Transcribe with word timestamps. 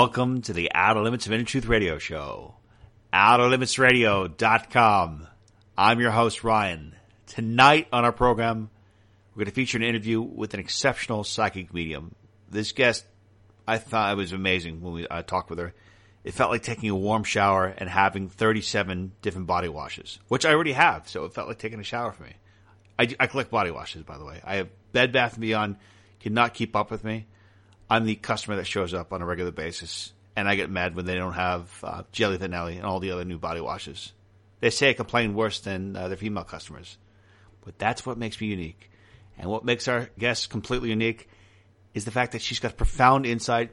Welcome 0.00 0.42
to 0.42 0.52
the 0.52 0.70
Outer 0.72 1.00
Limits 1.00 1.26
of 1.26 1.32
Inner 1.32 1.42
Truth 1.42 1.66
Radio 1.66 1.98
Show. 1.98 2.54
OuterLimitsRadio.com. 3.12 5.26
I'm 5.76 5.98
your 5.98 6.12
host, 6.12 6.44
Ryan. 6.44 6.94
Tonight 7.26 7.88
on 7.92 8.04
our 8.04 8.12
program, 8.12 8.70
we're 9.34 9.40
going 9.40 9.46
to 9.46 9.54
feature 9.56 9.76
an 9.76 9.82
interview 9.82 10.20
with 10.20 10.54
an 10.54 10.60
exceptional 10.60 11.24
psychic 11.24 11.74
medium. 11.74 12.14
This 12.48 12.70
guest, 12.70 13.06
I 13.66 13.78
thought 13.78 14.12
it 14.12 14.16
was 14.16 14.32
amazing 14.32 14.82
when 14.82 14.92
we 14.92 15.04
I 15.10 15.22
talked 15.22 15.50
with 15.50 15.58
her. 15.58 15.74
It 16.22 16.32
felt 16.32 16.52
like 16.52 16.62
taking 16.62 16.90
a 16.90 16.94
warm 16.94 17.24
shower 17.24 17.66
and 17.66 17.90
having 17.90 18.28
37 18.28 19.10
different 19.20 19.48
body 19.48 19.68
washes, 19.68 20.20
which 20.28 20.46
I 20.46 20.52
already 20.52 20.74
have, 20.74 21.08
so 21.08 21.24
it 21.24 21.34
felt 21.34 21.48
like 21.48 21.58
taking 21.58 21.80
a 21.80 21.82
shower 21.82 22.12
for 22.12 22.22
me. 22.22 22.34
I, 23.00 23.16
I 23.18 23.26
collect 23.26 23.50
body 23.50 23.72
washes, 23.72 24.04
by 24.04 24.16
the 24.16 24.24
way. 24.24 24.40
I 24.44 24.58
have 24.58 24.68
Bed 24.92 25.10
Bath 25.10 25.40
& 25.40 25.40
Beyond, 25.40 25.74
cannot 26.20 26.54
keep 26.54 26.76
up 26.76 26.92
with 26.92 27.02
me. 27.02 27.26
I'm 27.90 28.04
the 28.04 28.16
customer 28.16 28.56
that 28.56 28.66
shows 28.66 28.92
up 28.92 29.12
on 29.12 29.22
a 29.22 29.26
regular 29.26 29.50
basis, 29.50 30.12
and 30.36 30.48
I 30.48 30.56
get 30.56 30.70
mad 30.70 30.94
when 30.94 31.06
they 31.06 31.14
don't 31.14 31.32
have 31.32 31.72
uh, 31.82 32.02
Jelly 32.12 32.36
Vanelli 32.36 32.76
and 32.76 32.84
all 32.84 33.00
the 33.00 33.10
other 33.12 33.24
new 33.24 33.38
body 33.38 33.60
washes. 33.60 34.12
They 34.60 34.70
say 34.70 34.90
I 34.90 34.92
complain 34.92 35.34
worse 35.34 35.60
than 35.60 35.96
uh, 35.96 36.08
their 36.08 36.16
female 36.16 36.44
customers, 36.44 36.98
but 37.64 37.78
that's 37.78 38.04
what 38.04 38.18
makes 38.18 38.40
me 38.40 38.48
unique. 38.48 38.90
And 39.38 39.48
what 39.48 39.64
makes 39.64 39.88
our 39.88 40.10
guest 40.18 40.50
completely 40.50 40.90
unique 40.90 41.28
is 41.94 42.04
the 42.04 42.10
fact 42.10 42.32
that 42.32 42.42
she's 42.42 42.58
got 42.58 42.76
profound 42.76 43.24
insight. 43.24 43.70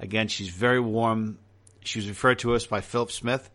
Again, 0.00 0.28
she's 0.28 0.48
very 0.48 0.80
warm. 0.80 1.38
She 1.80 2.00
was 2.00 2.08
referred 2.08 2.40
to 2.40 2.54
us 2.54 2.66
by 2.66 2.80
Philip 2.80 3.10
Smith, 3.10 3.48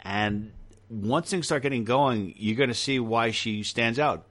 and 0.00 0.52
once 0.88 1.30
things 1.30 1.46
start 1.46 1.62
getting 1.62 1.84
going, 1.84 2.34
you're 2.36 2.56
going 2.56 2.68
to 2.68 2.74
see 2.74 2.98
why 3.00 3.32
she 3.32 3.62
stands 3.62 3.98
out. 3.98 4.26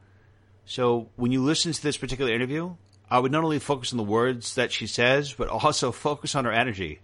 So 0.66 1.10
when 1.16 1.32
you 1.32 1.44
listen 1.44 1.74
to 1.74 1.84
this 1.84 1.98
particular 1.98 2.34
interview, 2.34 2.76
I 3.14 3.20
would 3.20 3.32
not 3.32 3.44
only 3.44 3.60
focus 3.60 3.94
on 3.94 3.98
the 3.98 4.04
words 4.04 4.56
that 4.56 4.72
she 4.72 4.88
says, 4.88 5.34
but 5.34 5.48
also 5.48 5.92
focus 5.92 6.34
on 6.34 6.46
her 6.46 6.52
energy. 6.52 7.00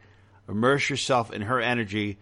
Immerse 0.47 0.89
yourself 0.89 1.31
in 1.31 1.43
her 1.43 1.61
energy 1.61 2.17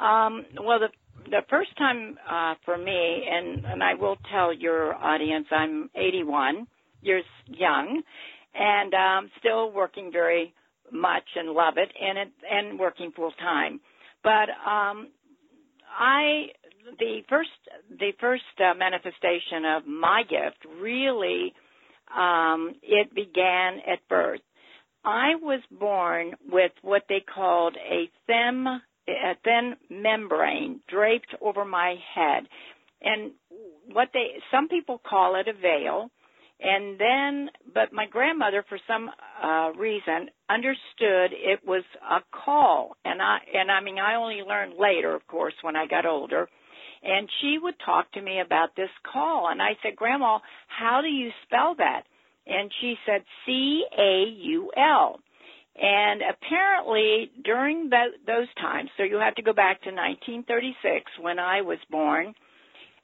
Um, 0.00 0.44
well, 0.62 0.80
the 0.80 0.88
the 1.30 1.40
first 1.48 1.70
time 1.78 2.18
uh, 2.30 2.54
for 2.66 2.76
me, 2.76 3.24
and 3.30 3.64
and 3.64 3.82
I 3.82 3.94
will 3.94 4.16
tell 4.30 4.52
your 4.52 4.94
audience, 4.94 5.46
I'm 5.50 5.88
81 5.94 6.66
years 7.00 7.24
young, 7.46 8.02
and 8.54 8.94
um, 8.94 9.30
still 9.38 9.70
working 9.72 10.10
very 10.12 10.54
much 10.92 11.24
and 11.36 11.50
love 11.50 11.74
it, 11.76 11.90
and 12.00 12.18
it, 12.18 12.32
and 12.50 12.78
working 12.78 13.12
full 13.14 13.32
time. 13.32 13.80
But 14.22 14.48
um, 14.68 15.08
I 15.98 16.46
the 16.98 17.22
first 17.28 17.50
the 17.90 18.12
first 18.20 18.42
uh, 18.58 18.74
manifestation 18.76 19.64
of 19.76 19.86
my 19.86 20.22
gift 20.22 20.64
really 20.80 21.52
um, 22.16 22.74
it 22.82 23.14
began 23.14 23.78
at 23.90 24.06
birth. 24.08 24.40
I 25.04 25.34
was 25.40 25.60
born 25.70 26.34
with 26.48 26.72
what 26.82 27.02
they 27.08 27.20
called 27.34 27.76
a 27.76 28.10
thin 28.26 28.66
a 29.08 29.34
thin 29.42 29.74
membrane 29.90 30.80
draped 30.88 31.34
over 31.40 31.64
my 31.64 31.96
head, 32.14 32.44
and 33.00 33.32
what 33.92 34.08
they 34.12 34.36
some 34.50 34.68
people 34.68 35.00
call 35.08 35.36
it 35.36 35.48
a 35.48 35.52
veil. 35.52 36.10
And 36.64 36.98
then, 36.98 37.50
but 37.74 37.92
my 37.92 38.06
grandmother, 38.06 38.64
for 38.68 38.78
some 38.86 39.10
uh, 39.42 39.72
reason, 39.76 40.28
understood 40.48 41.32
it 41.32 41.60
was 41.66 41.82
a 42.08 42.20
caul, 42.44 42.96
and 43.04 43.20
I 43.20 43.38
and 43.52 43.70
I 43.70 43.80
mean 43.80 43.98
I 43.98 44.14
only 44.14 44.42
learned 44.46 44.74
later, 44.78 45.14
of 45.14 45.26
course, 45.26 45.54
when 45.62 45.74
I 45.74 45.86
got 45.86 46.06
older. 46.06 46.48
And 47.02 47.28
she 47.40 47.58
would 47.60 47.74
talk 47.84 48.12
to 48.12 48.22
me 48.22 48.40
about 48.40 48.76
this 48.76 48.90
caul, 49.12 49.48
and 49.50 49.60
I 49.60 49.70
said, 49.82 49.96
Grandma, 49.96 50.38
how 50.68 51.00
do 51.02 51.08
you 51.08 51.30
spell 51.46 51.74
that? 51.78 52.02
And 52.46 52.70
she 52.80 52.94
said 53.06 53.24
C 53.44 53.84
A 53.98 54.24
U 54.42 54.70
L. 54.76 55.18
And 55.74 56.20
apparently 56.22 57.32
during 57.44 57.88
tho- 57.88 58.18
those 58.26 58.48
times, 58.60 58.90
so 58.96 59.02
you 59.02 59.16
have 59.16 59.34
to 59.36 59.42
go 59.42 59.52
back 59.52 59.82
to 59.82 59.88
1936 59.88 61.10
when 61.20 61.40
I 61.40 61.62
was 61.62 61.78
born. 61.90 62.34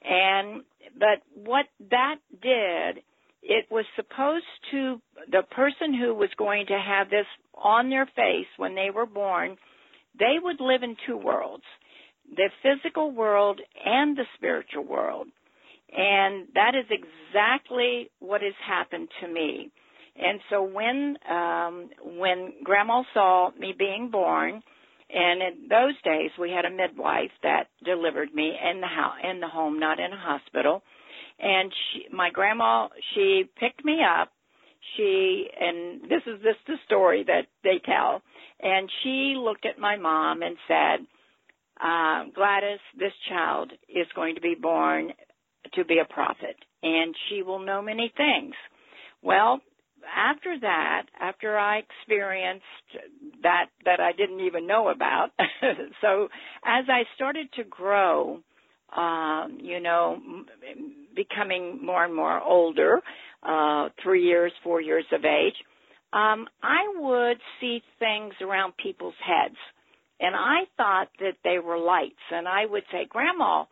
And 0.01 0.63
but 0.97 1.21
what 1.35 1.65
that 1.89 2.17
did, 2.41 3.03
it 3.41 3.65
was 3.71 3.85
supposed 3.95 4.45
to 4.71 5.01
the 5.31 5.43
person 5.51 5.93
who 5.93 6.13
was 6.13 6.29
going 6.37 6.65
to 6.67 6.79
have 6.79 7.09
this 7.09 7.25
on 7.55 7.89
their 7.89 8.05
face 8.05 8.47
when 8.57 8.75
they 8.75 8.89
were 8.93 9.05
born, 9.05 9.57
they 10.17 10.35
would 10.41 10.59
live 10.59 10.83
in 10.83 10.95
two 11.07 11.17
worlds, 11.17 11.63
the 12.35 12.49
physical 12.61 13.11
world 13.11 13.59
and 13.85 14.17
the 14.17 14.25
spiritual 14.35 14.85
world. 14.85 15.27
And 15.91 16.47
that 16.53 16.73
is 16.75 16.85
exactly 16.89 18.11
what 18.19 18.41
has 18.41 18.53
happened 18.65 19.09
to 19.21 19.27
me. 19.27 19.71
And 20.15 20.39
so 20.49 20.61
when 20.63 21.17
um 21.29 21.89
when 22.17 22.53
grandma 22.63 23.03
saw 23.13 23.51
me 23.57 23.73
being 23.77 24.09
born 24.11 24.61
and 25.09 25.41
in 25.41 25.67
those 25.69 25.99
days 26.03 26.31
we 26.37 26.51
had 26.51 26.65
a 26.65 26.69
midwife 26.69 27.31
that 27.41 27.67
delivered 27.83 28.33
me 28.33 28.53
in 28.71 28.81
the 28.81 28.87
house 28.87 29.15
in 29.23 29.39
the 29.39 29.47
home 29.47 29.79
not 29.79 29.99
in 29.99 30.11
a 30.11 30.17
hospital 30.17 30.83
and 31.41 31.71
she, 31.71 32.13
my 32.13 32.29
grandma 32.29 32.87
she 33.13 33.43
picked 33.59 33.83
me 33.85 33.99
up 34.03 34.31
she 34.97 35.47
and 35.59 36.01
this 36.03 36.21
is 36.25 36.41
this 36.43 36.55
the 36.67 36.75
story 36.85 37.23
that 37.25 37.47
they 37.63 37.79
tell 37.85 38.21
and 38.61 38.89
she 39.03 39.35
looked 39.37 39.65
at 39.65 39.79
my 39.79 39.95
mom 39.97 40.41
and 40.41 40.57
said 40.67 41.05
uh, 41.79 42.25
Gladys, 42.35 42.79
this 42.97 43.13
child 43.29 43.71
is 43.87 44.07
going 44.15 44.35
to 44.35 44.41
be 44.41 44.55
born 44.59 45.13
to 45.73 45.85
be 45.85 45.99
a 45.99 46.13
prophet, 46.13 46.55
and 46.83 47.15
she 47.29 47.41
will 47.41 47.59
know 47.59 47.81
many 47.81 48.11
things. 48.15 48.53
Well, 49.21 49.61
after 50.15 50.59
that, 50.59 51.03
after 51.19 51.57
I 51.57 51.79
experienced 51.79 52.63
that 53.43 53.67
that 53.85 53.99
I 53.99 54.11
didn't 54.13 54.41
even 54.41 54.67
know 54.67 54.89
about, 54.89 55.29
so 56.01 56.27
as 56.65 56.85
I 56.89 57.03
started 57.15 57.51
to 57.53 57.63
grow, 57.63 58.39
um, 58.95 59.59
you 59.61 59.79
know, 59.79 60.17
becoming 61.15 61.79
more 61.85 62.03
and 62.03 62.15
more 62.15 62.41
older, 62.41 63.01
uh, 63.43 63.89
three 64.03 64.23
years, 64.25 64.51
four 64.63 64.81
years 64.81 65.05
of 65.11 65.25
age, 65.25 65.55
um, 66.11 66.47
I 66.63 66.91
would 66.95 67.37
see 67.59 67.81
things 67.99 68.33
around 68.41 68.73
people's 68.81 69.15
heads, 69.25 69.55
and 70.19 70.35
I 70.35 70.65
thought 70.75 71.09
that 71.19 71.37
they 71.43 71.59
were 71.59 71.77
lights, 71.77 72.15
and 72.31 72.47
I 72.47 72.65
would 72.65 72.83
say, 72.91 73.05
Grandma, 73.07 73.65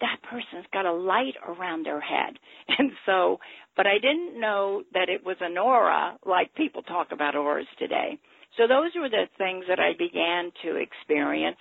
that 0.00 0.16
person's 0.22 0.66
got 0.72 0.86
a 0.86 0.92
light 0.92 1.34
around 1.46 1.84
their 1.84 2.00
head. 2.00 2.38
And 2.78 2.92
so, 3.04 3.40
but 3.76 3.86
I 3.86 3.94
didn't 3.94 4.40
know 4.40 4.84
that 4.94 5.08
it 5.08 5.26
was 5.26 5.36
an 5.40 5.58
aura 5.58 6.16
like 6.24 6.54
people 6.54 6.82
talk 6.82 7.08
about 7.10 7.34
auras 7.34 7.66
today. 7.78 8.18
So 8.56 8.68
those 8.68 8.92
were 8.94 9.08
the 9.08 9.26
things 9.38 9.64
that 9.68 9.80
I 9.80 9.92
began 9.98 10.52
to 10.62 10.76
experience. 10.76 11.58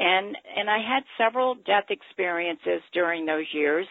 And, 0.00 0.36
and 0.56 0.70
I 0.70 0.78
had 0.78 1.02
several 1.18 1.54
death 1.54 1.90
experiences 1.90 2.80
during 2.94 3.26
those 3.26 3.46
years. 3.52 3.86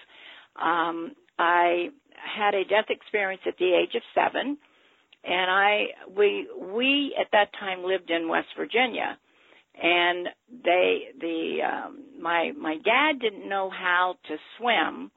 Um, 0.62 1.14
I 1.38 1.90
had 2.16 2.56
a 2.56 2.64
death 2.66 2.90
experience 2.90 3.42
at 3.48 3.58
the 3.58 3.74
age 3.74 3.96
of 3.96 4.02
seven 4.16 4.58
and 5.24 5.52
I, 5.52 5.88
we, 6.18 6.48
we 6.74 7.16
at 7.20 7.28
that 7.34 7.50
time 7.60 7.84
lived 7.84 8.10
in 8.10 8.28
West 8.28 8.48
Virginia 8.58 9.18
and 9.82 10.28
they 10.64 11.00
the 11.20 11.58
um 11.64 12.04
my 12.22 12.52
my 12.58 12.76
dad 12.84 13.20
didn't 13.22 13.48
know 13.48 13.70
how 13.70 14.16
to 14.28 14.36
swim 14.58 15.12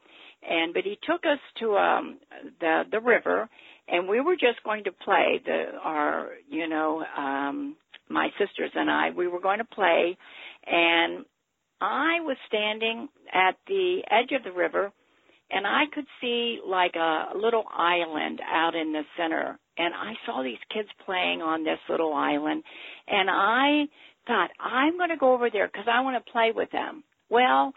and 0.49 0.75
but 0.75 0.85
he 0.85 0.99
took 1.09 1.23
us 1.25 1.39
to 1.59 1.77
um 1.77 2.19
the 2.61 2.83
the 2.91 3.01
river 3.01 3.49
and 3.89 4.09
we 4.09 4.21
were 4.21 4.35
just 4.35 4.63
going 4.65 4.85
to 4.85 4.93
play 4.93 5.41
the 5.45 5.65
our 5.83 6.31
you 6.49 6.69
know 6.69 7.03
um 7.17 7.77
my 8.09 8.29
sisters 8.39 8.71
and 8.75 8.91
I 8.91 9.11
we 9.11 9.27
were 9.27 9.41
going 9.41 9.59
to 9.59 9.65
play 9.65 10.17
and 10.67 11.25
I 11.81 12.21
was 12.21 12.37
standing 12.47 13.09
at 13.33 13.57
the 13.67 14.03
edge 14.11 14.33
of 14.37 14.45
the 14.45 14.53
river 14.53 14.93
and 15.51 15.67
I 15.67 15.85
could 15.93 16.07
see 16.21 16.61
like 16.67 16.95
a 16.95 17.37
little 17.37 17.65
island 17.71 18.41
out 18.47 18.75
in 18.75 18.93
the 18.93 19.03
center 19.17 19.59
and 19.77 19.95
I 19.95 20.15
saw 20.27 20.43
these 20.43 20.59
kids 20.73 20.89
playing 21.05 21.43
on 21.43 21.65
this 21.65 21.79
little 21.89 22.15
island 22.15 22.63
and 23.09 23.29
I 23.31 23.87
thought, 24.27 24.51
I'm 24.61 24.97
going 24.97 25.11
to 25.11 25.17
go 25.17 25.35
over 25.35 25.51
there 25.51 25.67
because 25.67 25.87
I 25.91 26.03
want 26.03 26.25
to 26.25 26.33
play 26.33 26.53
with 26.55 26.71
them. 26.71 27.05
Well, 27.29 27.73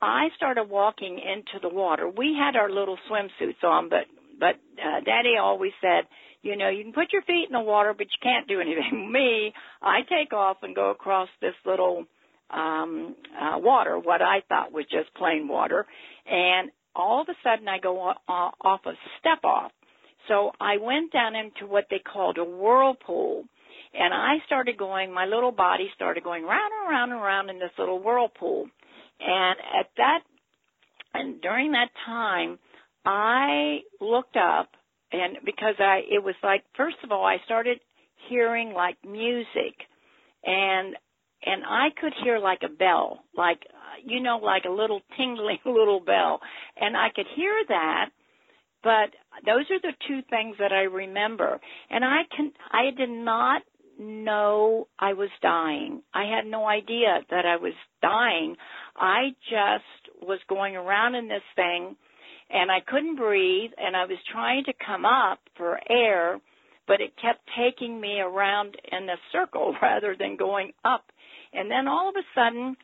I 0.00 0.28
started 0.36 0.64
walking 0.64 1.18
into 1.18 1.60
the 1.60 1.74
water. 1.74 2.08
We 2.08 2.36
had 2.38 2.56
our 2.56 2.70
little 2.70 2.98
swimsuits 3.10 3.64
on, 3.64 3.88
but 3.88 4.04
but 4.38 4.56
uh, 4.82 5.00
Daddy 5.04 5.34
always 5.40 5.72
said, 5.80 6.04
you 6.44 6.56
know, 6.56 6.68
you 6.68 6.84
can 6.84 6.92
put 6.92 7.12
your 7.12 7.22
feet 7.22 7.46
in 7.48 7.52
the 7.52 7.60
water, 7.60 7.94
but 7.96 8.06
you 8.06 8.18
can't 8.22 8.46
do 8.46 8.60
anything. 8.60 9.10
Me, 9.12 9.52
I 9.82 10.00
take 10.02 10.32
off 10.32 10.58
and 10.62 10.74
go 10.74 10.90
across 10.90 11.28
this 11.40 11.54
little 11.66 12.04
um 12.50 13.16
uh, 13.40 13.58
water, 13.58 13.98
what 13.98 14.22
I 14.22 14.42
thought 14.48 14.70
was 14.70 14.84
just 14.90 15.14
plain 15.14 15.48
water, 15.48 15.86
and 16.26 16.70
all 16.94 17.22
of 17.22 17.28
a 17.28 17.34
sudden 17.42 17.66
I 17.66 17.78
go 17.78 17.98
off 18.28 18.80
a 18.86 18.92
step 19.18 19.42
off. 19.42 19.72
So 20.28 20.52
I 20.60 20.76
went 20.80 21.12
down 21.12 21.34
into 21.34 21.66
what 21.66 21.86
they 21.90 21.98
called 21.98 22.38
a 22.38 22.44
whirlpool 22.44 23.44
and 23.94 24.12
I 24.12 24.44
started 24.46 24.76
going, 24.76 25.14
my 25.14 25.26
little 25.26 25.52
body 25.52 25.88
started 25.94 26.24
going 26.24 26.42
round 26.42 26.72
and 26.80 26.90
round 26.90 27.12
and 27.12 27.22
round 27.22 27.50
in 27.50 27.58
this 27.60 27.70
little 27.78 28.02
whirlpool. 28.02 28.66
And 29.20 29.56
at 29.80 29.86
that, 29.96 30.20
and 31.14 31.40
during 31.40 31.72
that 31.72 31.90
time, 32.04 32.58
I 33.04 33.80
looked 34.00 34.36
up 34.36 34.70
and 35.14 35.38
because 35.44 35.74
I, 35.78 36.00
it 36.10 36.22
was 36.22 36.34
like, 36.42 36.64
first 36.76 36.96
of 37.04 37.12
all, 37.12 37.24
I 37.24 37.36
started 37.44 37.78
hearing 38.28 38.72
like 38.72 38.96
music 39.04 39.74
and, 40.44 40.96
and 41.44 41.62
I 41.66 41.88
could 42.00 42.12
hear 42.22 42.38
like 42.38 42.60
a 42.64 42.68
bell, 42.68 43.20
like, 43.36 43.60
you 44.04 44.20
know, 44.20 44.38
like 44.38 44.64
a 44.64 44.72
little 44.72 45.00
tingling 45.16 45.58
little 45.64 46.00
bell. 46.00 46.40
And 46.76 46.96
I 46.96 47.08
could 47.14 47.26
hear 47.36 47.54
that, 47.68 48.10
but 48.82 49.10
those 49.46 49.64
are 49.70 49.80
the 49.80 49.94
two 50.08 50.20
things 50.28 50.56
that 50.58 50.72
I 50.72 50.82
remember. 50.82 51.60
And 51.90 52.04
I 52.04 52.22
can, 52.36 52.52
I 52.70 52.90
did 52.96 53.10
not 53.10 53.62
know 53.98 54.88
I 54.98 55.12
was 55.12 55.30
dying. 55.40 56.02
I 56.12 56.24
had 56.24 56.46
no 56.46 56.66
idea 56.66 57.20
that 57.30 57.46
I 57.46 57.56
was 57.56 57.74
dying. 58.02 58.56
I 58.96 59.30
just 59.48 60.26
was 60.26 60.40
going 60.48 60.76
around 60.76 61.14
in 61.14 61.28
this 61.28 61.42
thing 61.54 61.96
and 62.54 62.70
I 62.70 62.78
couldn't 62.80 63.16
breathe 63.16 63.72
and 63.76 63.96
I 63.96 64.04
was 64.06 64.18
trying 64.32 64.64
to 64.64 64.72
come 64.86 65.04
up 65.04 65.40
for 65.56 65.78
air, 65.90 66.38
but 66.86 67.00
it 67.00 67.12
kept 67.20 67.40
taking 67.58 68.00
me 68.00 68.20
around 68.20 68.76
in 68.90 69.08
a 69.08 69.16
circle 69.32 69.74
rather 69.82 70.16
than 70.18 70.36
going 70.36 70.72
up. 70.84 71.04
And 71.52 71.70
then 71.70 71.88
all 71.88 72.08
of 72.08 72.14
a 72.16 72.24
sudden 72.34 72.76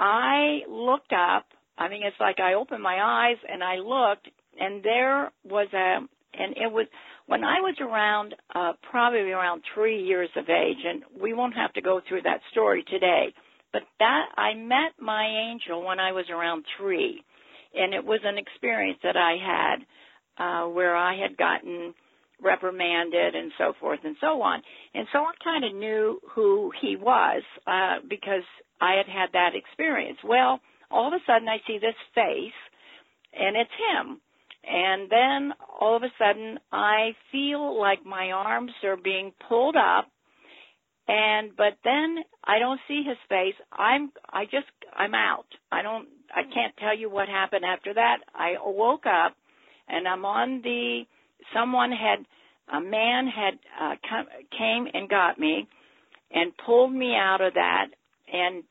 I 0.00 0.60
looked 0.68 1.12
up. 1.12 1.44
I 1.76 1.88
mean, 1.88 2.02
it's 2.02 2.16
like 2.18 2.40
I 2.40 2.54
opened 2.54 2.82
my 2.82 2.98
eyes 3.00 3.36
and 3.46 3.62
I 3.62 3.76
looked 3.76 4.28
and 4.58 4.82
there 4.82 5.30
was 5.44 5.68
a, 5.74 5.98
and 6.32 6.56
it 6.56 6.72
was, 6.72 6.86
when 7.26 7.44
I 7.44 7.60
was 7.60 7.76
around, 7.80 8.34
uh, 8.54 8.72
probably 8.90 9.30
around 9.30 9.62
three 9.74 10.02
years 10.02 10.30
of 10.36 10.48
age, 10.48 10.78
and 10.84 11.02
we 11.20 11.32
won't 11.32 11.54
have 11.54 11.72
to 11.74 11.80
go 11.80 12.00
through 12.08 12.22
that 12.22 12.40
story 12.50 12.84
today, 12.90 13.32
but 13.72 13.82
that, 14.00 14.26
I 14.36 14.54
met 14.54 15.00
my 15.00 15.26
angel 15.50 15.84
when 15.84 16.00
I 16.00 16.12
was 16.12 16.26
around 16.28 16.64
three. 16.76 17.22
And 17.74 17.94
it 17.94 18.04
was 18.04 18.20
an 18.24 18.38
experience 18.38 18.98
that 19.02 19.16
I 19.16 19.36
had, 19.36 19.76
uh, 20.38 20.68
where 20.68 20.96
I 20.96 21.16
had 21.16 21.36
gotten 21.36 21.94
reprimanded 22.42 23.34
and 23.34 23.52
so 23.58 23.74
forth 23.78 24.00
and 24.04 24.16
so 24.20 24.40
on. 24.42 24.62
And 24.94 25.06
so 25.12 25.18
I 25.20 25.32
kind 25.44 25.64
of 25.64 25.74
knew 25.74 26.20
who 26.34 26.72
he 26.80 26.96
was, 26.96 27.42
uh, 27.66 27.98
because 28.08 28.44
I 28.80 28.94
had 28.94 29.06
had 29.06 29.32
that 29.32 29.54
experience. 29.54 30.18
Well, 30.24 30.60
all 30.90 31.08
of 31.08 31.12
a 31.12 31.24
sudden 31.26 31.48
I 31.48 31.58
see 31.66 31.78
this 31.78 31.94
face, 32.14 32.52
and 33.32 33.56
it's 33.56 33.70
him 33.70 34.20
and 34.64 35.10
then 35.10 35.52
all 35.80 35.96
of 35.96 36.02
a 36.02 36.12
sudden 36.18 36.58
I 36.72 37.12
feel 37.32 37.78
like 37.80 38.04
my 38.04 38.30
arms 38.32 38.72
are 38.84 38.96
being 38.96 39.32
pulled 39.48 39.76
up 39.76 40.08
and 41.08 41.56
but 41.56 41.78
then 41.82 42.18
I 42.44 42.58
don't 42.58 42.80
see 42.86 43.02
his 43.06 43.16
face. 43.28 43.54
I'm 43.72 44.12
I 44.28 44.44
just 44.44 44.70
I'm 44.94 45.14
out. 45.14 45.46
I 45.72 45.82
don't 45.82 46.08
I 46.34 46.42
can't 46.42 46.76
tell 46.78 46.96
you 46.96 47.10
what 47.10 47.28
happened 47.28 47.64
after 47.64 47.94
that. 47.94 48.18
I 48.34 48.54
woke 48.64 49.06
up 49.06 49.34
and 49.88 50.06
I'm 50.06 50.24
on 50.24 50.60
the 50.62 51.02
someone 51.54 51.90
had 51.90 52.24
a 52.72 52.80
man 52.80 53.26
had 53.26 53.58
uh, 53.80 53.94
come, 54.08 54.26
came 54.56 54.86
and 54.92 55.08
got 55.08 55.38
me 55.38 55.66
and 56.30 56.52
pulled 56.64 56.92
me 56.92 57.14
out 57.16 57.40
of 57.40 57.54
that 57.54 57.86
and 58.32 58.62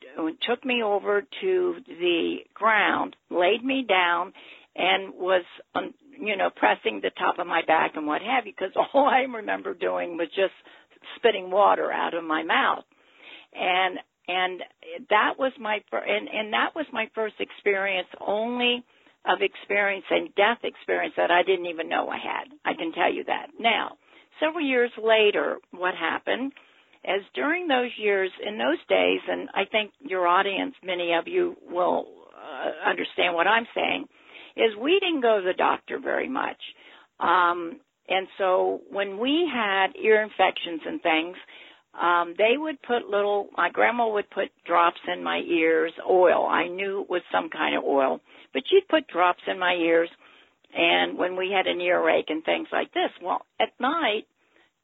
took 0.48 0.64
me 0.64 0.82
over 0.84 1.24
to 1.42 1.76
the 1.86 2.38
ground, 2.54 3.16
laid 3.30 3.64
me 3.64 3.86
down, 3.88 4.32
and 4.76 5.14
was, 5.14 5.44
um, 5.76 5.94
you 6.18 6.38
know, 6.38 6.50
pressing 6.56 7.02
the 7.02 7.12
top 7.18 7.40
of 7.40 7.48
my 7.48 7.62
back 7.68 7.92
and 7.96 8.08
what 8.08 8.22
have 8.22 8.46
you, 8.46 8.54
because 8.58 8.74
all 8.94 9.08
I 9.08 9.22
remember 9.22 9.74
doing 9.74 10.18
was 10.18 10.30
just 10.30 10.54
spitting 11.18 11.52
water 11.52 11.92
out 11.92 12.14
of 12.14 12.24
my 12.24 12.44
mouth, 12.44 12.86
and 13.54 14.00
and 14.30 14.62
that 15.10 15.34
was 15.40 15.52
my 15.60 15.80
and 15.92 16.30
and 16.30 16.54
that 16.54 16.76
was 16.76 16.86
my 16.94 17.10
first 17.16 17.36
experience 17.40 18.08
only 18.26 18.84
of 19.26 19.40
experience 19.42 20.06
and 20.10 20.34
death 20.36 20.60
experience 20.64 21.16
that 21.18 21.32
I 21.32 21.44
didn't 21.44 21.66
even 21.66 21.90
know 21.90 22.08
I 22.08 22.18
had. 22.18 22.48
I 22.64 22.74
can 22.74 22.94
tell 22.94 23.12
you 23.12 23.24
that. 23.26 23.48
Now, 23.60 23.98
several 24.40 24.66
years 24.66 24.92
later, 25.02 25.58
what 25.72 25.94
happened 25.96 26.54
is 27.04 27.24
during 27.34 27.68
those 27.68 27.92
years, 27.98 28.32
in 28.46 28.58
those 28.58 28.80
days, 28.88 29.20
and 29.28 29.50
I 29.54 29.66
think 29.70 29.92
your 30.00 30.28
audience, 30.28 30.76
many 30.84 31.14
of 31.14 31.28
you 31.28 31.56
will 31.70 32.06
uh, 32.34 32.90
understand 32.90 33.36
what 33.36 33.48
I'm 33.48 33.68
saying 33.76 34.06
is 34.56 34.76
we 34.80 35.00
didn't 35.00 35.22
go 35.22 35.40
to 35.40 35.46
the 35.46 35.54
doctor 35.54 36.00
very 36.00 36.30
much. 36.30 36.58
Um, 37.20 37.80
and 38.08 38.28
so 38.38 38.82
when 38.90 39.20
we 39.20 39.50
had 39.52 39.88
ear 40.02 40.22
infections 40.22 40.82
and 40.86 41.02
things, 41.02 41.38
um, 42.02 42.34
they 42.38 42.58
would 42.58 42.82
put 42.82 43.10
little, 43.10 43.50
my 43.58 43.70
grandma 43.70 44.08
would 44.08 44.30
put 44.30 44.50
drops 44.66 45.00
in 45.12 45.24
my 45.24 45.40
ears, 45.40 45.92
oil. 46.10 46.46
I 46.48 46.68
knew 46.68 47.02
it 47.02 47.10
was 47.10 47.22
some 47.32 47.50
kind 47.50 47.76
of 47.76 47.84
oil, 47.84 48.22
but 48.54 48.64
she'd 48.70 48.88
put 48.88 49.08
drops 49.08 49.42
in 49.48 49.60
my 49.60 49.74
ears. 49.74 50.10
And 50.74 51.18
when 51.18 51.36
we 51.36 51.52
had 51.52 51.68
an 51.68 51.82
earache 51.82 52.30
and 52.30 52.44
things 52.44 52.68
like 52.72 52.94
this, 52.94 53.10
well, 53.22 53.42
at 53.60 53.70
night, 53.80 54.28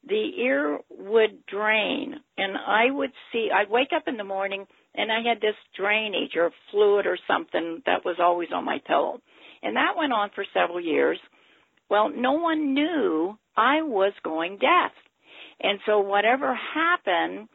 the 0.06 0.30
ear 0.40 0.78
would 0.90 1.46
drain 1.46 2.16
and 2.36 2.56
I 2.56 2.90
would 2.90 3.12
see, 3.32 3.48
I'd 3.52 3.70
wake 3.70 3.90
up 3.94 4.04
in 4.06 4.16
the 4.16 4.24
morning 4.24 4.66
and 4.94 5.10
I 5.10 5.28
had 5.28 5.40
this 5.40 5.56
drainage 5.76 6.36
or 6.36 6.50
fluid 6.70 7.06
or 7.06 7.18
something 7.26 7.82
that 7.86 8.04
was 8.04 8.16
always 8.20 8.48
on 8.54 8.64
my 8.64 8.78
pillow. 8.86 9.20
And 9.62 9.76
that 9.76 9.96
went 9.96 10.12
on 10.12 10.30
for 10.34 10.44
several 10.54 10.80
years. 10.80 11.18
Well, 11.88 12.10
no 12.14 12.32
one 12.32 12.74
knew 12.74 13.38
I 13.56 13.82
was 13.82 14.12
going 14.22 14.58
deaf. 14.58 14.92
And 15.60 15.78
so 15.86 16.00
whatever 16.00 16.54
happened 16.74 17.48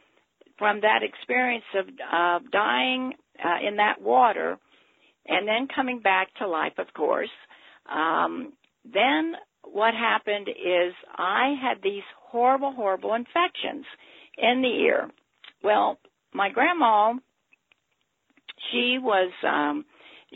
from 0.58 0.82
that 0.82 1.00
experience 1.04 1.64
of 1.78 1.86
uh, 1.88 2.40
dying 2.52 3.14
uh, 3.44 3.68
in 3.68 3.78
that 3.78 4.02
water 4.02 4.58
and 5.28 5.48
then 5.48 5.68
coming 5.74 6.00
back 6.00 6.28
to 6.40 6.48
life, 6.48 6.74
of 6.78 6.88
course, 6.94 7.30
um, 7.92 8.54
then 8.84 9.34
what 9.64 9.94
happened 9.94 10.48
is 10.50 10.94
I 11.16 11.56
had 11.62 11.78
these 11.84 12.04
horrible, 12.20 12.74
horrible 12.74 13.14
infections 13.14 13.86
in 14.38 14.62
the 14.62 14.84
ear. 14.86 15.10
Well, 15.64 16.00
my 16.34 16.50
grandma, 16.50 17.14
she 18.72 18.98
was, 19.00 19.32
um, 19.48 19.86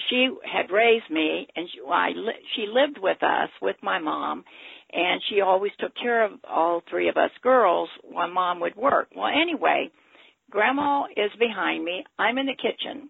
she 0.09 0.29
had 0.43 0.71
raised 0.71 1.09
me, 1.09 1.47
and 1.55 1.67
she, 1.71 1.79
I, 1.89 2.09
li- 2.09 2.45
she 2.55 2.65
lived 2.67 2.97
with 3.01 3.23
us 3.23 3.49
with 3.61 3.77
my 3.81 3.99
mom, 3.99 4.43
and 4.95 5.21
she 5.29 5.41
always 5.41 5.73
took 5.79 5.93
care 5.95 6.23
of 6.23 6.31
all 6.49 6.81
three 6.89 7.09
of 7.09 7.17
us 7.17 7.31
girls 7.43 7.89
while 8.03 8.31
mom 8.31 8.61
would 8.61 8.75
work. 8.75 9.09
Well, 9.15 9.27
anyway, 9.27 9.89
grandma 10.49 11.03
is 11.17 11.31
behind 11.37 11.83
me. 11.83 12.05
I'm 12.17 12.37
in 12.37 12.45
the 12.45 12.55
kitchen, 12.55 13.09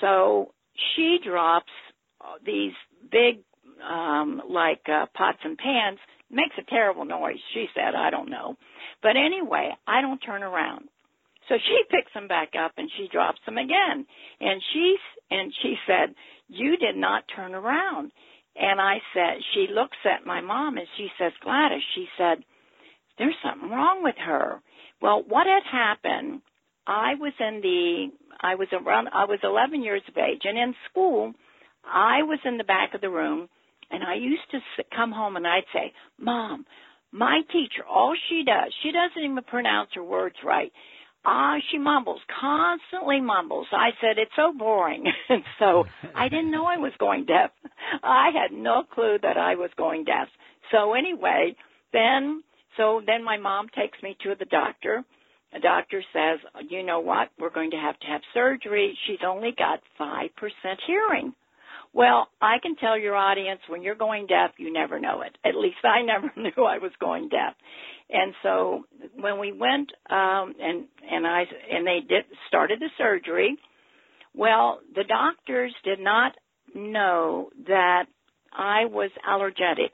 so 0.00 0.52
she 0.94 1.18
drops 1.24 1.70
these 2.44 2.72
big, 3.10 3.40
um, 3.88 4.42
like 4.48 4.82
uh, 4.88 5.06
pots 5.14 5.38
and 5.44 5.56
pans. 5.56 5.98
Makes 6.30 6.56
a 6.58 6.70
terrible 6.70 7.04
noise. 7.04 7.36
She 7.52 7.66
said, 7.74 7.94
I 7.94 8.08
don't 8.08 8.30
know, 8.30 8.56
but 9.02 9.16
anyway, 9.16 9.70
I 9.86 10.00
don't 10.00 10.18
turn 10.18 10.42
around. 10.42 10.88
So 11.48 11.56
she 11.56 11.82
picks 11.90 12.12
them 12.14 12.26
back 12.26 12.52
up 12.58 12.72
and 12.78 12.90
she 12.96 13.06
drops 13.12 13.38
them 13.44 13.58
again. 13.58 14.06
And 14.40 14.62
she 14.72 14.96
and 15.30 15.52
she 15.62 15.74
said, 15.86 16.14
"You 16.48 16.76
did 16.78 16.96
not 16.96 17.24
turn 17.36 17.54
around." 17.54 18.12
And 18.56 18.80
I 18.80 18.96
said, 19.14 19.38
she 19.54 19.66
looks 19.72 19.96
at 20.04 20.26
my 20.26 20.40
mom 20.40 20.76
and 20.76 20.86
she 20.96 21.08
says, 21.18 21.32
"Gladys," 21.42 21.82
she 21.94 22.06
said, 22.18 22.44
"There's 23.18 23.34
something 23.42 23.70
wrong 23.70 24.02
with 24.02 24.16
her." 24.18 24.60
Well, 25.00 25.22
what 25.26 25.46
had 25.46 25.62
happened? 25.64 26.42
I 26.86 27.14
was 27.14 27.32
in 27.38 27.60
the 27.62 28.10
I 28.40 28.56
was 28.56 28.68
around 28.72 29.08
I 29.12 29.24
was 29.24 29.38
11 29.42 29.82
years 29.82 30.02
of 30.08 30.16
age 30.16 30.42
and 30.44 30.58
in 30.58 30.74
school 30.90 31.32
I 31.84 32.22
was 32.22 32.40
in 32.44 32.58
the 32.58 32.64
back 32.64 32.94
of 32.94 33.00
the 33.00 33.10
room 33.10 33.48
and 33.90 34.02
I 34.02 34.14
used 34.14 34.50
to 34.50 34.60
come 34.94 35.12
home 35.12 35.36
and 35.36 35.46
I'd 35.46 35.64
say, 35.72 35.92
"Mom, 36.18 36.66
my 37.12 37.42
teacher, 37.52 37.84
all 37.88 38.14
she 38.28 38.42
does, 38.44 38.72
she 38.82 38.90
doesn't 38.90 39.22
even 39.22 39.44
pronounce 39.44 39.90
her 39.94 40.02
words 40.02 40.36
right. 40.44 40.72
Ah, 41.24 41.56
she 41.70 41.78
mumbles, 41.78 42.20
constantly 42.40 43.20
mumbles. 43.20 43.68
I 43.70 43.90
said, 44.00 44.18
it's 44.18 44.32
so 44.34 44.52
boring. 44.52 45.04
and 45.28 45.44
so 45.58 45.84
I 46.14 46.28
didn't 46.28 46.50
know 46.50 46.66
I 46.66 46.78
was 46.78 46.92
going 46.98 47.26
deaf. 47.26 47.50
I 48.02 48.30
had 48.34 48.56
no 48.56 48.82
clue 48.82 49.18
that 49.22 49.36
I 49.36 49.54
was 49.54 49.70
going 49.76 50.04
deaf. 50.04 50.28
So 50.72 50.94
anyway, 50.94 51.54
then, 51.92 52.42
so 52.76 53.02
then 53.06 53.22
my 53.22 53.38
mom 53.38 53.68
takes 53.68 54.02
me 54.02 54.16
to 54.24 54.34
the 54.36 54.46
doctor. 54.46 55.04
The 55.52 55.60
doctor 55.60 56.02
says, 56.12 56.40
you 56.68 56.82
know 56.82 57.00
what? 57.00 57.28
We're 57.38 57.50
going 57.50 57.72
to 57.72 57.76
have 57.76 57.98
to 58.00 58.06
have 58.06 58.22
surgery. 58.34 58.98
She's 59.06 59.18
only 59.24 59.52
got 59.56 59.80
5% 60.00 60.30
hearing. 60.86 61.34
Well, 61.94 62.28
I 62.40 62.56
can 62.62 62.76
tell 62.76 62.98
your 62.98 63.14
audience 63.16 63.60
when 63.68 63.82
you're 63.82 63.94
going 63.94 64.26
deaf, 64.26 64.52
you 64.56 64.72
never 64.72 64.98
know 64.98 65.22
it. 65.22 65.36
At 65.44 65.54
least 65.54 65.84
I 65.84 66.02
never 66.02 66.32
knew 66.36 66.64
I 66.64 66.78
was 66.78 66.92
going 67.00 67.28
deaf. 67.28 67.54
And 68.10 68.34
so 68.42 68.84
when 69.14 69.38
we 69.38 69.52
went 69.52 69.90
um 70.10 70.54
and 70.60 70.86
and 71.10 71.26
I 71.26 71.44
and 71.70 71.86
they 71.86 72.00
did 72.06 72.24
started 72.48 72.80
the 72.80 72.90
surgery, 72.98 73.56
well, 74.34 74.80
the 74.94 75.04
doctors 75.04 75.74
did 75.84 76.00
not 76.00 76.32
know 76.74 77.50
that 77.66 78.06
I 78.52 78.86
was 78.86 79.10
allergic 79.28 79.92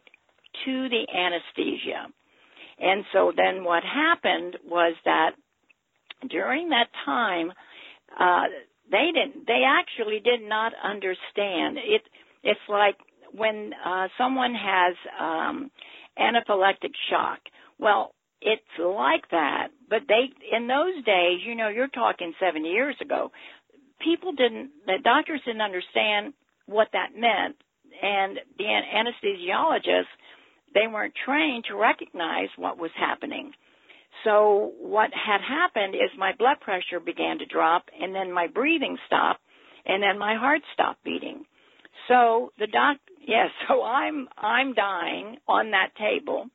to 0.64 0.88
the 0.88 1.07
anesthesia. 1.12 2.07
And 2.81 3.05
so 3.12 3.33
then 3.37 3.64
what 3.64 3.83
happened 3.83 4.57
was 4.64 4.95
that 5.05 5.31
during 6.28 6.69
that 6.71 6.88
time 7.05 7.52
uh 8.19 8.45
they 8.90 9.11
didn't 9.14 9.47
they 9.47 9.62
actually 9.66 10.21
did 10.21 10.47
not 10.47 10.73
understand. 10.83 11.78
It 11.78 12.02
it's 12.42 12.61
like 12.68 12.97
when 13.33 13.73
uh 13.85 14.09
someone 14.16 14.54
has 14.54 14.95
um 15.18 15.71
anaphylactic 16.18 16.92
shock. 17.11 17.40
Well 17.78 18.14
it's 18.40 18.62
like 18.78 19.28
that 19.30 19.68
but 19.90 20.00
they 20.09 20.30
in 20.57 20.68
those 20.68 21.04
days 21.04 21.40
you 21.47 21.54
know 21.54 21.68
you're 21.68 21.88
talking 21.88 22.33
70 22.38 22.68
years 22.68 22.97
ago 23.00 23.30
people 24.00 24.33
didn't 24.33 24.71
the 24.87 24.99
doctors 25.02 25.40
didn't 25.45 25.61
understand 25.62 26.35
what 26.66 26.88
that 26.92 27.11
meant. 27.16 27.57
And 28.00 28.38
the 28.59 28.64
anesthesiologists 28.64 30.04
they 30.75 30.87
weren't 30.87 31.14
trained 31.25 31.64
to 31.68 31.76
recognize 31.76 32.49
what 32.57 32.78
was 32.78 32.90
happening 32.97 33.52
so 34.25 34.73
what 34.81 35.11
had 35.13 35.41
happened 35.41 35.95
is 35.95 36.11
my 36.17 36.33
blood 36.39 36.61
pressure 36.61 37.01
began 37.05 37.39
to 37.39 37.47
drop 37.47 37.85
and 38.01 38.15
then 38.15 38.33
my 38.33 38.47
breathing 38.47 38.97
stopped 39.07 39.41
and 39.87 40.03
then 40.03 40.19
my 40.19 40.37
heart 40.37 40.63
stopped 40.75 41.03
beating. 41.05 41.45
So 42.09 42.53
the 42.59 42.67
doc, 42.67 42.99
yes, 43.21 43.29
yeah, 43.29 43.49
so 43.69 43.83
I'm, 43.83 44.29
I'm 44.37 44.75
dying 44.75 45.37
on 45.47 45.71
that 45.73 45.91
table 45.97 46.47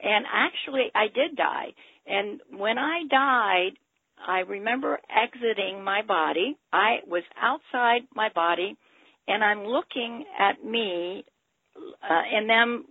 and 0.00 0.24
actually 0.32 0.90
I 0.94 1.06
did 1.06 1.36
die. 1.36 1.74
And 2.06 2.40
when 2.50 2.78
I 2.78 3.02
died, 3.10 3.72
I 4.26 4.40
remember 4.40 4.98
exiting 5.10 5.82
my 5.82 6.02
body. 6.02 6.56
I 6.72 6.98
was 7.06 7.22
outside 7.40 8.02
my 8.14 8.28
body 8.34 8.76
and 9.28 9.42
I'm 9.42 9.64
looking 9.64 10.24
at 10.38 10.64
me 10.64 11.24
uh, 11.76 12.22
and 12.32 12.48
them 12.48 12.84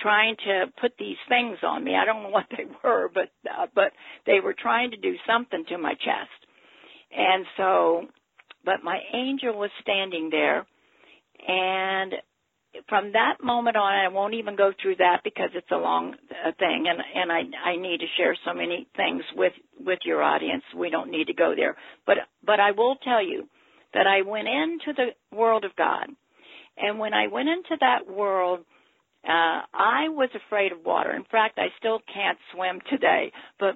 trying 0.00 0.36
to 0.44 0.66
put 0.80 0.92
these 0.98 1.16
things 1.28 1.58
on 1.62 1.84
me. 1.84 1.96
I 1.96 2.04
don't 2.04 2.22
know 2.22 2.28
what 2.30 2.46
they 2.50 2.64
were, 2.82 3.10
but 3.12 3.30
uh, 3.48 3.66
but 3.74 3.92
they 4.26 4.40
were 4.40 4.54
trying 4.54 4.90
to 4.92 4.96
do 4.96 5.14
something 5.26 5.64
to 5.68 5.78
my 5.78 5.94
chest. 5.94 6.30
And 7.16 7.44
so, 7.56 8.04
but 8.64 8.84
my 8.84 9.00
angel 9.14 9.58
was 9.58 9.70
standing 9.82 10.30
there, 10.30 10.66
and 11.46 12.14
from 12.88 13.12
that 13.12 13.38
moment 13.42 13.76
on, 13.76 13.92
I 13.92 14.08
won't 14.08 14.34
even 14.34 14.56
go 14.56 14.72
through 14.80 14.96
that 14.96 15.22
because 15.24 15.50
it's 15.54 15.70
a 15.72 15.76
long 15.76 16.14
uh, 16.30 16.52
thing, 16.58 16.86
and 16.88 17.00
and 17.14 17.32
I 17.32 17.70
I 17.70 17.76
need 17.76 17.98
to 17.98 18.06
share 18.16 18.36
so 18.44 18.54
many 18.54 18.86
things 18.96 19.22
with 19.34 19.52
with 19.78 20.00
your 20.04 20.22
audience. 20.22 20.62
We 20.76 20.90
don't 20.90 21.10
need 21.10 21.26
to 21.26 21.34
go 21.34 21.54
there, 21.56 21.76
but 22.06 22.18
but 22.44 22.60
I 22.60 22.70
will 22.72 22.96
tell 22.96 23.24
you 23.24 23.48
that 23.92 24.06
I 24.06 24.22
went 24.22 24.46
into 24.46 24.92
the 24.96 25.36
world 25.36 25.64
of 25.64 25.74
God, 25.74 26.06
and 26.76 26.98
when 26.98 27.12
I 27.12 27.26
went 27.26 27.48
into 27.48 27.76
that 27.80 28.08
world 28.08 28.60
uh, 29.22 29.60
I 29.74 30.08
was 30.08 30.30
afraid 30.34 30.72
of 30.72 30.84
water. 30.84 31.12
In 31.12 31.24
fact, 31.24 31.58
I 31.58 31.66
still 31.78 32.00
can't 32.12 32.38
swim 32.54 32.80
today. 32.88 33.32
But 33.58 33.74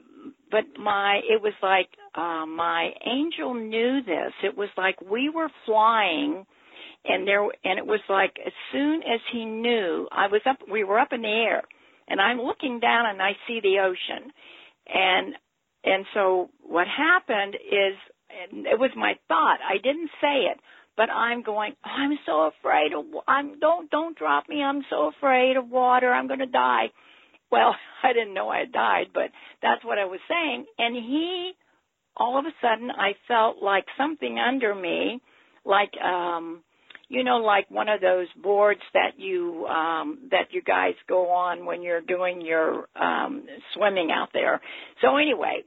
but 0.51 0.65
my 0.79 1.21
it 1.29 1.43
was 1.43 1.53
like 1.63 1.89
uh, 2.15 2.47
my 2.47 2.91
angel 3.07 3.53
knew 3.55 4.01
this. 4.03 4.33
It 4.43 4.57
was 4.57 4.71
like 4.77 5.01
we 5.03 5.29
were 5.29 5.51
flying, 5.67 6.47
and 7.05 7.29
there 7.29 7.43
and 7.43 7.79
it 7.79 7.87
was 7.87 8.01
like 8.09 8.37
as 8.45 8.53
soon 8.73 9.03
as 9.03 9.21
he 9.33 9.45
knew, 9.45 10.09
I 10.11 10.29
was 10.29 10.41
up. 10.49 10.57
We 10.71 10.83
were 10.83 10.99
up 10.99 11.13
in 11.13 11.21
the 11.21 11.29
air, 11.29 11.63
and 12.09 12.21
I'm 12.21 12.41
looking 12.41 12.81
down 12.81 13.05
and 13.07 13.21
I 13.21 13.33
see 13.47 13.61
the 13.61 13.81
ocean, 13.81 14.33
and 14.89 15.35
and 15.85 16.07
so 16.15 16.49
what 16.63 16.87
happened 16.87 17.55
is 17.55 17.97
it 18.51 18.79
was 18.79 18.91
my 18.97 19.15
thought. 19.29 19.59
I 19.63 19.77
didn't 19.77 20.11
say 20.23 20.49
it, 20.51 20.59
but 20.97 21.11
I'm 21.11 21.43
going, 21.43 21.73
oh, 21.85 21.91
I'm 21.91 22.19
so 22.27 22.51
afraid 22.59 22.93
of, 22.93 23.05
I'm, 23.27 23.59
don't, 23.59 23.91
don't 23.91 24.17
drop 24.17 24.49
me. 24.49 24.63
I'm 24.63 24.83
so 24.91 25.11
afraid 25.17 25.57
of 25.57 25.69
water. 25.69 26.13
I'm 26.13 26.29
going 26.29 26.41
to 26.41 26.47
die. 26.47 26.87
Well, 27.51 27.75
I 28.03 28.13
didn't 28.13 28.35
know 28.35 28.49
I 28.49 28.61
had 28.61 28.73
died, 28.73 29.07
but 29.13 29.31
that's 29.63 29.85
what 29.85 29.99
I 29.99 30.05
was 30.05 30.21
saying. 30.29 30.67
And 30.79 30.95
he, 30.95 31.53
all 32.17 32.39
of 32.39 32.45
a 32.45 32.55
sudden, 32.61 32.91
I 32.91 33.13
felt 33.27 33.63
like 33.63 33.85
something 33.99 34.39
under 34.39 34.75
me, 34.75 35.21
like, 35.65 35.91
um, 36.03 36.63
you 37.09 37.25
know, 37.25 37.37
like 37.39 37.71
one 37.71 37.89
of 37.89 38.01
those 38.01 38.29
boards 38.43 38.81
that 38.93 39.19
you, 39.19 39.67
um, 39.67 40.29
that 40.31 40.53
you 40.53 40.63
guys 40.63 40.95
go 41.09 41.31
on 41.31 41.67
when 41.67 41.83
you're 41.83 42.01
doing 42.01 42.41
your, 42.41 42.89
um, 43.01 43.45
swimming 43.75 44.11
out 44.11 44.29
there. 44.33 44.61
So 45.01 45.17
anyway, 45.17 45.65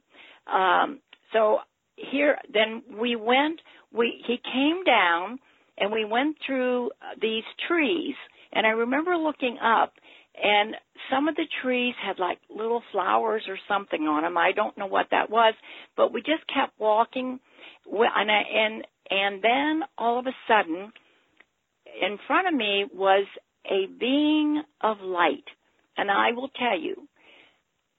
um, 0.51 0.99
so 1.33 1.59
here, 1.95 2.37
then 2.53 2.83
we 2.99 3.15
went, 3.15 3.59
we 3.93 4.23
he 4.25 4.37
came 4.37 4.83
down 4.83 5.39
and 5.77 5.91
we 5.91 6.05
went 6.05 6.37
through 6.45 6.87
uh, 7.01 7.15
these 7.21 7.43
trees 7.67 8.15
and 8.53 8.65
I 8.65 8.71
remember 8.71 9.15
looking 9.15 9.57
up 9.59 9.93
and 10.41 10.75
some 11.11 11.27
of 11.27 11.35
the 11.35 11.47
trees 11.63 11.95
had 12.03 12.19
like 12.19 12.39
little 12.49 12.83
flowers 12.91 13.43
or 13.47 13.57
something 13.67 14.03
on 14.03 14.23
them. 14.23 14.37
I 14.37 14.51
don't 14.51 14.77
know 14.77 14.85
what 14.85 15.07
that 15.11 15.29
was, 15.29 15.55
but 15.95 16.13
we 16.13 16.21
just 16.21 16.43
kept 16.53 16.79
walking 16.79 17.39
and 17.89 18.31
I, 18.31 18.41
and 18.53 18.87
and 19.09 19.43
then 19.43 19.87
all 19.97 20.19
of 20.19 20.27
a 20.27 20.35
sudden 20.47 20.91
in 22.01 22.17
front 22.27 22.47
of 22.47 22.53
me 22.53 22.85
was 22.93 23.25
a 23.65 23.87
being 23.99 24.61
of 24.81 24.97
light. 25.01 25.45
And 25.97 26.11
I 26.11 26.31
will 26.31 26.49
tell 26.49 26.79
you, 26.79 27.07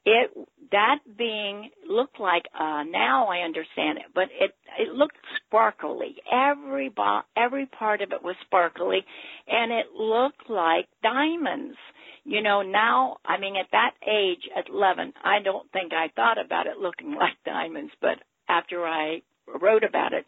it 0.08 0.30
that 0.70 0.98
being 1.16 1.70
looked 1.88 2.18
like 2.18 2.44
uh 2.58 2.82
now 2.84 3.26
I 3.26 3.38
understand 3.40 3.98
it, 3.98 4.06
but 4.14 4.28
it 4.40 4.54
it 4.78 4.94
looked 4.94 5.16
sparkly. 5.46 6.16
Every 6.32 6.88
bo- 6.88 7.22
every 7.36 7.66
part 7.66 8.00
of 8.00 8.12
it 8.12 8.22
was 8.22 8.36
sparkly 8.46 9.00
and 9.46 9.72
it 9.72 9.86
looked 9.94 10.48
like 10.48 10.86
diamonds. 11.02 11.76
You 12.24 12.42
know, 12.42 12.62
now 12.62 13.18
I 13.24 13.38
mean 13.38 13.56
at 13.56 13.70
that 13.72 13.92
age 14.06 14.48
at 14.56 14.68
11, 14.68 15.12
I 15.22 15.40
don't 15.42 15.70
think 15.72 15.92
I 15.92 16.08
thought 16.16 16.42
about 16.42 16.66
it 16.66 16.78
looking 16.78 17.14
like 17.22 17.36
diamonds, 17.44 17.92
but 18.00 18.18
after 18.48 18.86
I 18.86 19.20
wrote 19.60 19.84
about 19.84 20.12
it 20.14 20.24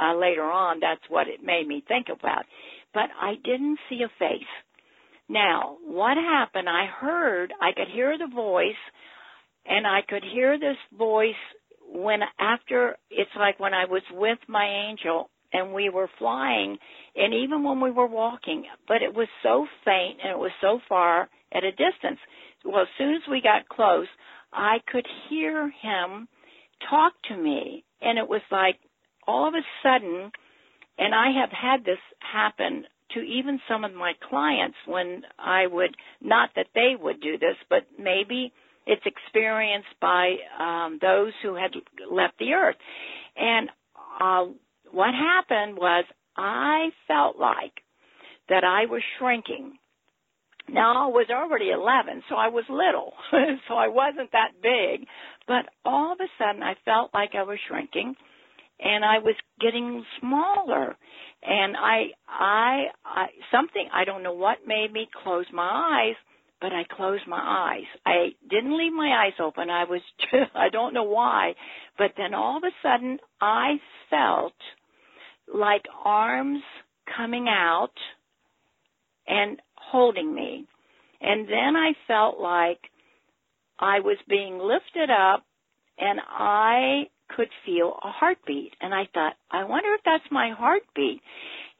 uh 0.00 0.14
later 0.16 0.44
on, 0.44 0.80
that's 0.80 1.08
what 1.08 1.28
it 1.28 1.42
made 1.44 1.66
me 1.68 1.84
think 1.86 2.08
about. 2.08 2.44
But 2.92 3.10
I 3.20 3.34
didn't 3.44 3.78
see 3.88 4.02
a 4.02 4.10
face. 4.18 4.52
Now, 5.28 5.76
what 5.84 6.16
happened? 6.16 6.68
I 6.68 6.86
heard, 6.86 7.52
I 7.62 7.70
could 7.70 7.86
hear 7.94 8.18
the 8.18 8.26
voice, 8.34 8.82
and 9.66 9.86
I 9.86 10.00
could 10.08 10.24
hear 10.24 10.58
this 10.58 10.76
voice 10.96 11.34
when 11.92 12.20
after, 12.38 12.96
it's 13.10 13.30
like 13.36 13.58
when 13.58 13.74
I 13.74 13.84
was 13.86 14.02
with 14.12 14.38
my 14.48 14.88
angel 14.88 15.30
and 15.52 15.72
we 15.72 15.88
were 15.88 16.08
flying, 16.18 16.78
and 17.16 17.34
even 17.34 17.64
when 17.64 17.80
we 17.80 17.90
were 17.90 18.06
walking, 18.06 18.64
but 18.86 19.02
it 19.02 19.14
was 19.14 19.28
so 19.42 19.66
faint 19.84 20.20
and 20.22 20.30
it 20.30 20.38
was 20.38 20.52
so 20.60 20.78
far 20.88 21.28
at 21.52 21.64
a 21.64 21.72
distance. 21.72 22.20
Well, 22.64 22.82
as 22.82 22.88
soon 22.96 23.14
as 23.14 23.22
we 23.28 23.40
got 23.42 23.68
close, 23.68 24.06
I 24.52 24.78
could 24.86 25.06
hear 25.28 25.72
him 25.82 26.28
talk 26.88 27.14
to 27.28 27.36
me, 27.36 27.84
and 28.00 28.18
it 28.18 28.28
was 28.28 28.42
like 28.50 28.76
all 29.26 29.48
of 29.48 29.54
a 29.54 29.66
sudden, 29.82 30.30
and 30.98 31.14
I 31.14 31.32
have 31.40 31.50
had 31.50 31.84
this 31.84 31.98
happen 32.20 32.84
to 33.14 33.20
even 33.20 33.60
some 33.68 33.84
of 33.84 33.92
my 33.92 34.12
clients 34.28 34.76
when 34.86 35.22
I 35.38 35.66
would, 35.66 35.96
not 36.20 36.50
that 36.54 36.68
they 36.74 36.94
would 37.00 37.20
do 37.20 37.38
this, 37.38 37.56
but 37.68 37.86
maybe 37.98 38.52
it's 38.90 39.06
experienced 39.06 39.94
by 40.00 40.34
um, 40.58 40.98
those 41.00 41.32
who 41.42 41.54
had 41.54 41.70
left 42.10 42.34
the 42.40 42.52
earth. 42.52 42.76
And 43.36 43.70
uh, 44.20 44.46
what 44.90 45.14
happened 45.14 45.78
was 45.78 46.04
I 46.36 46.88
felt 47.06 47.38
like 47.38 47.72
that 48.48 48.64
I 48.64 48.90
was 48.90 49.02
shrinking. 49.18 49.74
Now 50.68 51.04
I 51.04 51.06
was 51.06 51.28
already 51.30 51.70
11, 51.70 52.24
so 52.28 52.34
I 52.34 52.48
was 52.48 52.64
little, 52.68 53.12
so 53.68 53.74
I 53.74 53.88
wasn't 53.88 54.32
that 54.32 54.60
big. 54.60 55.06
But 55.46 55.66
all 55.84 56.12
of 56.12 56.18
a 56.20 56.28
sudden, 56.36 56.62
I 56.62 56.74
felt 56.84 57.10
like 57.14 57.30
I 57.38 57.44
was 57.44 57.58
shrinking, 57.68 58.14
and 58.80 59.04
I 59.04 59.18
was 59.18 59.36
getting 59.60 60.04
smaller. 60.20 60.96
And 61.42 61.76
I, 61.76 62.10
I, 62.28 62.84
I, 63.04 63.26
something 63.52 63.88
I 63.92 64.04
don't 64.04 64.24
know 64.24 64.34
what 64.34 64.66
made 64.66 64.92
me 64.92 65.08
close 65.22 65.46
my 65.52 66.02
eyes, 66.02 66.16
but 66.60 66.72
I 66.72 66.84
closed 66.84 67.26
my 67.26 67.40
eyes. 67.40 67.86
I 68.04 68.30
didn't 68.48 68.76
leave 68.76 68.92
my 68.92 69.24
eyes 69.24 69.32
open. 69.42 69.70
I 69.70 69.84
was, 69.84 70.00
I 70.54 70.68
don't 70.70 70.94
know 70.94 71.04
why, 71.04 71.54
but 71.98 72.12
then 72.16 72.34
all 72.34 72.58
of 72.58 72.64
a 72.64 72.70
sudden, 72.82 73.18
I 73.40 73.80
felt 74.10 74.54
like 75.52 75.82
arms 76.04 76.62
coming 77.16 77.46
out 77.48 77.92
and 79.26 79.60
holding 79.76 80.34
me. 80.34 80.66
And 81.20 81.46
then 81.48 81.76
I 81.76 81.92
felt 82.06 82.38
like 82.38 82.80
I 83.78 84.00
was 84.00 84.16
being 84.28 84.58
lifted 84.58 85.10
up 85.10 85.44
and 85.98 86.20
I 86.28 87.04
could 87.36 87.48
feel 87.64 87.98
a 88.02 88.10
heartbeat. 88.10 88.72
And 88.80 88.94
I 88.94 89.08
thought, 89.12 89.34
I 89.50 89.64
wonder 89.64 89.92
if 89.94 90.00
that's 90.04 90.24
my 90.30 90.50
heartbeat. 90.56 91.20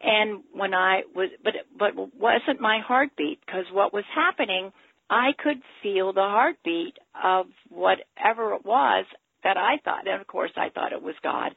And 0.02 0.42
when 0.52 0.72
I 0.72 1.02
was, 1.14 1.30
but, 1.44 1.54
but 1.78 1.94
wasn't 1.94 2.60
my 2.60 2.80
heartbeat 2.86 3.40
because 3.44 3.66
what 3.72 3.92
was 3.92 4.04
happening, 4.14 4.72
I 5.10 5.30
could 5.38 5.58
feel 5.82 6.12
the 6.12 6.20
heartbeat 6.20 6.96
of 7.22 7.46
whatever 7.68 8.54
it 8.54 8.64
was 8.64 9.04
that 9.44 9.56
I 9.56 9.76
thought, 9.84 10.08
and 10.08 10.20
of 10.20 10.26
course 10.26 10.52
I 10.56 10.70
thought 10.70 10.92
it 10.92 11.02
was 11.02 11.14
God, 11.22 11.52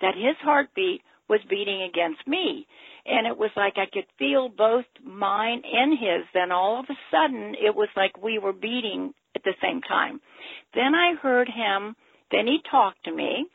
that 0.00 0.14
his 0.14 0.36
heartbeat 0.42 1.02
was 1.28 1.40
beating 1.48 1.82
against 1.82 2.26
me. 2.26 2.66
And 3.06 3.26
it 3.26 3.36
was 3.36 3.50
like 3.56 3.74
I 3.76 3.86
could 3.92 4.06
feel 4.18 4.48
both 4.48 4.84
mine 5.02 5.62
and 5.64 5.92
his. 5.92 6.26
Then 6.34 6.52
all 6.52 6.80
of 6.80 6.86
a 6.90 6.98
sudden, 7.10 7.54
it 7.54 7.74
was 7.74 7.88
like 7.96 8.22
we 8.22 8.38
were 8.38 8.52
beating 8.52 9.14
at 9.34 9.42
the 9.44 9.54
same 9.62 9.80
time. 9.82 10.20
Then 10.74 10.94
I 10.94 11.14
heard 11.20 11.48
him, 11.48 11.96
then 12.30 12.46
he 12.46 12.58
talked 12.70 13.04
to 13.04 13.14
me. 13.14 13.46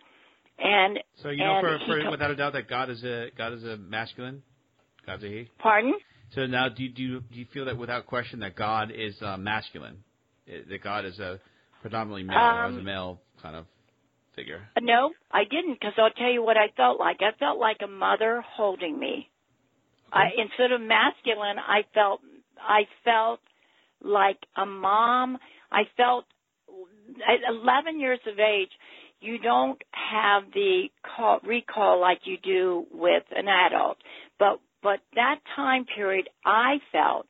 And 0.60 1.00
so 1.22 1.30
you 1.30 1.44
know, 1.44 1.60
for, 1.62 1.80
for 1.86 2.12
without 2.12 2.32
a 2.32 2.36
doubt, 2.36 2.54
that 2.54 2.70
God 2.70 2.90
is 2.90 3.04
a 3.04 3.30
God 3.38 3.54
is 3.54 3.64
a 3.64 3.78
masculine, 3.78 4.44
God's 5.06 5.24
a 5.24 5.28
he. 5.28 5.50
Pardon? 5.60 5.94
So 6.36 6.48
now, 6.48 6.68
do 6.68 6.84
you, 6.84 6.90
do 6.90 7.04
you, 7.04 7.20
do 7.32 7.40
you 7.40 7.46
feel 7.54 7.66
that 7.66 7.78
without 7.78 8.08
question 8.08 8.40
that 8.40 8.56
God 8.56 8.92
is 8.96 9.16
uh, 9.22 9.38
masculine, 9.38 9.98
that 10.48 10.84
God 10.84 11.06
is 11.06 11.20
a 11.20 11.40
predominantly 11.82 12.24
male, 12.24 12.38
um, 12.38 12.78
a 12.80 12.82
male 12.82 13.22
kind 13.42 13.56
of 13.56 13.66
figure? 14.36 14.68
No, 14.82 15.12
I 15.32 15.44
didn't, 15.44 15.74
because 15.74 15.94
I'll 15.98 16.10
tell 16.10 16.32
you 16.32 16.44
what 16.44 16.58
I 16.58 16.70
felt 16.76 17.00
like. 17.00 17.18
I 17.22 17.38
felt 17.38 17.60
like 17.60 17.78
a 17.84 17.88
mother 17.88 18.44
holding 18.56 19.00
me. 19.00 19.30
Okay. 20.08 20.20
I, 20.20 20.30
instead 20.42 20.72
of 20.72 20.82
masculine, 20.82 21.58
I 21.60 21.82
felt 21.94 22.22
I 22.60 22.84
felt 23.04 23.40
like 24.02 24.38
a 24.56 24.66
mom. 24.66 25.38
I 25.72 25.84
felt 25.98 26.26
at 27.28 27.40
11 27.48 28.00
years 28.00 28.20
of 28.26 28.40
age. 28.40 28.72
You 29.24 29.38
don't 29.40 29.82
have 29.92 30.44
the 30.54 30.90
call, 31.16 31.40
recall 31.46 32.02
like 32.02 32.20
you 32.26 32.38
do 32.44 32.86
with 32.92 33.24
an 33.34 33.48
adult, 33.48 33.98
but 34.38 34.60
but 34.82 35.00
that 35.16 35.40
time 35.56 35.86
period, 35.96 36.30
I 36.46 36.80
felt 36.92 37.26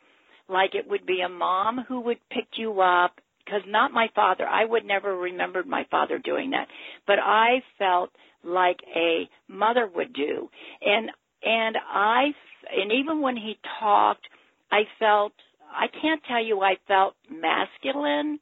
like 0.49 0.73
it 0.73 0.89
would 0.89 1.06
be 1.06 1.21
a 1.21 1.29
mom 1.29 1.86
who 1.88 2.01
would 2.01 2.17
pick 2.32 2.47
you 2.58 2.82
up 2.82 3.12
because 3.45 3.62
not 3.67 3.91
my 3.93 4.08
father. 4.15 4.43
I 4.43 4.65
would 4.65 4.86
never 4.86 5.15
remembered 5.15 5.67
my 5.67 5.86
father 5.91 6.17
doing 6.17 6.49
that, 6.49 6.67
but 7.06 7.19
I 7.19 7.62
felt 7.77 8.10
like 8.43 8.79
a 8.95 9.29
mother 9.47 9.88
would 9.93 10.13
do, 10.13 10.49
and 10.82 11.12
and 11.43 11.77
I 11.77 12.34
and 12.75 12.91
even 12.91 13.21
when 13.21 13.38
he 13.38 13.60
talked, 13.79 14.25
I 14.71 14.82
felt 14.97 15.34
I 15.71 15.86
can't 16.01 16.23
tell 16.27 16.43
you 16.43 16.62
I 16.62 16.77
felt 16.88 17.13
masculine. 17.29 18.39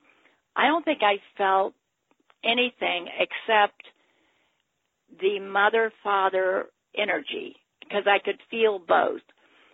I 0.55 0.67
don't 0.67 0.85
think 0.85 0.99
I 1.01 1.17
felt 1.37 1.73
anything 2.43 3.07
except 3.19 3.81
the 5.19 5.39
mother 5.39 5.91
father 6.03 6.65
energy 6.97 7.55
because 7.81 8.03
I 8.07 8.19
could 8.23 8.39
feel 8.49 8.79
both. 8.79 9.21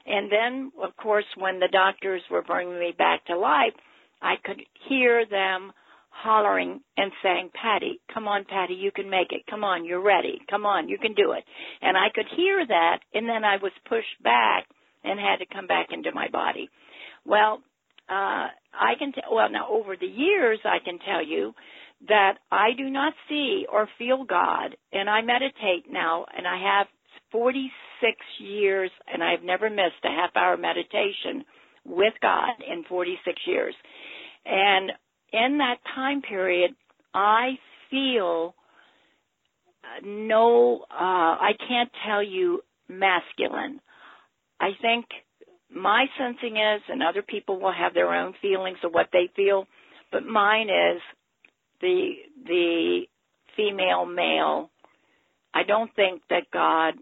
And 0.05 0.31
then, 0.31 0.71
of 0.81 0.95
course, 0.97 1.25
when 1.37 1.59
the 1.59 1.67
doctors 1.71 2.21
were 2.31 2.41
bringing 2.41 2.79
me 2.79 2.93
back 2.97 3.25
to 3.25 3.37
life, 3.37 3.73
I 4.21 4.35
could 4.43 4.61
hear 4.87 5.25
them 5.29 5.71
hollering 6.09 6.79
and 6.95 7.11
saying, 7.21 7.51
Patty, 7.53 7.99
come 8.11 8.27
on, 8.27 8.45
Patty, 8.45 8.73
you 8.73 8.91
can 8.91 9.09
make 9.09 9.31
it. 9.31 9.43
Come 9.49 9.63
on, 9.63 9.85
you're 9.85 10.01
ready. 10.01 10.41
Come 10.49 10.65
on, 10.65 10.89
you 10.89 10.97
can 10.97 11.13
do 11.13 11.33
it. 11.33 11.43
And 11.81 11.95
I 11.95 12.07
could 12.13 12.25
hear 12.35 12.65
that, 12.65 12.99
and 13.13 13.27
then 13.29 13.43
I 13.43 13.57
was 13.57 13.71
pushed 13.87 14.23
back 14.23 14.65
and 15.03 15.19
had 15.19 15.37
to 15.37 15.53
come 15.53 15.67
back 15.67 15.87
into 15.91 16.11
my 16.13 16.27
body. 16.29 16.69
Well, 17.25 17.61
uh, 18.09 18.47
I 18.73 18.93
can, 18.97 19.11
t- 19.11 19.21
well, 19.31 19.49
now 19.51 19.67
over 19.69 19.95
the 19.95 20.07
years, 20.07 20.59
I 20.63 20.77
can 20.83 20.97
tell 20.99 21.23
you 21.23 21.53
that 22.07 22.37
I 22.51 22.69
do 22.77 22.89
not 22.89 23.13
see 23.27 23.65
or 23.71 23.89
feel 23.97 24.23
God, 24.23 24.75
and 24.93 25.09
I 25.09 25.21
meditate 25.21 25.91
now, 25.91 26.25
and 26.35 26.47
I 26.47 26.77
have 26.77 26.87
46 27.31 28.15
years, 28.39 28.91
and 29.11 29.23
I've 29.23 29.43
never 29.43 29.69
missed 29.69 30.03
a 30.03 30.09
half 30.09 30.35
hour 30.35 30.57
meditation 30.57 31.43
with 31.85 32.13
God 32.21 32.51
in 32.69 32.83
46 32.83 33.41
years. 33.47 33.75
And 34.45 34.91
in 35.33 35.57
that 35.57 35.77
time 35.95 36.21
period, 36.21 36.71
I 37.13 37.57
feel 37.89 38.53
no, 40.03 40.85
uh, 40.91 40.93
I 40.93 41.51
can't 41.67 41.89
tell 42.05 42.21
you 42.21 42.61
masculine. 42.89 43.79
I 44.59 44.71
think 44.81 45.05
my 45.73 46.05
sensing 46.17 46.57
is, 46.57 46.81
and 46.89 47.01
other 47.03 47.21
people 47.21 47.59
will 47.59 47.73
have 47.73 47.93
their 47.93 48.13
own 48.13 48.33
feelings 48.41 48.77
of 48.83 48.91
what 48.91 49.07
they 49.11 49.29
feel, 49.35 49.65
but 50.11 50.25
mine 50.25 50.69
is 50.69 51.01
the 51.81 52.11
the 52.45 53.01
female 53.55 54.05
male. 54.05 54.69
I 55.53 55.63
don't 55.63 55.93
think 55.95 56.21
that 56.29 56.51
God 56.53 56.93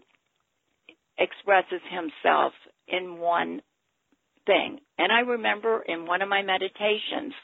expresses 1.18 1.80
himself 1.90 2.52
in 2.88 3.18
one 3.18 3.60
thing. 4.46 4.78
And 4.98 5.12
I 5.12 5.20
remember 5.20 5.82
in 5.86 6.06
one 6.06 6.22
of 6.22 6.28
my 6.28 6.42
meditations, 6.42 7.34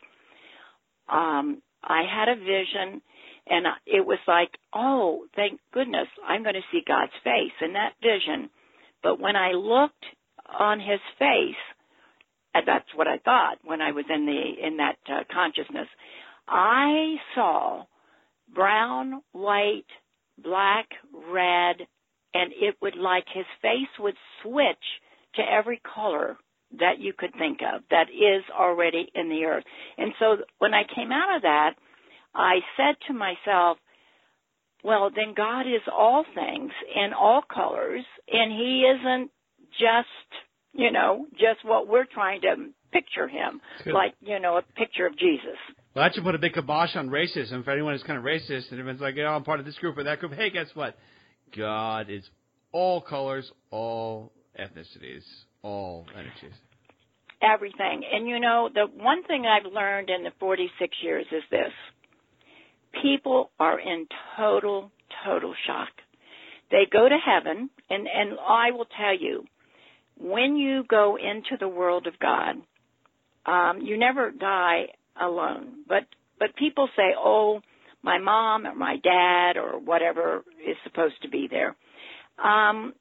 um, 1.11 1.63
I 1.83 2.03
had 2.09 2.29
a 2.29 2.37
vision 2.37 3.03
and 3.47 3.67
it 3.87 4.07
was 4.07 4.21
like, 4.29 4.51
oh, 4.75 5.27
thank 5.35 5.61
goodness, 5.75 6.07
I'm 6.27 6.43
going 6.43 6.55
to 6.55 6.61
see 6.71 6.83
God's 6.87 7.13
face 7.25 7.53
in 7.61 7.73
that 7.73 7.95
vision. 8.01 8.49
But 9.03 9.21
when 9.21 9.35
I 9.35 9.53
looked 9.53 10.05
on 10.59 10.79
his 10.79 11.01
face, 11.19 11.59
and 12.55 12.67
that's 12.69 12.89
what 12.95 13.09
I 13.09 13.19
thought 13.19 13.59
when 13.65 13.81
I 13.81 13.93
was 13.93 14.05
in 14.09 14.27
the 14.27 14.67
in 14.67 14.77
that 14.77 14.97
uh, 15.09 15.25
consciousness, 15.33 15.89
I 16.49 17.17
saw 17.35 17.85
brown, 18.55 19.23
white, 19.33 19.87
black, 20.43 20.87
red, 21.31 21.77
and 22.35 22.53
it 22.53 22.77
would 22.81 22.97
like 22.97 23.25
his 23.33 23.47
face 23.61 23.89
would 23.99 24.17
switch 24.43 24.85
to 25.35 25.43
every 25.43 25.81
color 25.95 26.37
that 26.79 26.99
you 26.99 27.13
could 27.17 27.33
think 27.39 27.61
of 27.61 27.83
that 27.91 28.09
is 28.09 28.43
already 28.59 29.11
in 29.15 29.29
the 29.29 29.45
earth. 29.45 29.65
And 29.99 30.13
so 30.19 30.37
when 30.59 30.73
I 30.75 30.83
came 30.95 31.13
out 31.13 31.37
of 31.37 31.43
that, 31.43 31.75
I 32.35 32.61
said 32.77 32.97
to 33.09 33.15
myself, 33.15 33.79
well, 34.83 35.11
then 35.15 35.35
God 35.37 35.63
is 35.63 35.83
all 35.93 36.25
things 36.35 36.73
in 36.95 37.13
all 37.13 37.43
colors, 37.43 38.05
and 38.29 38.51
He 38.51 38.85
isn't 38.85 39.31
just, 39.79 40.09
you 40.73 40.91
know, 40.91 41.27
just 41.33 41.65
what 41.65 41.89
we're 41.89 42.07
trying 42.07 42.41
to 42.43 42.57
picture 42.91 43.29
Him, 43.29 43.61
Good. 43.85 43.93
like, 43.93 44.15
you 44.21 44.41
know, 44.41 44.57
a 44.57 44.63
picture 44.63 45.07
of 45.07 45.17
Jesus. 45.19 45.59
Well, 45.95 46.05
that 46.05 46.15
should 46.15 46.25
put 46.25 46.35
a 46.35 46.39
big 46.39 46.55
kibosh 46.55 46.97
on 46.97 47.11
racism. 47.11 47.65
For 47.65 47.71
anyone 47.71 47.93
who's 47.93 48.03
kind 48.03 48.19
of 48.19 48.25
racist, 48.25 48.71
and 48.71 48.81
everyone's 48.81 49.01
like, 49.01 49.15
oh, 49.19 49.27
I'm 49.27 49.45
part 49.45 49.61
of 49.61 49.67
this 49.67 49.75
group 49.77 49.99
or 49.99 50.05
that 50.05 50.21
group. 50.21 50.33
Hey, 50.33 50.51
guess 50.51 50.69
what? 50.75 50.97
God 51.57 52.09
is 52.09 52.25
all 52.73 53.03
colors, 53.03 53.51
all 53.71 54.33
ethnicities, 54.59 55.23
all 55.63 56.07
energies. 56.15 56.57
everything. 57.43 58.03
And 58.11 58.27
you 58.27 58.41
know, 58.41 58.71
the 58.73 58.87
one 58.87 59.23
thing 59.25 59.45
I've 59.47 59.71
learned 59.71 60.09
in 60.11 60.23
the 60.25 60.31
46 60.41 60.97
years 61.03 61.27
is 61.31 61.43
this. 61.51 61.73
People 63.03 63.51
are 63.59 63.79
in 63.79 64.07
total, 64.37 64.91
total 65.25 65.55
shock. 65.67 65.89
They 66.71 66.87
go 66.91 67.09
to 67.09 67.17
heaven, 67.17 67.71
and, 67.91 68.07
and 68.07 68.39
I 68.39 68.71
will 68.71 68.87
tell 68.99 69.19
you, 69.19 69.45
when 70.19 70.57
you 70.57 70.85
go 70.89 71.17
into 71.17 71.57
the 71.59 71.69
world 71.69 72.07
of 72.07 72.19
God, 72.19 72.57
um, 73.45 73.83
you 73.83 73.99
never 73.99 74.31
die 74.31 74.89
alone. 75.21 75.85
But, 75.89 76.05
but 76.39 76.57
people 76.57 76.89
say, 76.97 77.15
oh, 77.19 77.61
my 78.03 78.19
mom 78.19 78.67
or 78.67 78.75
my 78.75 78.97
dad 78.97 79.57
or 79.57 79.79
whatever 79.79 80.45
is 80.67 80.77
supposed 80.85 81.21
to 81.23 81.29
be 81.29 81.49
there. 81.49 81.77
Um, 82.43 82.95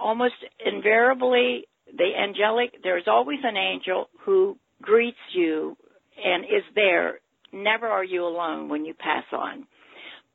almost 0.00 0.34
invariably, 0.64 1.64
the 1.96 2.10
angelic, 2.16 2.82
there's 2.82 3.08
always 3.08 3.40
an 3.42 3.56
angel 3.56 4.08
who 4.24 4.56
greets 4.80 5.16
you 5.34 5.76
and 6.22 6.44
is 6.44 6.64
there. 6.74 7.20
Never 7.52 7.86
are 7.86 8.04
you 8.04 8.24
alone 8.24 8.68
when 8.68 8.84
you 8.84 8.94
pass 8.94 9.24
on. 9.32 9.66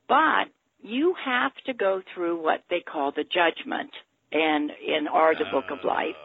But 0.07 0.51
you 0.81 1.15
have 1.25 1.53
to 1.65 1.73
go 1.73 2.01
through 2.13 2.43
what 2.43 2.63
they 2.69 2.81
call 2.81 3.11
the 3.11 3.23
judgment 3.23 3.91
and 4.31 4.71
in 4.85 5.07
our 5.07 5.33
the 5.33 5.45
book 5.51 5.65
of 5.71 5.85
life. 5.85 6.15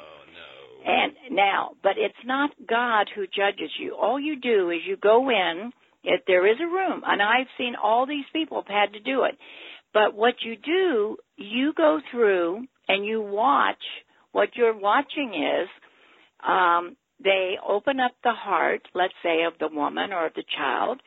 And 0.88 1.12
now, 1.36 1.72
but 1.82 1.98
it's 1.98 2.14
not 2.24 2.50
God 2.66 3.08
who 3.14 3.26
judges 3.26 3.70
you. 3.78 3.94
All 3.94 4.18
you 4.18 4.40
do 4.40 4.70
is 4.70 4.78
you 4.86 4.96
go 4.96 5.28
in, 5.28 5.70
if 6.02 6.22
there 6.26 6.46
is 6.50 6.56
a 6.60 6.66
room, 6.66 7.02
and 7.06 7.20
I've 7.20 7.46
seen 7.58 7.74
all 7.76 8.06
these 8.06 8.24
people 8.32 8.62
have 8.62 8.74
had 8.74 8.92
to 8.94 9.00
do 9.00 9.24
it. 9.24 9.36
But 9.92 10.14
what 10.14 10.36
you 10.42 10.56
do, 10.56 11.18
you 11.36 11.74
go 11.76 12.00
through 12.10 12.66
and 12.88 13.04
you 13.04 13.20
watch. 13.20 13.82
What 14.32 14.50
you're 14.54 14.78
watching 14.78 15.34
is 15.34 15.68
um, 16.46 16.96
they 17.22 17.56
open 17.66 18.00
up 18.00 18.12
the 18.24 18.32
heart, 18.32 18.82
let's 18.94 19.14
say, 19.22 19.42
of 19.42 19.54
the 19.60 19.68
woman 19.68 20.12
or 20.12 20.26
of 20.26 20.34
the 20.34 20.44
child, 20.56 21.00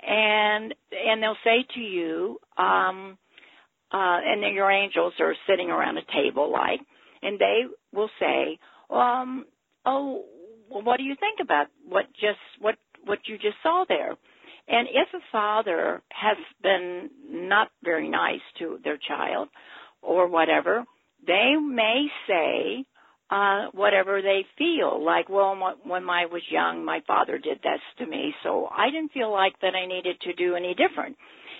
and 0.00 0.74
and 0.92 1.22
they'll 1.22 1.36
say 1.44 1.66
to 1.74 1.80
you, 1.80 2.38
um, 2.56 3.18
uh, 3.92 4.18
and 4.24 4.42
then 4.42 4.54
your 4.54 4.70
angels 4.70 5.12
are 5.20 5.34
sitting 5.46 5.70
around 5.70 5.98
a 5.98 6.02
table, 6.14 6.50
like, 6.50 6.80
and 7.22 7.38
they 7.38 7.62
will 7.92 8.10
say, 8.18 8.58
um, 8.90 9.46
"Oh, 9.84 10.24
what 10.68 10.98
do 10.98 11.04
you 11.04 11.16
think 11.18 11.38
about 11.40 11.66
what 11.88 12.06
just 12.14 12.38
what 12.60 12.76
what 13.04 13.18
you 13.26 13.38
just 13.38 13.56
saw 13.62 13.84
there?" 13.88 14.16
And 14.68 14.88
if 14.88 15.08
a 15.14 15.20
father 15.30 16.02
has 16.10 16.36
been 16.62 17.10
not 17.28 17.68
very 17.84 18.08
nice 18.08 18.40
to 18.58 18.78
their 18.82 18.98
child 18.98 19.48
or 20.02 20.26
whatever, 20.26 20.84
they 21.26 21.54
may 21.60 22.06
say 22.26 22.84
uh 23.30 23.66
whatever 23.72 24.22
they 24.22 24.44
feel. 24.58 25.04
Like 25.04 25.28
well 25.28 25.56
when 25.84 26.08
I 26.08 26.26
was 26.26 26.42
young 26.50 26.84
my 26.84 27.00
father 27.06 27.38
did 27.38 27.58
this 27.62 27.80
to 27.98 28.06
me 28.06 28.34
so 28.42 28.68
I 28.70 28.90
didn't 28.90 29.12
feel 29.12 29.32
like 29.32 29.58
that 29.62 29.74
I 29.74 29.86
needed 29.86 30.20
to 30.22 30.32
do 30.34 30.54
any 30.54 30.74
different. 30.74 31.16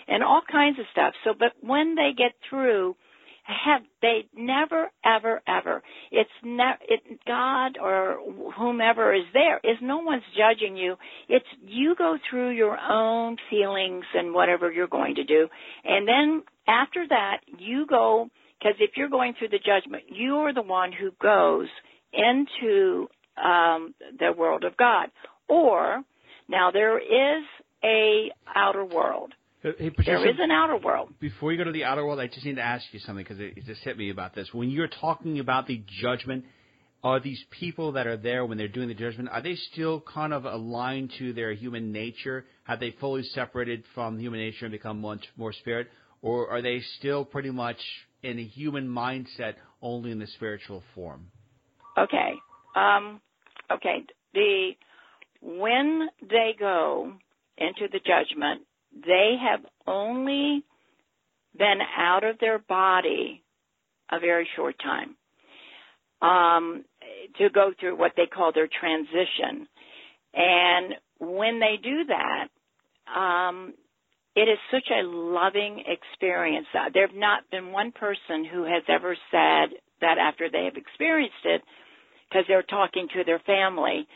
And 0.08 0.22
all 0.22 0.42
kinds 0.50 0.78
of 0.78 0.86
stuff. 0.92 1.14
So 1.24 1.32
but 1.38 1.52
when 1.60 1.94
they 1.96 2.10
get 2.16 2.32
through 2.48 2.96
have 3.46 3.82
they 4.02 4.26
never 4.34 4.90
ever 5.04 5.40
ever. 5.46 5.82
It's 6.10 6.30
not 6.42 6.78
it 6.88 7.00
god 7.26 7.78
or 7.80 8.18
whomever 8.56 9.14
is 9.14 9.24
there 9.32 9.58
is 9.62 9.76
no 9.80 9.98
one's 9.98 10.24
judging 10.36 10.76
you. 10.76 10.96
It's 11.28 11.46
you 11.64 11.94
go 11.96 12.18
through 12.28 12.50
your 12.50 12.76
own 12.76 13.36
feelings 13.48 14.04
and 14.14 14.34
whatever 14.34 14.70
you're 14.70 14.88
going 14.88 15.16
to 15.16 15.24
do. 15.24 15.48
And 15.84 16.08
then 16.08 16.42
after 16.66 17.06
that 17.08 17.38
you 17.58 17.86
go 17.86 18.28
because 18.58 18.76
if 18.80 18.92
you're 18.96 19.08
going 19.08 19.34
through 19.38 19.48
the 19.48 19.58
judgment 19.64 20.04
you 20.08 20.36
are 20.36 20.54
the 20.54 20.62
one 20.62 20.90
who 20.92 21.10
goes 21.22 21.68
into 22.12 23.08
um 23.36 23.94
the 24.18 24.32
world 24.36 24.64
of 24.64 24.76
god. 24.76 25.10
Or 25.48 26.02
now 26.48 26.72
there 26.72 26.98
is 26.98 27.44
a 27.84 28.30
outer 28.54 28.84
world 28.84 29.32
Hey, 29.62 29.90
Patricia, 29.90 30.04
there 30.04 30.30
is 30.30 30.36
an 30.38 30.50
outer 30.50 30.76
world. 30.76 31.12
Before 31.18 31.50
you 31.50 31.58
go 31.58 31.64
to 31.64 31.72
the 31.72 31.84
outer 31.84 32.04
world, 32.04 32.20
I 32.20 32.26
just 32.26 32.44
need 32.44 32.56
to 32.56 32.62
ask 32.62 32.84
you 32.92 33.00
something 33.00 33.24
because 33.24 33.40
it, 33.40 33.56
it 33.56 33.64
just 33.64 33.80
hit 33.82 33.96
me 33.98 34.10
about 34.10 34.34
this. 34.34 34.48
When 34.52 34.70
you're 34.70 34.88
talking 34.88 35.38
about 35.40 35.66
the 35.66 35.82
judgment, 36.00 36.44
are 37.02 37.20
these 37.20 37.42
people 37.50 37.92
that 37.92 38.06
are 38.06 38.16
there 38.16 38.44
when 38.44 38.58
they're 38.58 38.68
doing 38.68 38.88
the 38.88 38.94
judgment, 38.94 39.28
are 39.30 39.42
they 39.42 39.54
still 39.72 40.00
kind 40.00 40.32
of 40.32 40.44
aligned 40.44 41.12
to 41.18 41.32
their 41.32 41.52
human 41.52 41.92
nature? 41.92 42.46
Have 42.64 42.80
they 42.80 42.92
fully 43.00 43.22
separated 43.22 43.84
from 43.94 44.18
human 44.18 44.40
nature 44.40 44.66
and 44.66 44.72
become 44.72 45.00
much 45.00 45.24
more 45.36 45.52
spirit? 45.52 45.88
Or 46.22 46.50
are 46.50 46.62
they 46.62 46.80
still 46.98 47.24
pretty 47.24 47.50
much 47.50 47.78
in 48.22 48.38
a 48.38 48.44
human 48.44 48.88
mindset 48.88 49.54
only 49.80 50.10
in 50.10 50.18
the 50.18 50.26
spiritual 50.26 50.82
form? 50.94 51.28
Okay. 51.96 52.32
Um, 52.74 53.20
okay. 53.70 54.04
The 54.34 54.72
when 55.40 56.08
they 56.28 56.54
go 56.58 57.12
into 57.58 57.88
the 57.92 58.00
judgment, 58.00 58.62
they 59.04 59.36
have 59.40 59.60
only 59.86 60.64
been 61.56 61.78
out 61.98 62.24
of 62.24 62.38
their 62.38 62.58
body 62.58 63.42
a 64.10 64.20
very 64.20 64.48
short 64.56 64.76
time 64.82 65.16
um, 66.22 66.84
to 67.38 67.50
go 67.50 67.72
through 67.78 67.96
what 67.96 68.12
they 68.16 68.26
call 68.26 68.52
their 68.52 68.68
transition. 68.68 69.66
And 70.34 70.94
when 71.18 71.60
they 71.60 71.76
do 71.82 72.04
that, 72.08 72.48
um, 73.18 73.74
it 74.34 74.48
is 74.48 74.58
such 74.70 74.88
a 74.90 75.02
loving 75.02 75.82
experience. 75.86 76.66
Uh, 76.74 76.90
there 76.92 77.06
have 77.06 77.16
not 77.16 77.50
been 77.50 77.72
one 77.72 77.92
person 77.92 78.44
who 78.44 78.64
has 78.64 78.82
ever 78.88 79.16
said 79.30 79.78
that 80.00 80.18
after 80.18 80.50
they 80.50 80.64
have 80.64 80.76
experienced 80.76 81.34
it, 81.44 81.62
because 82.28 82.44
they're 82.48 82.62
talking 82.62 83.08
to 83.14 83.24
their 83.24 83.38
family, 83.40 84.06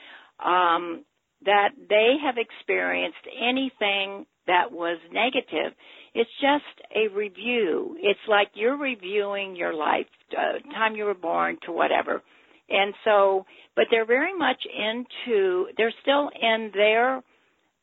um, 0.45 1.05
that 1.45 1.71
they 1.89 2.17
have 2.23 2.37
experienced 2.37 3.25
anything 3.41 4.27
that 4.51 4.73
was 4.73 4.99
negative. 5.13 5.73
It's 6.13 6.31
just 6.41 6.77
a 6.95 7.07
review. 7.15 7.97
It's 8.01 8.27
like 8.29 8.49
you're 8.55 8.77
reviewing 8.77 9.55
your 9.55 9.75
life, 9.75 10.07
uh, 10.37 10.59
time 10.75 10.97
you 10.97 11.05
were 11.05 11.15
born 11.15 11.59
to 11.67 11.73
whatever. 11.73 12.23
And 12.69 12.95
so, 13.05 13.47
but 13.77 13.87
they're 13.91 14.07
very 14.07 14.37
much 14.37 14.61
into, 14.89 15.67
they're 15.77 15.95
still 16.03 16.31
in 16.41 16.71
their 16.75 17.23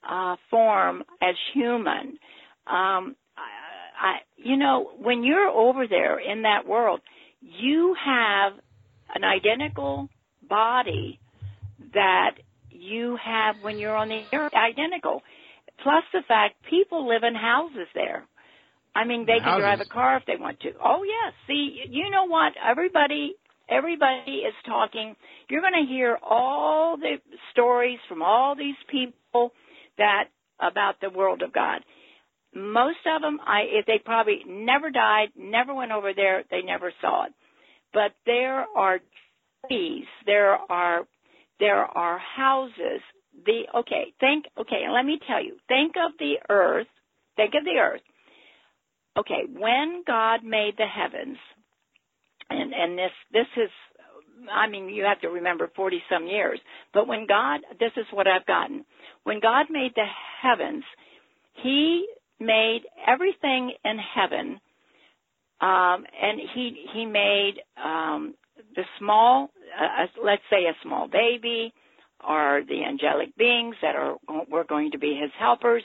uh, 0.07 0.35
form 0.49 1.03
as 1.21 1.35
human. 1.53 2.19
Um, 2.67 3.15
I, 3.37 3.47
I, 3.99 4.13
you 4.35 4.57
know, 4.57 4.91
when 4.97 5.23
you're 5.23 5.49
over 5.49 5.87
there 5.87 6.19
in 6.19 6.41
that 6.41 6.67
world, 6.67 6.99
you 7.41 7.95
have 8.05 8.53
an 9.15 9.23
identical 9.23 10.09
body 10.49 11.19
that 11.93 12.31
you 12.69 13.17
have 13.23 13.55
when 13.61 13.77
you're 13.79 13.95
on 13.95 14.09
the 14.09 14.21
earth, 14.33 14.53
identical. 14.53 15.21
Plus 15.83 16.03
the 16.13 16.21
fact 16.27 16.55
people 16.69 17.07
live 17.07 17.23
in 17.23 17.35
houses 17.35 17.87
there. 17.93 18.25
I 18.95 19.03
mean, 19.05 19.25
they 19.27 19.37
can 19.37 19.43
Houses. 19.43 19.61
drive 19.61 19.79
a 19.81 19.85
car 19.85 20.17
if 20.17 20.25
they 20.25 20.37
want 20.37 20.59
to. 20.61 20.71
Oh 20.83 21.03
yes. 21.03 21.33
See, 21.45 21.83
you 21.89 22.09
know 22.09 22.25
what? 22.25 22.53
Everybody, 22.63 23.35
everybody 23.69 24.37
is 24.37 24.55
talking. 24.65 25.15
You're 25.49 25.61
going 25.61 25.85
to 25.85 25.87
hear 25.87 26.17
all 26.23 26.97
the 26.97 27.17
stories 27.51 27.99
from 28.09 28.23
all 28.23 28.55
these 28.55 28.75
people 28.89 29.51
that 29.99 30.25
about 30.59 30.95
the 30.99 31.11
world 31.11 31.43
of 31.43 31.53
God. 31.53 31.81
Most 32.55 32.97
of 33.05 33.21
them, 33.21 33.39
I 33.45 33.61
if 33.69 33.85
they 33.85 33.99
probably 34.03 34.41
never 34.47 34.89
died, 34.89 35.27
never 35.37 35.75
went 35.75 35.91
over 35.91 36.13
there, 36.15 36.43
they 36.49 36.61
never 36.63 36.91
saw 36.99 37.25
it. 37.25 37.33
But 37.93 38.13
there 38.25 38.65
are 38.75 38.99
trees, 39.67 40.05
there 40.25 40.57
are 40.71 41.01
there 41.59 41.83
are 41.85 42.17
houses. 42.17 43.01
The 43.45 43.63
okay, 43.79 44.13
think 44.19 44.45
okay, 44.59 44.85
let 44.91 45.05
me 45.05 45.19
tell 45.27 45.43
you. 45.43 45.57
Think 45.67 45.93
of 45.95 46.11
the 46.19 46.35
earth. 46.49 46.87
Think 47.35 47.53
of 47.53 47.63
the 47.63 47.79
earth. 47.79 48.01
Okay, 49.17 49.43
when 49.51 50.03
God 50.05 50.43
made 50.43 50.73
the 50.77 50.87
heavens, 50.87 51.37
and 52.49 52.73
and 52.73 52.97
this 52.97 53.11
this 53.31 53.47
is 53.57 53.69
I 54.51 54.67
mean, 54.69 54.89
you 54.89 55.03
have 55.03 55.21
to 55.21 55.29
remember 55.29 55.69
40 55.75 56.01
some 56.11 56.27
years. 56.27 56.59
But 56.93 57.07
when 57.07 57.25
God, 57.27 57.61
this 57.79 57.91
is 57.97 58.05
what 58.11 58.27
I've 58.27 58.45
gotten. 58.45 58.85
When 59.23 59.39
God 59.39 59.67
made 59.69 59.91
the 59.95 60.05
heavens, 60.41 60.83
He 61.63 62.07
made 62.39 62.81
everything 63.07 63.73
in 63.83 63.97
heaven, 63.97 64.59
um, 65.61 66.05
and 66.21 66.39
He 66.53 66.85
He 66.93 67.05
made 67.05 67.55
um, 67.83 68.35
the 68.75 68.83
small, 68.99 69.49
uh, 69.79 70.03
uh, 70.03 70.23
let's 70.23 70.43
say 70.49 70.65
a 70.65 70.75
small 70.83 71.07
baby, 71.07 71.73
or 72.27 72.61
the 72.67 72.83
angelic 72.83 73.35
beings 73.37 73.75
that 73.81 73.95
are 73.95 74.17
were 74.49 74.65
going 74.65 74.91
to 74.91 74.99
be 74.99 75.17
His 75.19 75.31
helpers, 75.39 75.83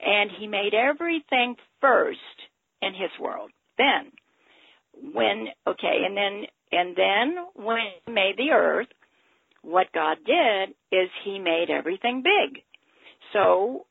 and 0.00 0.30
He 0.38 0.46
made 0.46 0.74
everything 0.74 1.56
first 1.80 2.18
in 2.82 2.94
His 2.94 3.10
world. 3.20 3.50
Then, 3.76 4.12
when 5.12 5.48
okay, 5.66 6.02
and 6.06 6.16
then 6.16 6.44
and 6.72 6.96
then 6.96 7.36
when 7.54 7.78
he 8.04 8.12
made 8.12 8.34
the 8.36 8.50
earth, 8.52 8.88
what 9.62 9.92
God 9.92 10.18
did 10.26 10.70
is 10.92 11.08
he 11.24 11.38
made 11.38 11.66
everything 11.70 12.22
big. 12.22 12.62
So 13.32 13.86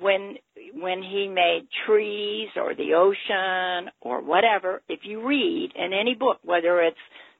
when 0.00 0.36
when 0.74 1.02
he 1.02 1.28
made 1.28 1.68
trees 1.86 2.48
or 2.56 2.74
the 2.74 2.94
ocean 2.94 3.90
or 4.00 4.22
whatever, 4.22 4.82
if 4.88 5.00
you 5.04 5.26
read 5.26 5.72
in 5.74 5.92
any 5.92 6.14
book, 6.14 6.38
whether 6.42 6.80
it's 6.80 6.96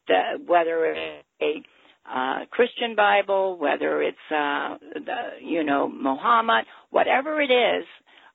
the 0.07 0.43
whether 0.47 0.87
it's 0.87 1.27
a 1.41 1.63
uh, 2.13 2.47
Christian 2.51 2.97
Bible, 2.97 3.57
whether 3.59 4.03
it's 4.03 4.17
uh, 4.31 4.79
the 4.95 5.45
you 5.45 5.65
know 5.65 5.89
Muhammad, 5.89 6.65
whatever 6.91 7.41
it 7.41 7.51
is, 7.51 7.85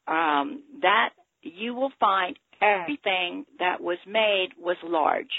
um, 0.07 0.63
that 0.81 1.09
you 1.41 1.73
will 1.73 1.91
find 1.99 2.37
everything 2.61 3.45
that 3.59 3.81
was 3.81 3.97
made 4.07 4.49
was 4.57 4.77
large. 4.83 5.29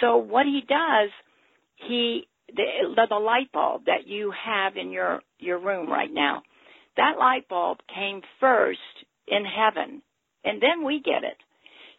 So 0.00 0.16
what 0.16 0.46
he 0.46 0.62
does, 0.66 1.10
he 1.88 2.28
the, 2.54 3.06
the 3.08 3.16
light 3.16 3.50
bulb 3.52 3.86
that 3.86 4.06
you 4.06 4.32
have 4.44 4.76
in 4.76 4.90
your 4.90 5.20
your 5.38 5.58
room 5.58 5.88
right 5.90 6.12
now, 6.12 6.42
that 6.96 7.18
light 7.18 7.48
bulb 7.48 7.78
came 7.94 8.22
first 8.40 8.78
in 9.26 9.44
heaven, 9.44 10.02
and 10.44 10.62
then 10.62 10.84
we 10.84 11.00
get 11.00 11.24
it. 11.24 11.36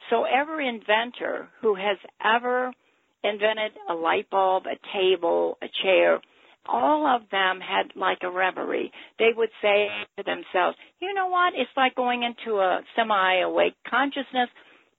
So 0.10 0.26
every 0.26 0.67
inventor 0.67 1.50
who 1.62 1.76
has 1.76 1.98
ever 2.24 2.74
invented 3.24 3.72
a 3.90 3.94
light 3.94 4.30
bulb, 4.30 4.64
a 4.66 4.78
table, 4.94 5.58
a 5.62 5.68
chair, 5.84 6.20
all 6.66 7.06
of 7.06 7.30
them 7.30 7.60
had 7.60 7.92
like 7.96 8.20
a 8.22 8.32
reverie. 8.32 8.92
They 9.20 9.32
would 9.36 9.50
say 9.62 9.88
to 10.18 10.24
themselves, 10.24 10.78
you 11.00 11.14
know 11.14 11.28
what? 11.28 11.54
It's 11.56 11.70
like 11.76 11.96
going 11.96 12.24
into 12.24 12.58
a 12.60 12.82
semi-awake 12.96 13.76
consciousness. 13.90 14.50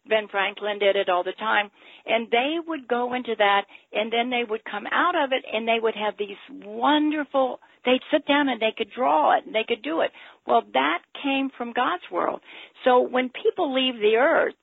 Ben 0.06 0.28
Franklin 0.30 0.78
did 0.78 0.96
it 0.96 1.08
all 1.08 1.24
the 1.24 1.32
time. 1.32 1.70
And 2.06 2.28
they 2.30 2.56
would 2.66 2.86
go 2.86 3.14
into 3.14 3.34
that 3.38 3.62
and 3.92 4.12
then 4.12 4.28
they 4.28 4.44
would 4.48 4.62
come 4.64 4.86
out 4.92 5.14
of 5.16 5.32
it 5.32 5.42
and 5.50 5.66
they 5.66 5.80
would 5.80 5.94
have 5.94 6.14
these 6.18 6.36
wonderful, 6.62 7.60
they'd 7.86 8.02
sit 8.12 8.26
down 8.26 8.50
and 8.50 8.60
they 8.60 8.74
could 8.76 8.90
draw 8.94 9.38
it 9.38 9.46
and 9.46 9.54
they 9.54 9.64
could 9.66 9.82
do 9.82 10.02
it. 10.02 10.10
Well, 10.46 10.64
that 10.74 10.98
came 11.22 11.48
from 11.56 11.72
God's 11.72 12.04
world. 12.12 12.42
So 12.84 13.00
when 13.00 13.30
people 13.30 13.72
leave 13.72 13.94
the 13.94 14.16
earth, 14.16 14.54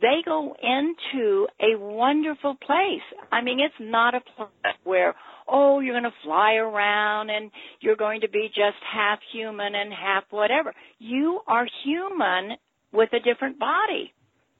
they 0.00 0.22
go 0.24 0.54
into 0.60 1.46
a 1.60 1.78
wonderful 1.78 2.56
place. 2.56 3.02
I 3.30 3.42
mean, 3.42 3.60
it's 3.60 3.74
not 3.80 4.14
a 4.14 4.20
place 4.36 4.74
where, 4.84 5.14
oh, 5.48 5.80
you're 5.80 5.94
going 5.94 6.04
to 6.10 6.16
fly 6.24 6.54
around 6.54 7.30
and 7.30 7.50
you're 7.80 7.96
going 7.96 8.22
to 8.22 8.28
be 8.28 8.48
just 8.48 8.76
half 8.92 9.18
human 9.32 9.74
and 9.74 9.92
half 9.92 10.24
whatever. 10.30 10.74
You 10.98 11.40
are 11.46 11.66
human 11.84 12.56
with 12.92 13.10
a 13.12 13.20
different 13.20 13.58
body. 13.58 14.12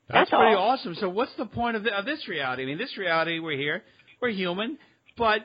That's, 0.09 0.31
That's 0.31 0.41
pretty 0.41 0.55
all. 0.55 0.71
awesome. 0.71 0.95
So, 0.97 1.09
what's 1.09 1.35
the 1.37 1.47
point 1.47 1.77
of, 1.77 1.85
the, 1.85 1.91
of 1.97 2.05
this 2.05 2.29
reality? 2.29 2.63
I 2.63 2.67
mean, 2.67 2.79
this 2.79 2.97
reality, 2.99 3.39
we're 3.39 3.57
here, 3.57 3.83
we're 4.21 4.29
human, 4.31 4.77
but 5.17 5.41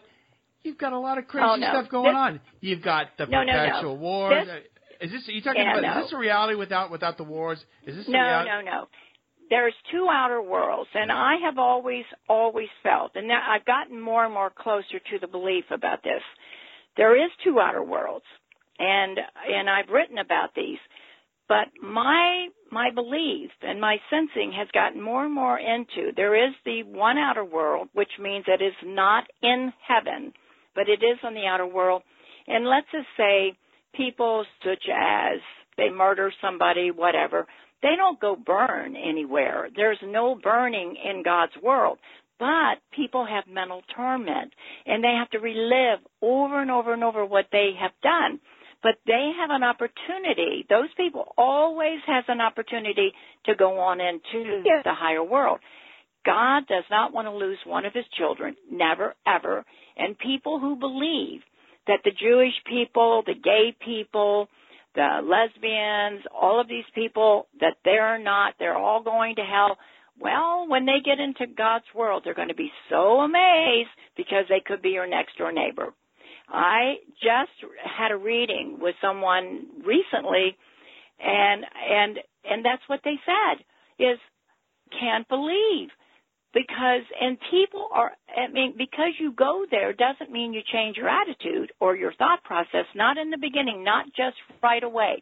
you've 0.63 0.77
got 0.77 0.91
a 0.91 0.99
lot 0.99 1.17
of 1.17 1.27
crazy 1.27 1.47
Oh, 1.49 1.55
no. 1.55 1.67
stuff 1.67 1.89
going 1.89 2.07
This- 2.13 2.15
on. 2.15 2.41
You've 2.59 2.81
got 2.83 3.07
the 3.17 3.25
No, 3.27 3.43
no, 3.43 3.53
no. 3.53 3.65
perpetual 3.65 3.97
wars. 3.97 4.45
This- 4.47 4.63
is 5.01 5.11
this? 5.13 5.29
Are 5.29 5.31
you 5.31 5.41
talking 5.41 5.61
Yeah, 5.61 5.77
about? 5.79 5.97
Is 5.99 6.03
this 6.07 6.13
a 6.13 6.17
reality 6.17 6.55
without 6.55 6.91
without 6.91 7.15
the 7.15 7.23
wars? 7.23 7.57
Is 7.85 7.95
this 7.95 8.07
No, 8.09 8.43
no, 8.43 8.59
no. 8.59 8.87
There's 9.49 9.73
two 9.91 10.07
outer 10.11 10.41
worlds, 10.41 10.89
and 10.93 11.11
I 11.11 11.37
have 11.43 11.57
always, 11.57 12.05
always 12.27 12.67
felt, 12.83 13.11
and 13.15 13.27
now 13.27 13.41
I've 13.49 13.65
gotten 13.65 13.99
more 13.99 14.23
and 14.23 14.33
more 14.33 14.51
closer 14.55 14.99
to 14.99 15.19
the 15.19 15.27
belief 15.27 15.65
about 15.71 16.03
this. 16.03 16.21
There 16.97 17.15
is 17.15 17.31
two 17.43 17.59
outer 17.59 17.83
worlds, 17.83 18.25
and 18.77 19.17
and 19.47 19.69
I've 19.69 19.89
written 19.89 20.19
about 20.19 20.49
these, 20.55 20.77
but 21.47 21.67
my 21.81 22.49
my 22.71 22.91
belief 22.93 23.49
and 23.63 23.81
my 23.81 23.97
sensing 24.11 24.51
has 24.55 24.67
gotten 24.71 25.01
more 25.01 25.25
and 25.25 25.33
more 25.33 25.57
into 25.57 26.11
there 26.15 26.35
is 26.35 26.53
the 26.63 26.83
one 26.83 27.17
outer 27.17 27.45
world, 27.45 27.89
which 27.93 28.11
means 28.19 28.45
it 28.47 28.61
is 28.63 28.75
not 28.85 29.23
in 29.41 29.73
heaven, 29.87 30.31
but 30.75 30.87
it 30.87 31.03
is 31.03 31.17
on 31.23 31.33
the 31.33 31.47
outer 31.47 31.65
world, 31.65 32.03
and 32.47 32.67
let's 32.67 32.87
just 32.91 33.07
say 33.17 33.57
people 33.95 34.45
such 34.63 34.83
as 34.93 35.39
they 35.75 35.89
murder 35.89 36.31
somebody, 36.39 36.91
whatever 36.91 37.47
they 37.81 37.95
don't 37.95 38.19
go 38.19 38.35
burn 38.35 38.95
anywhere. 38.95 39.69
There's 39.75 39.99
no 40.03 40.35
burning 40.41 40.95
in 41.03 41.23
God's 41.23 41.53
world. 41.61 41.99
But 42.39 42.79
people 42.95 43.25
have 43.25 43.53
mental 43.53 43.81
torment 43.95 44.53
and 44.85 45.03
they 45.03 45.13
have 45.17 45.29
to 45.31 45.39
relive 45.39 45.99
over 46.21 46.61
and 46.61 46.71
over 46.71 46.93
and 46.93 47.03
over 47.03 47.25
what 47.25 47.47
they 47.51 47.71
have 47.79 47.91
done. 48.01 48.39
But 48.81 48.95
they 49.05 49.31
have 49.37 49.49
an 49.49 49.63
opportunity. 49.63 50.65
Those 50.69 50.87
people 50.95 51.33
always 51.37 51.99
has 52.07 52.23
an 52.29 52.39
opportunity 52.39 53.11
to 53.45 53.55
go 53.55 53.79
on 53.79 53.99
into 53.99 54.63
the 54.63 54.93
higher 54.93 55.23
world. 55.23 55.59
God 56.25 56.65
does 56.67 56.85
not 56.89 57.13
want 57.13 57.27
to 57.27 57.35
lose 57.35 57.57
one 57.65 57.85
of 57.85 57.93
his 57.93 58.05
children. 58.17 58.55
Never, 58.71 59.15
ever. 59.27 59.65
And 59.97 60.17
people 60.17 60.59
who 60.59 60.77
believe 60.77 61.41
that 61.87 61.99
the 62.05 62.11
Jewish 62.11 62.53
people, 62.65 63.23
the 63.25 63.33
gay 63.33 63.75
people, 63.83 64.47
the 64.95 65.19
lesbians, 65.23 66.25
all 66.33 66.59
of 66.59 66.67
these 66.67 66.85
people, 66.95 67.47
that 67.59 67.75
they're 67.85 68.19
not, 68.19 68.55
they're 68.59 68.77
all 68.77 69.03
going 69.03 69.35
to 69.35 69.41
hell. 69.41 69.77
Well, 70.19 70.65
when 70.67 70.85
they 70.85 70.99
get 71.03 71.19
into 71.19 71.53
God's 71.55 71.85
world, 71.95 72.23
they're 72.25 72.33
going 72.33 72.49
to 72.49 72.55
be 72.55 72.71
so 72.89 73.21
amazed 73.21 73.89
because 74.17 74.45
they 74.49 74.61
could 74.65 74.81
be 74.81 74.89
your 74.89 75.07
next 75.07 75.37
door 75.37 75.51
neighbor. 75.51 75.93
I 76.49 76.95
just 77.21 77.71
had 77.83 78.11
a 78.11 78.17
reading 78.17 78.79
with 78.81 78.95
someone 79.01 79.67
recently 79.85 80.57
and 81.19 81.65
and 81.89 82.19
and 82.45 82.65
that's 82.65 82.81
what 82.87 83.01
they 83.03 83.15
said 83.25 83.63
is 83.99 84.17
can't 84.99 85.27
believe 85.27 85.89
because 86.53 87.03
and 87.19 87.37
people 87.51 87.87
are 87.91 88.11
I 88.35 88.51
mean 88.51 88.73
because 88.77 89.13
you 89.19 89.33
go 89.33 89.65
there 89.69 89.93
doesn't 89.93 90.31
mean 90.31 90.53
you 90.53 90.61
change 90.71 90.97
your 90.97 91.09
attitude 91.09 91.71
or 91.79 91.95
your 91.95 92.13
thought 92.13 92.43
process 92.43 92.85
not 92.95 93.17
in 93.17 93.29
the 93.29 93.37
beginning 93.37 93.83
not 93.83 94.05
just 94.07 94.35
right 94.63 94.83
away. 94.83 95.21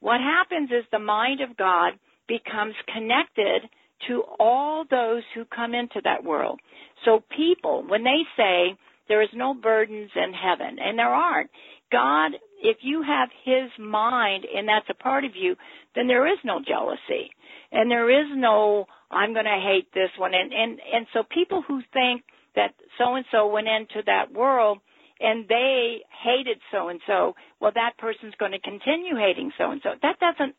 What 0.00 0.20
happens 0.20 0.70
is 0.70 0.84
the 0.90 0.98
mind 0.98 1.40
of 1.40 1.56
God 1.56 1.92
becomes 2.28 2.74
connected 2.92 3.62
to 4.08 4.22
all 4.38 4.84
those 4.90 5.22
who 5.34 5.44
come 5.44 5.74
into 5.74 6.00
that 6.04 6.24
world. 6.24 6.60
So 7.04 7.22
people 7.36 7.84
when 7.86 8.04
they 8.04 8.22
say 8.36 8.76
there 9.08 9.22
is 9.22 9.30
no 9.34 9.54
burdens 9.54 10.10
in 10.16 10.32
heaven 10.32 10.78
and 10.80 10.98
there 10.98 11.14
aren't 11.14 11.50
God 11.92 12.32
if 12.60 12.78
you 12.80 13.02
have 13.02 13.28
his 13.44 13.70
mind 13.78 14.44
and 14.52 14.68
that's 14.68 14.90
a 14.90 15.02
part 15.02 15.24
of 15.24 15.36
you 15.36 15.54
then 15.96 16.06
there 16.06 16.26
is 16.26 16.38
no 16.44 16.60
jealousy 16.60 17.30
and 17.72 17.90
there 17.90 18.08
is 18.08 18.28
no 18.36 18.86
I'm 19.10 19.32
going 19.32 19.46
to 19.46 19.60
hate 19.60 19.92
this 19.92 20.10
one 20.18 20.32
and 20.34 20.52
and 20.52 20.78
and 20.94 21.06
so 21.12 21.24
people 21.24 21.62
who 21.66 21.80
think 21.92 22.22
that 22.54 22.74
so 22.98 23.14
and 23.14 23.24
so 23.32 23.48
went 23.48 23.66
into 23.66 24.02
that 24.06 24.32
world 24.32 24.78
and 25.18 25.48
they 25.48 26.02
hated 26.22 26.58
so 26.70 26.88
and 26.88 27.00
so 27.06 27.34
well 27.60 27.72
that 27.74 27.98
person's 27.98 28.34
going 28.38 28.52
to 28.52 28.60
continue 28.60 29.16
hating 29.16 29.50
so 29.58 29.72
and 29.72 29.80
so 29.82 29.90
that 30.02 30.20
doesn't 30.20 30.54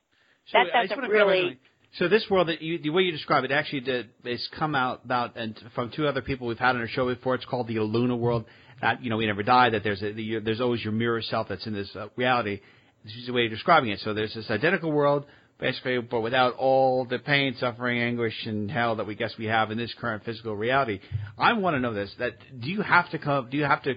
So 0.52 0.58
that 0.74 0.90
doesn't 0.90 1.10
really. 1.10 1.60
So 1.94 2.08
this 2.08 2.26
world 2.30 2.50
that 2.50 2.62
you, 2.62 2.80
the 2.80 2.90
way 2.90 3.04
you 3.04 3.12
describe 3.12 3.44
it, 3.44 3.52
actually 3.52 3.80
did, 3.82 4.10
is 4.26 4.48
come 4.58 4.76
out 4.76 5.06
about 5.06 5.36
and 5.36 5.58
from 5.74 5.92
two 5.96 6.06
other 6.06 6.22
people 6.22 6.48
we've 6.48 6.60
had 6.60 6.76
on 6.76 6.82
our 6.82 6.88
show 6.88 7.14
before. 7.14 7.36
It's 7.36 7.46
called 7.46 7.68
the 7.68 7.80
Luna 7.80 8.16
world. 8.16 8.46
That 8.82 9.04
you 9.04 9.10
know 9.10 9.18
we 9.18 9.26
never 9.26 9.44
die. 9.44 9.70
That 9.72 9.84
there's 9.84 10.02
a, 10.02 10.12
the, 10.12 10.40
there's 10.40 10.62
always 10.62 10.84
your 10.84 10.94
mirror 10.94 11.22
self 11.22 11.48
that's 11.50 11.66
in 11.66 11.74
this 11.74 11.90
uh, 11.96 12.08
reality. 12.16 12.62
This 13.08 13.16
is 13.16 13.28
the 13.28 13.34
way 13.34 13.42
you're 13.42 13.50
describing 13.50 13.90
it. 13.90 14.00
So 14.00 14.14
there's 14.14 14.34
this 14.34 14.52
identical 14.52 14.92
world, 14.92 15.26
basically, 15.60 16.00
but 16.00 16.20
without 16.20 16.56
all 16.56 17.06
the 17.06 17.20
pain, 17.20 17.56
suffering, 17.58 18.02
anguish, 18.02 18.36
and 18.46 18.70
hell 18.70 18.98
that 18.98 19.08
we 19.08 19.16
guess 19.16 19.34
we 19.40 19.46
have 19.46 19.72
in 19.72 19.78
this 19.78 19.94
current 19.98 20.26
physical 20.26 20.56
reality. 20.56 21.00
I 21.38 21.54
want 21.54 21.76
to 21.76 21.80
know 21.80 21.94
this: 21.94 22.14
that 22.20 22.34
do 22.60 22.70
you 22.70 22.82
have 22.82 23.10
to 23.12 23.18
come? 23.18 23.50
Do 23.50 23.56
you 23.56 23.64
have 23.64 23.84
to 23.84 23.96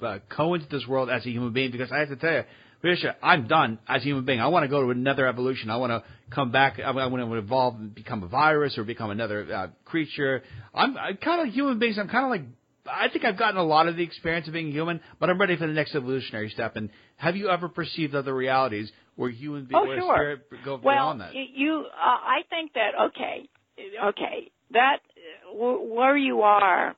uh, 0.00 0.18
go 0.34 0.54
into 0.54 0.66
this 0.70 0.86
world 0.88 1.10
as 1.10 1.26
a 1.26 1.30
human 1.30 1.52
being? 1.52 1.70
Because 1.70 1.92
I 1.92 1.98
have 1.98 2.08
to 2.08 2.16
tell 2.16 2.32
you, 2.32 2.42
Risha, 2.82 3.14
I'm 3.22 3.46
done 3.46 3.78
as 3.86 4.00
a 4.02 4.04
human 4.04 4.24
being. 4.24 4.40
I 4.40 4.48
want 4.48 4.64
to 4.64 4.68
go 4.68 4.82
to 4.82 4.90
another 4.90 5.26
evolution. 5.26 5.68
I 5.68 5.76
want 5.76 5.90
to 5.90 6.02
come 6.30 6.50
back. 6.50 6.78
I 6.78 6.92
want 6.92 7.22
to 7.22 7.34
evolve 7.34 7.74
and 7.74 7.94
become 7.94 8.22
a 8.22 8.28
virus 8.28 8.78
or 8.78 8.84
become 8.84 9.10
another 9.10 9.52
uh, 9.52 9.66
creature. 9.84 10.42
I'm, 10.74 10.96
I'm 10.96 11.18
kind 11.18 11.46
of 11.46 11.54
human 11.54 11.78
beings. 11.78 11.98
I'm 11.98 12.08
kind 12.08 12.24
of 12.24 12.30
like. 12.30 12.42
I 12.88 13.08
think 13.08 13.24
I've 13.24 13.38
gotten 13.38 13.56
a 13.58 13.64
lot 13.64 13.88
of 13.88 13.96
the 13.96 14.02
experience 14.02 14.46
of 14.46 14.52
being 14.52 14.70
human, 14.70 15.00
but 15.20 15.30
I'm 15.30 15.40
ready 15.40 15.56
for 15.56 15.66
the 15.66 15.72
next 15.72 15.94
evolutionary 15.94 16.50
step. 16.50 16.76
And 16.76 16.90
have 17.16 17.36
you 17.36 17.48
ever 17.48 17.68
perceived 17.68 18.14
other 18.14 18.34
realities 18.34 18.90
where 19.16 19.30
human 19.30 19.64
beings, 19.64 19.86
Oh, 19.88 19.94
sure. 19.98 20.16
spirit 20.16 20.64
go 20.64 20.80
well, 20.82 20.94
beyond 20.94 21.20
that? 21.20 21.34
y- 21.34 21.46
you, 21.54 21.84
uh, 21.86 22.04
I 22.06 22.42
think 22.50 22.72
that 22.74 22.92
okay, 23.08 23.48
okay, 24.04 24.50
that 24.72 24.98
where 25.52 26.16
you 26.16 26.42
are, 26.42 26.94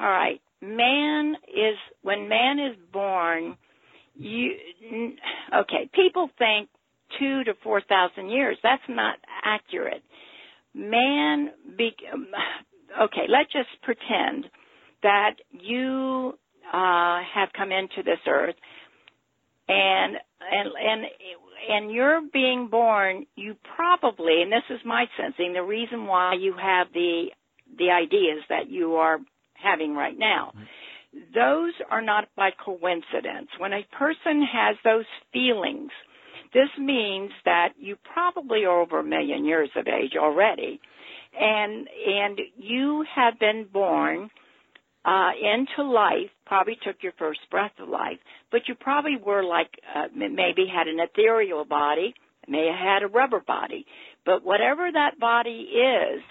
all 0.00 0.06
right. 0.08 0.40
Man 0.60 1.34
is 1.48 1.76
when 2.02 2.28
man 2.28 2.58
is 2.60 2.76
born, 2.92 3.56
you 4.14 4.52
okay. 5.54 5.90
People 5.92 6.30
think 6.38 6.68
two 7.18 7.42
to 7.44 7.54
four 7.64 7.80
thousand 7.80 8.30
years. 8.30 8.56
That's 8.62 8.82
not 8.88 9.16
accurate. 9.44 10.02
Man, 10.74 11.50
be, 11.76 11.94
um, 12.12 12.28
okay. 13.02 13.26
Let's 13.28 13.52
just 13.52 13.68
pretend 13.82 14.48
that 15.02 15.36
you 15.50 16.38
uh, 16.72 17.20
have 17.34 17.48
come 17.56 17.72
into 17.72 18.02
this 18.04 18.18
earth. 18.26 18.56
And 19.68 20.16
and 20.50 20.68
and 20.76 21.04
and 21.70 21.92
you're 21.92 22.20
being 22.32 22.68
born 22.68 23.26
you 23.36 23.54
probably 23.76 24.42
and 24.42 24.50
this 24.50 24.64
is 24.70 24.80
my 24.84 25.06
sensing 25.16 25.52
the 25.52 25.62
reason 25.62 26.06
why 26.06 26.34
you 26.34 26.54
have 26.60 26.88
the 26.92 27.26
the 27.78 27.90
ideas 27.90 28.42
that 28.48 28.68
you 28.68 28.96
are 28.96 29.18
having 29.54 29.94
right 29.94 30.18
now. 30.18 30.52
Those 31.34 31.72
are 31.90 32.02
not 32.02 32.28
by 32.36 32.50
coincidence. 32.64 33.48
When 33.58 33.72
a 33.72 33.86
person 33.96 34.42
has 34.42 34.76
those 34.84 35.04
feelings 35.32 35.90
this 36.52 36.68
means 36.78 37.30
that 37.44 37.70
you 37.78 37.96
probably 38.12 38.64
are 38.64 38.80
over 38.80 39.00
a 39.00 39.04
million 39.04 39.44
years 39.44 39.70
of 39.76 39.86
age 39.86 40.12
already. 40.18 40.80
And 41.38 41.88
and 42.06 42.40
you 42.56 43.04
have 43.14 43.38
been 43.38 43.66
born 43.72 44.30
uh, 45.04 45.30
into 45.40 45.90
life 45.90 46.30
probably 46.46 46.76
took 46.82 46.96
your 47.02 47.12
first 47.18 47.40
breath 47.50 47.72
of 47.80 47.88
life, 47.88 48.18
but 48.50 48.62
you 48.68 48.74
probably 48.74 49.16
were 49.16 49.42
like 49.42 49.70
uh, 49.94 50.06
maybe 50.14 50.66
had 50.72 50.86
an 50.86 51.00
ethereal 51.00 51.64
body, 51.64 52.14
may 52.48 52.66
have 52.66 52.78
had 52.78 53.02
a 53.02 53.12
rubber 53.12 53.40
body, 53.40 53.86
but 54.24 54.44
whatever 54.44 54.90
that 54.92 55.18
body 55.18 55.68
is, 55.72 56.22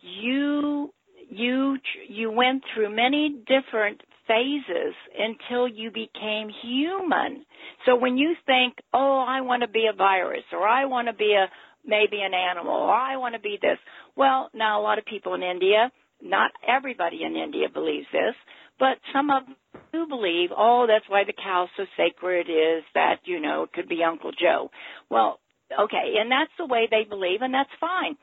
you 0.00 0.92
you 1.28 1.78
you 2.08 2.30
went 2.30 2.62
through 2.72 2.94
many 2.94 3.36
different 3.46 4.00
phases 4.26 4.94
until 5.18 5.68
you 5.68 5.90
became 5.90 6.48
human. 6.62 7.44
So 7.84 7.96
when 7.96 8.16
you 8.16 8.34
think, 8.46 8.74
"Oh, 8.92 9.24
I 9.26 9.40
want 9.42 9.62
to 9.62 9.68
be 9.68 9.88
a 9.92 9.96
virus," 9.96 10.44
or 10.52 10.66
"I 10.66 10.86
want 10.86 11.08
to 11.08 11.14
be 11.14 11.34
a 11.34 11.50
maybe 11.84 12.20
an 12.22 12.34
animal," 12.34 12.74
or 12.74 12.94
"I 12.94 13.16
want 13.16 13.34
to 13.34 13.40
be 13.40 13.58
this," 13.60 13.78
well, 14.16 14.50
now 14.54 14.80
a 14.80 14.82
lot 14.82 14.98
of 14.98 15.04
people 15.04 15.34
in 15.34 15.42
India, 15.42 15.90
not 16.22 16.50
everybody 16.66 17.22
in 17.22 17.36
India 17.36 17.68
believes 17.72 18.06
this, 18.12 18.34
but 18.78 18.98
some 19.12 19.30
of 19.30 19.44
them 19.46 19.56
do 19.92 20.06
believe, 20.06 20.50
"Oh, 20.56 20.86
that's 20.86 21.08
why 21.08 21.24
the 21.24 21.32
cow's 21.32 21.68
so 21.76 21.86
sacred 21.96 22.48
is 22.48 22.84
that 22.94 23.20
you 23.24 23.40
know 23.40 23.64
it 23.64 23.72
could 23.72 23.88
be 23.88 24.02
Uncle 24.04 24.32
Joe." 24.32 24.70
Well, 25.08 25.40
okay, 25.78 26.14
and 26.18 26.30
that's 26.30 26.52
the 26.58 26.66
way 26.66 26.86
they 26.90 27.04
believe, 27.04 27.42
and 27.42 27.54
that's 27.54 27.72
fine. 27.80 28.16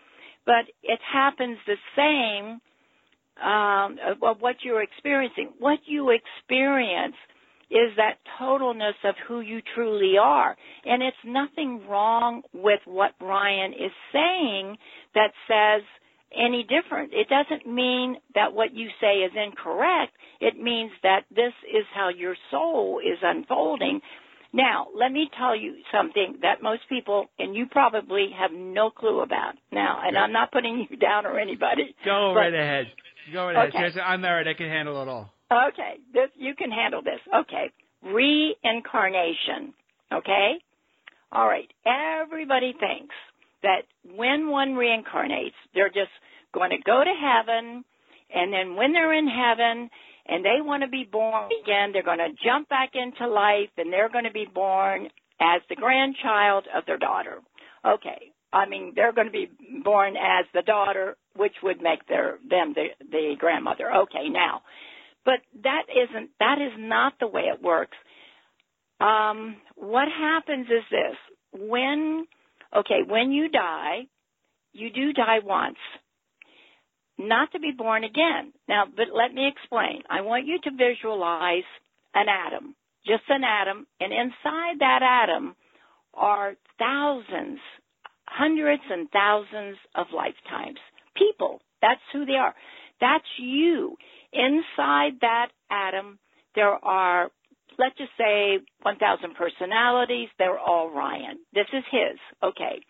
But 0.45 0.65
it 0.83 0.99
happens 1.01 1.57
the 1.65 1.77
same 1.95 2.61
um, 3.41 3.97
of 4.21 4.41
what 4.41 4.57
you're 4.63 4.83
experiencing. 4.83 5.53
What 5.59 5.79
you 5.85 6.09
experience 6.11 7.15
is 7.71 7.95
that 7.97 8.19
totalness 8.39 8.93
of 9.03 9.15
who 9.27 9.41
you 9.41 9.61
truly 9.73 10.15
are. 10.21 10.55
And 10.85 11.01
it's 11.01 11.17
nothing 11.25 11.87
wrong 11.89 12.43
with 12.53 12.79
what 12.85 13.11
Ryan 13.19 13.73
is 13.73 13.91
saying 14.11 14.77
that 15.15 15.31
says 15.47 15.81
any 16.35 16.63
different. 16.63 17.13
It 17.13 17.27
doesn't 17.29 17.71
mean 17.71 18.17
that 18.35 18.53
what 18.53 18.73
you 18.73 18.89
say 18.99 19.19
is 19.19 19.31
incorrect. 19.35 20.13
It 20.39 20.57
means 20.57 20.91
that 21.03 21.21
this 21.29 21.53
is 21.69 21.85
how 21.93 22.09
your 22.09 22.35
soul 22.51 22.99
is 23.03 23.19
unfolding. 23.21 24.01
Now, 24.51 24.87
let 24.95 25.11
me 25.11 25.29
tell 25.37 25.55
you 25.55 25.77
something 25.91 26.37
that 26.43 26.61
most 26.61 26.81
people, 26.87 27.25
and 27.39 27.55
you 27.55 27.65
probably 27.71 28.29
have 28.37 28.51
no 28.51 28.91
clue 28.91 29.21
about 29.21 29.53
now, 29.71 29.99
and 30.05 30.15
I'm 30.15 30.31
not 30.31 30.51
putting 30.51 30.85
you 30.89 30.97
down 30.97 31.25
or 31.25 31.39
anybody. 31.39 31.95
Go 32.05 32.31
but, 32.33 32.39
right 32.39 32.53
ahead. 32.53 32.85
Go 33.33 33.47
right 33.47 33.69
Okay. 33.69 33.77
ahead. 33.77 33.97
I'm 33.97 34.21
married. 34.21 34.47
I 34.47 34.53
can 34.53 34.69
handle 34.69 35.01
it 35.01 35.07
all. 35.07 35.33
Okay, 35.51 35.95
this 36.13 36.29
you 36.35 36.55
can 36.55 36.71
handle 36.71 37.01
this. 37.01 37.19
Okay, 37.41 37.71
reincarnation. 38.03 39.73
Okay, 40.11 40.53
all 41.31 41.47
right. 41.47 41.69
Everybody 41.85 42.73
thinks 42.79 43.15
that 43.63 43.83
when 44.15 44.49
one 44.49 44.75
reincarnates, 44.75 45.57
they're 45.73 45.89
just 45.89 46.11
going 46.53 46.69
to 46.69 46.77
go 46.85 47.03
to 47.03 47.13
heaven, 47.13 47.83
and 48.33 48.53
then 48.53 48.75
when 48.75 48.93
they're 48.93 49.13
in 49.13 49.27
heaven 49.27 49.89
and 50.25 50.45
they 50.45 50.61
want 50.61 50.83
to 50.83 50.89
be 50.89 51.07
born 51.09 51.49
again, 51.63 51.91
they're 51.91 52.03
going 52.03 52.19
to 52.19 52.35
jump 52.43 52.69
back 52.69 52.91
into 52.93 53.27
life, 53.27 53.69
and 53.77 53.91
they're 53.91 54.09
going 54.09 54.23
to 54.23 54.31
be 54.31 54.47
born 54.53 55.07
as 55.41 55.61
the 55.69 55.75
grandchild 55.75 56.65
of 56.75 56.85
their 56.85 56.97
daughter. 56.97 57.39
Okay, 57.85 58.31
I 58.51 58.67
mean 58.67 58.93
they're 58.95 59.13
going 59.13 59.27
to 59.27 59.33
be 59.33 59.49
born 59.83 60.15
as 60.15 60.45
the 60.53 60.61
daughter, 60.61 61.17
which 61.35 61.53
would 61.63 61.81
make 61.81 62.07
their 62.07 62.37
them 62.49 62.73
the 62.73 62.87
the 63.11 63.35
grandmother. 63.37 63.91
Okay, 64.03 64.29
now, 64.29 64.61
but 65.25 65.39
that 65.63 65.83
isn't 65.89 66.29
that 66.39 66.59
is 66.61 66.73
not 66.77 67.13
the 67.19 67.27
way 67.27 67.43
it 67.43 67.61
works. 67.61 67.97
Um, 69.01 69.57
what 69.75 70.07
happens 70.07 70.67
is 70.67 70.83
this: 70.89 71.17
when 71.69 72.25
okay, 72.75 73.01
when 73.07 73.31
you 73.31 73.49
die, 73.49 74.07
you 74.73 74.89
do 74.91 75.13
die 75.13 75.39
once, 75.43 75.77
not 77.17 77.51
to 77.51 77.59
be 77.59 77.71
born 77.77 78.03
again. 78.03 78.53
Now, 78.67 78.85
but 78.85 79.07
let 79.13 79.33
me 79.33 79.47
explain. 79.47 80.01
I 80.09 80.21
want 80.21 80.47
you 80.47 80.59
to 80.63 80.71
visualize 80.71 81.63
an 82.13 82.25
atom, 82.27 82.75
just 83.05 83.23
an 83.29 83.43
atom, 83.43 83.85
and 83.99 84.11
inside 84.11 84.79
that 84.79 85.01
atom 85.03 85.55
are 86.13 86.53
thousands, 86.79 87.59
hundreds 88.27 88.83
and 88.89 89.09
thousands 89.11 89.77
of 89.95 90.07
lifetimes. 90.15 90.79
People, 91.15 91.61
that's 91.81 92.01
who 92.11 92.25
they 92.25 92.33
are. 92.33 92.55
That's 92.99 93.25
you. 93.37 93.95
Inside 94.31 95.19
that 95.21 95.47
atom, 95.69 96.19
there 96.55 96.83
are, 96.83 97.29
let's 97.79 97.97
just 97.97 98.11
say, 98.17 98.59
1,000 98.81 99.35
personalities. 99.35 100.29
They're 100.37 100.59
all 100.59 100.89
Ryan. 100.89 101.39
This 101.53 101.67
is 101.73 101.83
his. 101.91 102.19
Okay. 102.43 102.81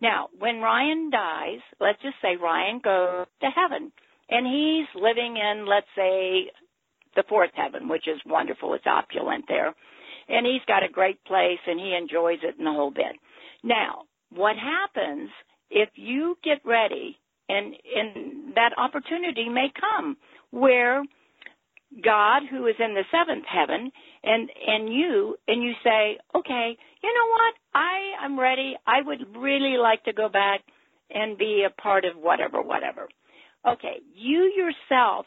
Now, 0.00 0.28
when 0.38 0.60
Ryan 0.60 1.10
dies, 1.10 1.60
let's 1.80 2.02
just 2.02 2.16
say 2.20 2.36
Ryan 2.36 2.80
goes 2.82 3.26
to 3.40 3.48
heaven 3.48 3.92
and 4.28 4.46
he's 4.46 4.88
living 5.00 5.36
in, 5.36 5.66
let's 5.66 5.86
say, 5.94 6.50
the 7.14 7.24
fourth 7.28 7.50
heaven, 7.54 7.88
which 7.88 8.08
is 8.08 8.20
wonderful. 8.26 8.74
It's 8.74 8.86
opulent 8.86 9.44
there. 9.48 9.74
And 10.28 10.46
he's 10.46 10.64
got 10.66 10.84
a 10.84 10.92
great 10.92 11.22
place 11.24 11.60
and 11.66 11.78
he 11.78 11.94
enjoys 11.94 12.38
it 12.42 12.58
in 12.58 12.64
the 12.64 12.72
whole 12.72 12.90
bit. 12.90 13.14
Now, 13.62 14.02
what 14.34 14.56
happens 14.56 15.30
if 15.70 15.90
you 15.94 16.36
get 16.42 16.58
ready 16.64 17.18
and, 17.48 17.74
and 17.94 18.54
that 18.54 18.72
opportunity 18.76 19.48
may 19.48 19.68
come 19.78 20.16
where 20.50 21.02
God 22.02 22.42
who 22.50 22.66
is 22.66 22.76
in 22.78 22.94
the 22.94 23.04
seventh 23.10 23.44
heaven 23.46 23.90
and 24.22 24.50
and 24.66 24.92
you 24.92 25.36
and 25.46 25.62
you 25.62 25.72
say, 25.84 26.18
"Okay, 26.34 26.76
you 27.02 27.14
know 27.14 27.30
what? 27.30 27.54
I 27.74 28.24
am 28.24 28.38
ready. 28.38 28.76
I 28.86 29.02
would 29.02 29.36
really 29.36 29.76
like 29.76 30.04
to 30.04 30.12
go 30.12 30.28
back 30.28 30.60
and 31.10 31.36
be 31.36 31.64
a 31.66 31.82
part 31.82 32.04
of 32.04 32.16
whatever 32.16 32.62
whatever." 32.62 33.08
Okay, 33.66 34.00
you 34.14 34.52
yourself, 34.56 35.26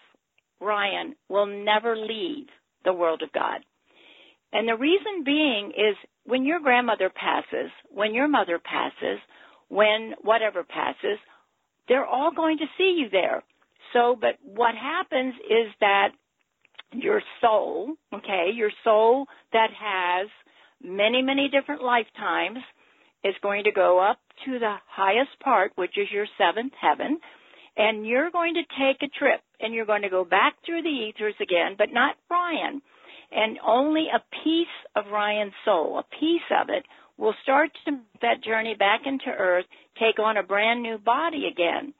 Ryan, 0.60 1.15
will 1.30 1.45
never 1.45 1.95
leave 1.95 2.47
the 2.84 2.93
world 2.93 3.21
of 3.21 3.32
God. 3.32 3.62
And 4.51 4.67
the 4.67 4.75
reason 4.75 5.23
being 5.23 5.71
is 5.71 5.95
when 6.23 6.45
your 6.45 6.60
grandmother 6.60 7.10
passes, 7.10 7.71
when 7.89 8.13
your 8.13 8.28
mother 8.28 8.60
passes, 8.60 9.19
when 9.67 10.15
whatever 10.21 10.63
passes, 10.63 11.19
they're 11.88 12.06
all 12.06 12.32
going 12.32 12.58
to 12.58 12.65
see 12.78 12.95
you 12.97 13.10
there. 13.10 13.43
So, 13.93 14.17
but 14.19 14.36
what 14.43 14.75
happens 14.75 15.36
is 15.49 15.71
that 15.80 16.10
your 16.91 17.21
soul, 17.41 17.95
okay, 18.13 18.52
your 18.54 18.71
soul 18.84 19.26
that 19.54 19.69
has 19.78 20.28
many, 20.84 21.21
many 21.21 21.50
different 21.50 21.84
lifetimes 21.84 22.60
is 23.24 23.34
going 23.41 23.63
to 23.63 23.71
go 23.71 24.00
up 24.00 24.19
to 24.45 24.60
the 24.60 24.76
highest 24.88 25.39
part, 25.43 25.71
which 25.76 25.98
is 25.98 26.08
your 26.12 26.28
seventh 26.38 26.74
heaven, 26.80 27.19
and 27.78 28.06
you're 28.06 28.32
going 28.32 28.54
to 28.54 28.62
take 28.80 29.02
a 29.02 29.19
trip 29.19 29.41
and 29.60 29.74
you're 29.74 29.86
going 29.86 30.04
to 30.04 30.10
go 30.10 30.24
back 30.24 30.56
through 30.65 30.84
the 30.84 30.89
ethers 30.89 31.36
again, 31.41 31.76
but 31.78 31.91
not 31.91 32.15
Ryan. 32.30 32.82
And 33.32 33.58
only 33.65 34.08
a 34.13 34.24
piece 34.43 34.67
of 34.95 35.12
Ryan's 35.12 35.54
soul, 35.65 36.00
a 36.00 36.15
piece 36.19 36.48
of 36.62 36.69
it, 36.69 36.86
will 37.17 37.34
start 37.43 37.71
to, 37.86 38.00
that 38.21 38.43
journey 38.43 38.76
back 38.78 39.02
into 39.06 39.28
Earth, 39.28 39.65
take 40.00 40.19
on 40.19 40.38
a 40.38 40.43
brand 40.43 40.84
new 40.84 40.98
body 40.98 41.45
again. 41.52 41.93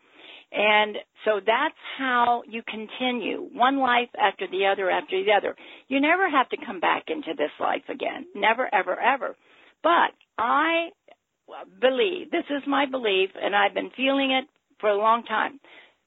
And 0.58 0.96
so 1.26 1.42
that's 1.46 1.76
how 1.98 2.44
you 2.48 2.62
continue, 2.64 3.50
one 3.52 3.78
life 3.78 4.08
after 4.18 4.48
the 4.48 4.68
other 4.72 4.90
after 4.90 5.22
the 5.22 5.32
other. 5.34 5.54
You 5.90 6.00
never 6.00 6.30
have 6.30 6.48
to 6.50 6.66
come 6.66 6.80
back 6.80 7.04
into 7.08 7.34
this 7.38 7.52
life 7.60 7.84
again. 7.90 8.26
Never, 8.34 8.74
ever, 8.74 8.98
ever. 8.98 9.36
But 9.84 10.12
I 10.38 10.90
believe, 11.82 12.32
this 12.32 12.46
is 12.50 12.64
my 12.68 12.86
belief, 12.86 13.32
and 13.36 13.54
I've 13.54 13.74
been 13.74 13.92
feeling 13.98 14.32
it 14.32 14.46
for 14.80 14.90
a 14.90 14.98
long 14.98 15.24
time. 15.24 15.60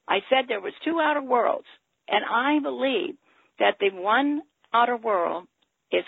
I 0.09 0.21
said 0.31 0.47
there 0.49 0.63
was 0.63 0.73
two 0.83 0.99
outer 0.99 1.23
worlds, 1.23 1.67
and 2.09 2.25
I 2.25 2.59
believe 2.61 3.17
that 3.59 3.77
the 3.81 3.91
one 3.93 4.41
outer 4.73 4.97
world 4.97 5.47
is 5.93 6.05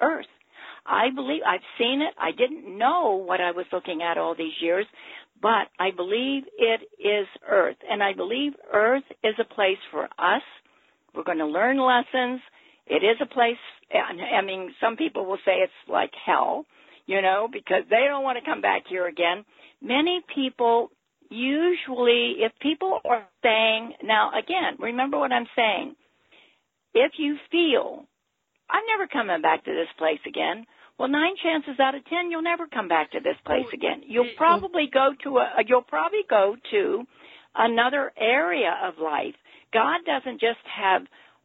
Earth. 0.00 0.26
I 0.84 1.10
believe 1.14 1.42
I've 1.46 1.60
seen 1.78 2.02
it. 2.02 2.14
I 2.18 2.32
didn't 2.32 2.76
know 2.76 3.22
what 3.24 3.40
I 3.40 3.52
was 3.52 3.66
looking 3.72 4.02
at 4.02 4.18
all 4.18 4.34
these 4.34 4.54
years, 4.60 4.86
but 5.42 5.68
I 5.78 5.90
believe 5.96 6.44
it 6.58 6.82
is 6.98 7.26
Earth, 7.48 7.76
and 7.88 8.02
I 8.02 8.12
believe 8.14 8.52
Earth 8.72 9.04
is 9.24 9.34
a 9.40 9.54
place 9.54 9.78
for 9.90 10.04
us. 10.04 10.42
We're 11.14 11.24
going 11.24 11.38
to 11.38 11.46
learn 11.46 11.78
lessons. 11.78 12.40
It 12.86 13.02
is 13.04 13.16
a 13.20 13.26
place. 13.26 13.56
I 13.92 14.42
mean, 14.42 14.74
some 14.80 14.96
people 14.96 15.26
will 15.26 15.38
say 15.44 15.52
it's 15.62 15.72
like 15.88 16.10
hell, 16.26 16.66
you 17.06 17.22
know, 17.22 17.48
because 17.50 17.82
they 17.90 18.04
don't 18.06 18.22
want 18.22 18.38
to 18.38 18.48
come 18.48 18.60
back 18.60 18.82
here 18.88 19.06
again. 19.06 19.44
Many 19.82 20.20
people 20.34 20.90
usually, 21.30 22.36
if 22.40 22.52
people 22.60 23.00
are 23.08 23.26
saying, 23.42 23.94
now 24.02 24.30
again, 24.38 24.76
remember 24.78 25.18
what 25.18 25.32
I'm 25.32 25.46
saying. 25.56 25.94
If 26.92 27.12
you 27.18 27.36
feel, 27.50 28.04
I'm 28.68 28.82
never 28.86 29.08
coming 29.08 29.42
back 29.42 29.64
to 29.64 29.72
this 29.72 29.88
place 29.96 30.20
again, 30.26 30.66
well, 31.00 31.08
nine 31.08 31.32
chances 31.42 31.80
out 31.80 31.94
of 31.94 32.04
ten, 32.04 32.30
you'll 32.30 32.42
never 32.42 32.66
come 32.66 32.86
back 32.86 33.12
to 33.12 33.20
this 33.20 33.36
place 33.46 33.64
again. 33.72 34.02
You'll 34.06 34.34
probably 34.36 34.86
go 34.92 35.14
to 35.24 35.38
a, 35.38 35.46
you'll 35.66 35.80
probably 35.80 36.24
go 36.28 36.56
to 36.72 37.04
another 37.54 38.12
area 38.18 38.76
of 38.84 38.98
life. 39.02 39.32
God 39.72 40.00
doesn't 40.04 40.40
just 40.40 40.60
have 40.66 41.00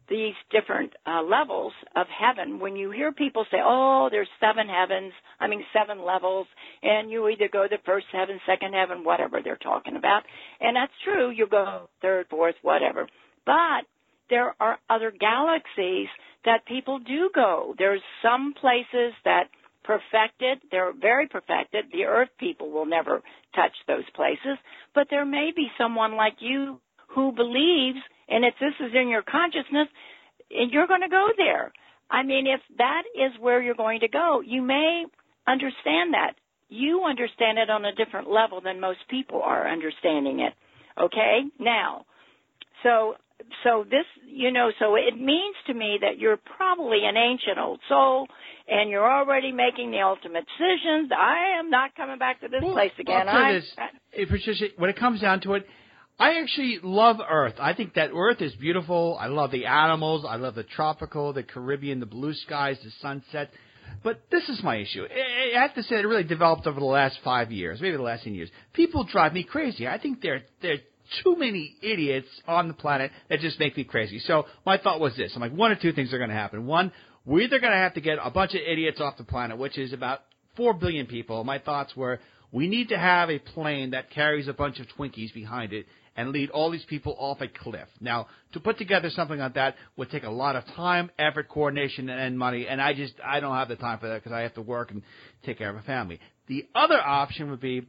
these 0.09 0.33
different 0.51 0.91
uh, 1.07 1.21
levels 1.21 1.71
of 1.95 2.05
heaven. 2.07 2.59
When 2.59 2.75
you 2.75 2.91
hear 2.91 3.13
people 3.13 3.45
say, 3.49 3.59
"Oh, 3.63 4.09
there's 4.11 4.27
seven 4.41 4.67
heavens," 4.67 5.13
I 5.39 5.47
mean 5.47 5.63
seven 5.71 6.03
levels, 6.03 6.47
and 6.83 7.09
you 7.09 7.29
either 7.29 7.47
go 7.47 7.65
to 7.65 7.77
first 7.85 8.07
heaven, 8.11 8.41
second 8.45 8.73
heaven, 8.73 9.05
whatever 9.05 9.39
they're 9.41 9.55
talking 9.55 9.95
about, 9.95 10.23
and 10.59 10.75
that's 10.75 10.91
true. 11.05 11.29
You 11.29 11.47
go 11.47 11.87
third, 12.01 12.25
fourth, 12.29 12.55
whatever. 12.61 13.07
But 13.45 13.85
there 14.29 14.53
are 14.59 14.79
other 14.89 15.11
galaxies 15.11 16.09
that 16.45 16.65
people 16.65 16.99
do 16.99 17.29
go. 17.33 17.75
There's 17.77 18.01
some 18.21 18.53
places 18.59 19.13
that 19.23 19.45
perfected, 19.83 20.59
they're 20.71 20.93
very 20.93 21.27
perfected. 21.27 21.85
The 21.91 22.05
earth 22.05 22.29
people 22.39 22.71
will 22.71 22.85
never 22.85 23.21
touch 23.55 23.73
those 23.87 24.09
places, 24.15 24.57
but 24.93 25.07
there 25.09 25.25
may 25.25 25.51
be 25.55 25.67
someone 25.77 26.15
like 26.15 26.35
you 26.39 26.79
who 27.09 27.31
believes, 27.31 27.99
and 28.27 28.43
if 28.43 28.55
this 28.59 28.73
is 28.79 28.93
in 28.99 29.07
your 29.07 29.21
consciousness, 29.21 29.87
and 30.49 30.71
you're 30.71 30.87
going 30.87 31.01
to 31.01 31.09
go 31.09 31.27
there. 31.37 31.71
I 32.09 32.23
mean, 32.23 32.45
if 32.47 32.61
that 32.77 33.03
is 33.15 33.31
where 33.39 33.61
you're 33.61 33.75
going 33.75 34.01
to 34.01 34.07
go, 34.07 34.41
you 34.45 34.61
may 34.61 35.05
understand 35.47 36.13
that. 36.13 36.33
You 36.69 37.03
understand 37.07 37.57
it 37.57 37.69
on 37.69 37.85
a 37.85 37.93
different 37.93 38.29
level 38.29 38.61
than 38.61 38.79
most 38.79 38.99
people 39.09 39.41
are 39.43 39.67
understanding 39.67 40.39
it. 40.39 40.53
Okay? 40.99 41.41
Now, 41.59 42.05
so 42.83 43.15
so 43.63 43.83
this, 43.89 44.05
you 44.27 44.51
know, 44.51 44.71
so 44.79 44.95
it 44.95 45.17
means 45.17 45.55
to 45.67 45.73
me 45.73 45.99
that 46.01 46.19
you're 46.19 46.37
probably 46.37 46.99
an 47.05 47.17
ancient 47.17 47.57
old 47.57 47.79
soul 47.89 48.27
and 48.67 48.89
you're 48.89 49.09
already 49.09 49.51
making 49.51 49.91
the 49.91 50.01
ultimate 50.01 50.45
decisions. 50.45 51.11
I 51.11 51.59
am 51.59 51.69
not 51.69 51.95
coming 51.95 52.17
back 52.17 52.41
to 52.41 52.47
this 52.47 52.61
Well, 52.63 52.73
place 52.73 52.91
again. 52.99 53.27
I'll 53.29 53.45
I, 53.45 53.53
this, 53.53 53.75
eh, 54.13 54.25
Patricia, 54.29 54.65
when 54.77 54.89
it 54.89 54.97
comes 54.97 55.21
down 55.21 55.41
to 55.41 55.53
it, 55.53 55.67
I 56.17 56.39
actually 56.41 56.79
love 56.81 57.17
Earth. 57.27 57.55
I 57.59 57.73
think 57.73 57.95
that 57.95 58.11
Earth 58.15 58.41
is 58.41 58.53
beautiful. 58.55 59.17
I 59.19 59.27
love 59.27 59.51
the 59.51 59.65
animals. 59.65 60.25
I 60.27 60.37
love 60.37 60.55
the 60.55 60.63
tropical, 60.63 61.33
the 61.33 61.43
Caribbean, 61.43 61.99
the 61.99 62.05
blue 62.05 62.33
skies, 62.33 62.77
the 62.83 62.91
sunset. 63.01 63.51
But 64.03 64.21
this 64.31 64.47
is 64.49 64.63
my 64.63 64.77
issue. 64.77 65.03
I 65.03 65.57
I 65.57 65.61
have 65.61 65.75
to 65.75 65.83
say 65.83 65.95
it 65.95 66.07
really 66.07 66.23
developed 66.23 66.67
over 66.67 66.79
the 66.79 66.85
last 66.85 67.19
five 67.23 67.51
years, 67.51 67.81
maybe 67.81 67.97
the 67.97 68.03
last 68.03 68.23
ten 68.23 68.33
years. 68.33 68.49
People 68.73 69.03
drive 69.03 69.33
me 69.33 69.43
crazy. 69.43 69.87
I 69.87 69.99
think 69.99 70.21
they're 70.21 70.43
there 70.61 70.73
are 70.73 70.77
too 71.23 71.35
many 71.35 71.75
idiots 71.81 72.27
on 72.47 72.67
the 72.67 72.73
planet 72.73 73.11
that 73.29 73.39
just 73.39 73.59
make 73.59 73.77
me 73.77 73.83
crazy. 73.83 74.19
So 74.19 74.45
my 74.65 74.77
thought 74.77 74.99
was 74.99 75.15
this: 75.15 75.31
I'm 75.35 75.41
like, 75.41 75.53
one 75.53 75.71
or 75.71 75.75
two 75.75 75.91
things 75.91 76.13
are 76.13 76.17
going 76.17 76.29
to 76.29 76.35
happen. 76.35 76.65
One, 76.65 76.91
we're 77.25 77.41
either 77.41 77.59
going 77.59 77.71
to 77.71 77.77
have 77.77 77.93
to 77.95 78.01
get 78.01 78.17
a 78.21 78.29
bunch 78.29 78.53
of 78.53 78.61
idiots 78.61 79.01
off 79.01 79.17
the 79.17 79.23
planet, 79.23 79.57
which 79.57 79.77
is 79.77 79.93
about 79.93 80.21
four 80.55 80.73
billion 80.73 81.07
people. 81.07 81.43
My 81.43 81.59
thoughts 81.59 81.95
were 81.95 82.19
we 82.51 82.67
need 82.67 82.89
to 82.89 82.97
have 82.97 83.29
a 83.29 83.39
plane 83.39 83.91
that 83.91 84.11
carries 84.11 84.47
a 84.47 84.53
bunch 84.53 84.79
of 84.79 84.87
Twinkies 84.97 85.33
behind 85.33 85.73
it 85.73 85.87
and 86.15 86.29
lead 86.29 86.49
all 86.49 86.71
these 86.71 86.85
people 86.85 87.15
off 87.19 87.41
a 87.41 87.47
cliff. 87.47 87.87
Now, 87.99 88.27
to 88.53 88.59
put 88.59 88.77
together 88.77 89.09
something 89.09 89.39
like 89.39 89.55
that 89.55 89.75
would 89.97 90.09
take 90.09 90.23
a 90.23 90.29
lot 90.29 90.55
of 90.55 90.65
time, 90.67 91.11
effort, 91.19 91.49
coordination, 91.49 92.09
and 92.09 92.39
money, 92.39 92.67
and 92.67 92.81
I 92.81 92.93
just 92.93 93.13
I 93.23 93.39
don't 93.39 93.53
have 93.55 93.67
the 93.67 93.75
time 93.75 93.99
for 93.99 94.07
that 94.07 94.23
because 94.23 94.31
I 94.31 94.41
have 94.41 94.53
to 94.53 94.61
work 94.61 94.91
and 94.91 95.01
take 95.45 95.57
care 95.57 95.69
of 95.69 95.75
a 95.75 95.81
family. 95.81 96.19
The 96.47 96.67
other 96.73 96.99
option 96.99 97.49
would 97.51 97.59
be 97.59 97.87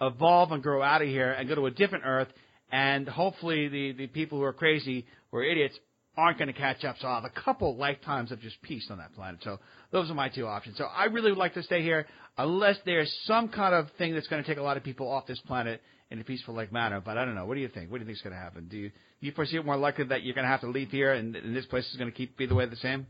evolve 0.00 0.52
and 0.52 0.62
grow 0.62 0.82
out 0.82 1.02
of 1.02 1.08
here 1.08 1.32
and 1.32 1.48
go 1.48 1.54
to 1.54 1.66
a 1.66 1.70
different 1.70 2.04
Earth, 2.06 2.28
and 2.70 3.08
hopefully 3.08 3.68
the 3.68 3.92
the 3.92 4.06
people 4.06 4.38
who 4.38 4.44
are 4.44 4.52
crazy 4.52 5.06
or 5.32 5.42
idiots 5.42 5.78
aren't 6.16 6.38
going 6.38 6.48
to 6.48 6.58
catch 6.58 6.84
up. 6.84 6.96
So 7.00 7.08
I'll 7.08 7.20
have 7.20 7.30
a 7.30 7.40
couple 7.40 7.76
lifetimes 7.76 8.32
of 8.32 8.40
just 8.40 8.60
peace 8.62 8.86
on 8.90 8.98
that 8.98 9.14
planet. 9.14 9.40
So 9.42 9.58
those 9.92 10.10
are 10.10 10.14
my 10.14 10.28
two 10.28 10.46
options. 10.46 10.78
So 10.78 10.84
I 10.84 11.04
really 11.04 11.30
would 11.30 11.38
like 11.38 11.54
to 11.54 11.62
stay 11.62 11.82
here 11.82 12.06
unless 12.38 12.76
there's 12.86 13.12
some 13.24 13.48
kind 13.48 13.74
of 13.74 13.88
thing 13.98 14.14
that's 14.14 14.26
going 14.26 14.42
to 14.42 14.48
take 14.48 14.58
a 14.58 14.62
lot 14.62 14.76
of 14.76 14.82
people 14.82 15.10
off 15.10 15.26
this 15.26 15.40
planet 15.40 15.82
in 16.10 16.20
a 16.20 16.24
peaceful 16.24 16.54
like 16.54 16.72
manner. 16.72 17.00
But 17.04 17.18
I 17.18 17.24
don't 17.24 17.34
know. 17.34 17.44
What 17.44 17.54
do 17.54 17.60
you 17.60 17.68
think? 17.68 17.90
What 17.90 17.98
do 17.98 18.04
you 18.04 18.06
think 18.06 18.16
is 18.16 18.22
going 18.22 18.34
to 18.34 18.40
happen? 18.40 18.68
Do 18.68 18.76
you 18.76 18.88
do 19.20 19.26
you 19.26 19.32
foresee 19.32 19.56
it 19.56 19.64
more 19.64 19.76
likely 19.76 20.04
that 20.06 20.22
you're 20.22 20.34
going 20.34 20.44
to 20.44 20.50
have 20.50 20.60
to 20.60 20.70
leave 20.70 20.90
here 20.90 21.12
and, 21.12 21.34
and 21.36 21.54
this 21.56 21.66
place 21.66 21.86
is 21.90 21.96
going 21.96 22.10
to 22.10 22.16
keep 22.16 22.36
be 22.36 22.46
the 22.46 22.54
way 22.54 22.66
the 22.66 22.76
same? 22.76 23.06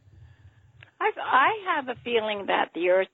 I, 1.00 1.11
I 1.20 1.76
have 1.76 1.88
a 1.88 2.00
feeling 2.04 2.46
that 2.46 2.70
the 2.74 2.88
earth, 2.88 3.09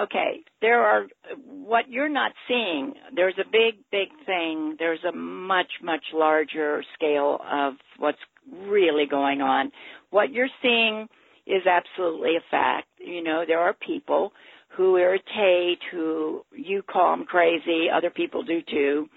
okay, 0.00 0.40
there 0.60 0.82
are, 0.82 1.06
what 1.46 1.88
you're 1.88 2.08
not 2.08 2.32
seeing, 2.48 2.94
there's 3.14 3.38
a 3.38 3.44
big, 3.44 3.82
big 3.90 4.08
thing. 4.24 4.76
There's 4.78 5.04
a 5.04 5.12
much, 5.12 5.70
much 5.82 6.04
larger 6.14 6.82
scale 6.94 7.40
of 7.50 7.74
what's 7.98 8.18
really 8.50 9.06
going 9.06 9.42
on. 9.42 9.70
What 10.10 10.32
you're 10.32 10.48
seeing 10.62 11.08
is 11.46 11.62
absolutely 11.66 12.36
a 12.36 12.50
fact. 12.50 12.88
You 12.98 13.22
know, 13.22 13.44
there 13.46 13.60
are 13.60 13.74
people 13.74 14.32
who 14.76 14.96
irritate, 14.96 15.80
who 15.90 16.42
you 16.56 16.82
call 16.82 17.16
them 17.16 17.26
crazy, 17.26 17.88
other 17.94 18.10
people 18.10 18.42
do 18.42 18.60
too. 18.62 19.08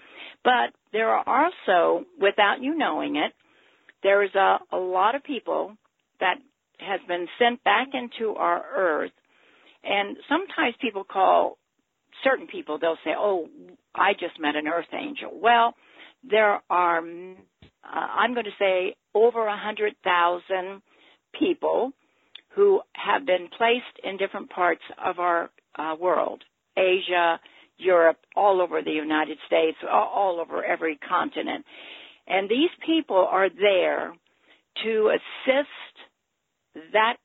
But 0.44 0.74
there 0.92 1.08
are 1.08 1.24
also, 1.26 2.04
without 2.20 2.60
you 2.60 2.76
knowing 2.76 3.16
it, 3.16 3.32
there's 4.02 4.34
a, 4.34 4.58
a 4.72 4.76
lot 4.76 5.14
of 5.14 5.24
people 5.24 5.74
that 6.20 6.36
has 6.78 7.00
been 7.08 7.26
sent 7.38 7.64
back 7.64 7.88
into 7.94 8.34
our 8.34 8.62
earth. 8.74 9.12
And 9.88 10.16
sometimes 10.28 10.74
people 10.80 11.04
call 11.04 11.58
certain 12.24 12.46
people, 12.46 12.78
they'll 12.78 12.98
say, 13.04 13.12
oh, 13.16 13.48
I 13.94 14.12
just 14.12 14.40
met 14.40 14.56
an 14.56 14.66
earth 14.66 14.86
angel. 14.92 15.30
Well, 15.34 15.74
there 16.28 16.60
are, 16.68 16.98
uh, 16.98 17.02
I'm 17.84 18.34
going 18.34 18.46
to 18.46 18.50
say, 18.58 18.96
over 19.14 19.46
a 19.46 19.56
hundred 19.56 19.94
thousand 20.02 20.82
people 21.38 21.92
who 22.54 22.80
have 22.94 23.26
been 23.26 23.48
placed 23.56 23.84
in 24.02 24.16
different 24.16 24.50
parts 24.50 24.82
of 25.04 25.18
our 25.18 25.50
uh, 25.78 25.94
world, 26.00 26.42
Asia, 26.76 27.38
Europe, 27.78 28.16
all 28.34 28.60
over 28.62 28.82
the 28.82 28.90
United 28.90 29.38
States, 29.46 29.76
all 29.88 30.40
over 30.40 30.64
every 30.64 30.98
continent. 31.08 31.64
And 32.26 32.48
these 32.48 32.70
people 32.84 33.28
are 33.30 33.48
there 33.50 34.14
to 34.84 35.10
assist 35.10 36.92
that 36.92 37.16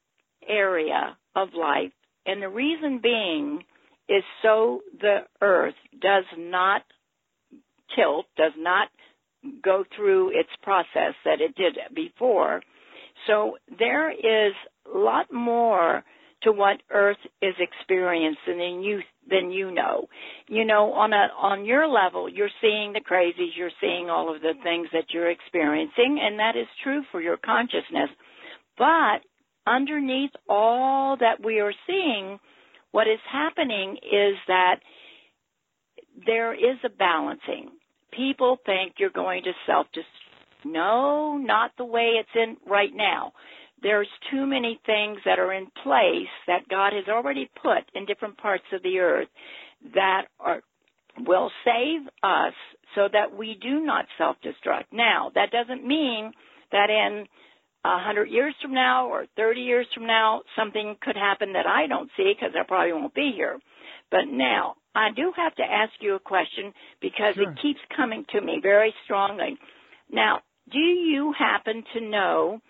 area 0.48 1.18
of 1.36 1.50
life. 1.58 1.92
And 2.26 2.42
the 2.42 2.50
reason 2.50 3.00
being 3.02 3.64
is 4.10 4.24
so 4.42 4.82
the 5.00 5.20
earth 5.42 5.76
does 6.00 6.26
not 6.38 6.84
tilt, 7.96 8.26
does 8.38 8.54
not 8.58 8.90
go 9.64 9.84
through 9.96 10.30
its 10.30 10.50
process 10.62 11.14
that 11.26 11.42
it 11.42 11.56
did 11.56 11.78
before. 11.96 12.62
So 13.28 13.58
there 13.80 14.12
is 14.12 14.54
a 14.94 14.98
lot 14.98 15.32
more 15.32 16.04
to 16.44 16.52
what 16.52 16.82
Earth 16.90 17.18
is 17.42 17.54
experiencing 17.60 18.58
than 18.58 18.82
you 18.82 19.00
than 19.30 19.52
you 19.52 19.72
know. 19.72 20.08
You 20.48 20.66
know, 20.66 20.94
on 20.94 21.14
a 21.14 21.28
on 21.40 21.66
your 21.66 21.88
level, 21.88 22.28
you're 22.28 22.50
seeing 22.62 22.94
the 22.94 23.02
crazies, 23.02 23.56
you're 23.56 23.70
seeing 23.80 24.10
all 24.10 24.34
of 24.34 24.42
the 24.42 24.54
things 24.64 24.88
that 24.94 25.06
you're 25.14 25.30
experiencing, 25.30 26.20
and 26.22 26.40
that 26.40 26.56
is 26.56 26.68
true 26.84 27.04
for 27.12 27.22
your 27.22 27.38
consciousness. 27.38 28.10
But 28.78 29.22
underneath 29.68 30.32
all 30.50 31.18
that 31.18 31.44
we 31.44 31.60
are 31.60 31.74
seeing, 31.88 32.40
what 32.92 33.08
is 33.08 33.20
happening 33.32 33.98
is 33.98 34.36
that 34.48 34.78
there 36.26 36.54
is 36.54 36.78
a 36.84 36.90
balancing. 36.90 37.70
People 38.12 38.58
think 38.66 38.94
you're 38.98 39.10
going 39.10 39.44
to 39.44 39.52
self 39.66 39.88
destruct. 39.96 40.06
No, 40.64 41.38
not 41.38 41.72
the 41.78 41.86
way 41.86 42.20
it's 42.20 42.30
in 42.36 42.58
right 42.70 42.92
now 42.94 43.34
there's 43.82 44.08
too 44.30 44.46
many 44.46 44.80
things 44.86 45.18
that 45.26 45.40
are 45.40 45.54
in 45.54 45.68
place 45.84 46.30
that 46.48 46.68
God 46.70 46.94
has 46.94 47.06
already 47.08 47.50
put 47.62 47.84
in 47.96 48.06
different 48.06 48.38
parts 48.38 48.64
of 48.74 48.84
the 48.84 49.00
earth 49.00 49.28
that 49.94 50.24
are 50.40 50.62
will 51.20 51.52
save 51.66 52.08
us 52.24 52.54
so 52.96 53.08
that 53.12 53.36
we 53.38 53.58
do 53.62 53.82
not 53.82 54.06
self-destruct. 54.18 54.86
Now, 54.94 55.32
that 55.36 55.52
doesn't 55.52 55.86
mean 55.86 56.32
that 56.72 56.90
in 56.90 57.26
a 57.84 58.00
hundred 58.00 58.30
years 58.30 58.54
from 58.62 58.74
now 58.74 59.08
or 59.08 59.26
30 59.38 59.62
years 59.62 59.88
from 59.94 60.06
now, 60.06 60.42
something 60.56 60.96
could 61.02 61.16
happen 61.16 61.54
that 61.54 61.66
I 61.66 61.88
don't 61.88 62.10
see 62.16 62.34
because 62.34 62.56
I 62.60 62.64
probably 62.68 62.94
won't 62.94 63.14
be 63.14 63.32
here. 63.36 63.60
But 64.12 64.28
now, 64.28 64.76
I 64.94 65.10
do 65.16 65.32
have 65.36 65.56
to 65.56 65.64
ask 65.64 65.94
you 66.02 66.16
a 66.16 66.20
question 66.20 66.74
because 67.02 67.36
Sure. 67.36 67.52
it 67.52 67.60
keeps 67.62 67.80
coming 67.96 68.26
to 68.32 68.42
me 68.42 68.60
very 68.62 68.94
strongly. 69.06 69.58
Now, 70.12 70.42
do 70.70 70.80
you 70.80 71.34
happen 71.38 71.84
to 71.94 72.02
know 72.02 72.62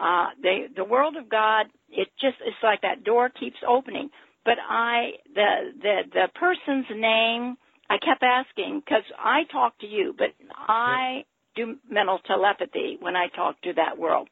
uh, 0.00 0.28
the 0.40 0.68
the 0.74 0.84
world 0.84 1.16
of 1.16 1.28
God, 1.28 1.66
it 1.90 2.08
just 2.20 2.36
it's 2.40 2.56
like 2.62 2.80
that 2.80 3.04
door 3.04 3.28
keeps 3.28 3.58
opening. 3.68 4.10
But 4.44 4.56
I 4.58 5.10
the 5.34 5.72
the 5.80 5.96
the 6.12 6.28
person's 6.34 6.86
name 6.90 7.56
I 7.90 7.98
kept 7.98 8.22
asking 8.22 8.80
because 8.84 9.04
I 9.18 9.42
talk 9.52 9.78
to 9.80 9.86
you, 9.86 10.14
but 10.16 10.28
I 10.50 11.24
do 11.64 11.76
mental 11.90 12.18
telepathy 12.26 12.98
when 13.00 13.16
I 13.16 13.28
talk 13.34 13.60
to 13.62 13.72
that 13.74 13.98
world. 13.98 14.28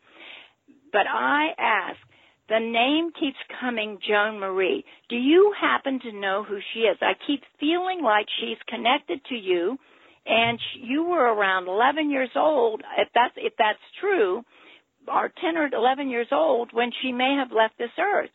But 0.93 1.07
I 1.09 1.49
ask, 1.59 1.99
the 2.49 2.61
name 2.61 3.11
keeps 3.19 3.37
coming 3.61 3.99
Joan 4.07 4.41
Marie. 4.41 4.85
Do 5.09 5.17
you 5.17 5.53
happen 5.61 6.01
to 6.01 6.13
know 6.13 6.45
who 6.49 6.59
she 6.73 6.81
is? 6.81 6.97
I 7.03 7.13
keep 7.27 7.43
feeling 7.61 8.01
like 8.03 8.27
she's 8.41 8.57
connected 8.69 9.21
to 9.27 9.35
you, 9.35 9.77
and 10.25 10.59
you 10.81 11.05
were 11.05 11.35
around 11.35 11.69
11 11.69 12.11
years 12.11 12.31
old. 12.37 12.83
If 12.97 13.09
that's 13.15 13.35
if 13.37 13.53
that's 13.59 13.79
true, 14.01 14.43
or 15.07 15.31
10 15.41 15.57
or 15.57 15.69
11 15.73 16.09
years 16.09 16.29
old 16.33 16.71
when 16.73 16.91
she 17.03 17.13
may 17.13 17.37
have 17.39 17.53
left 17.53 17.77
this 17.79 17.91
earth. 17.99 18.31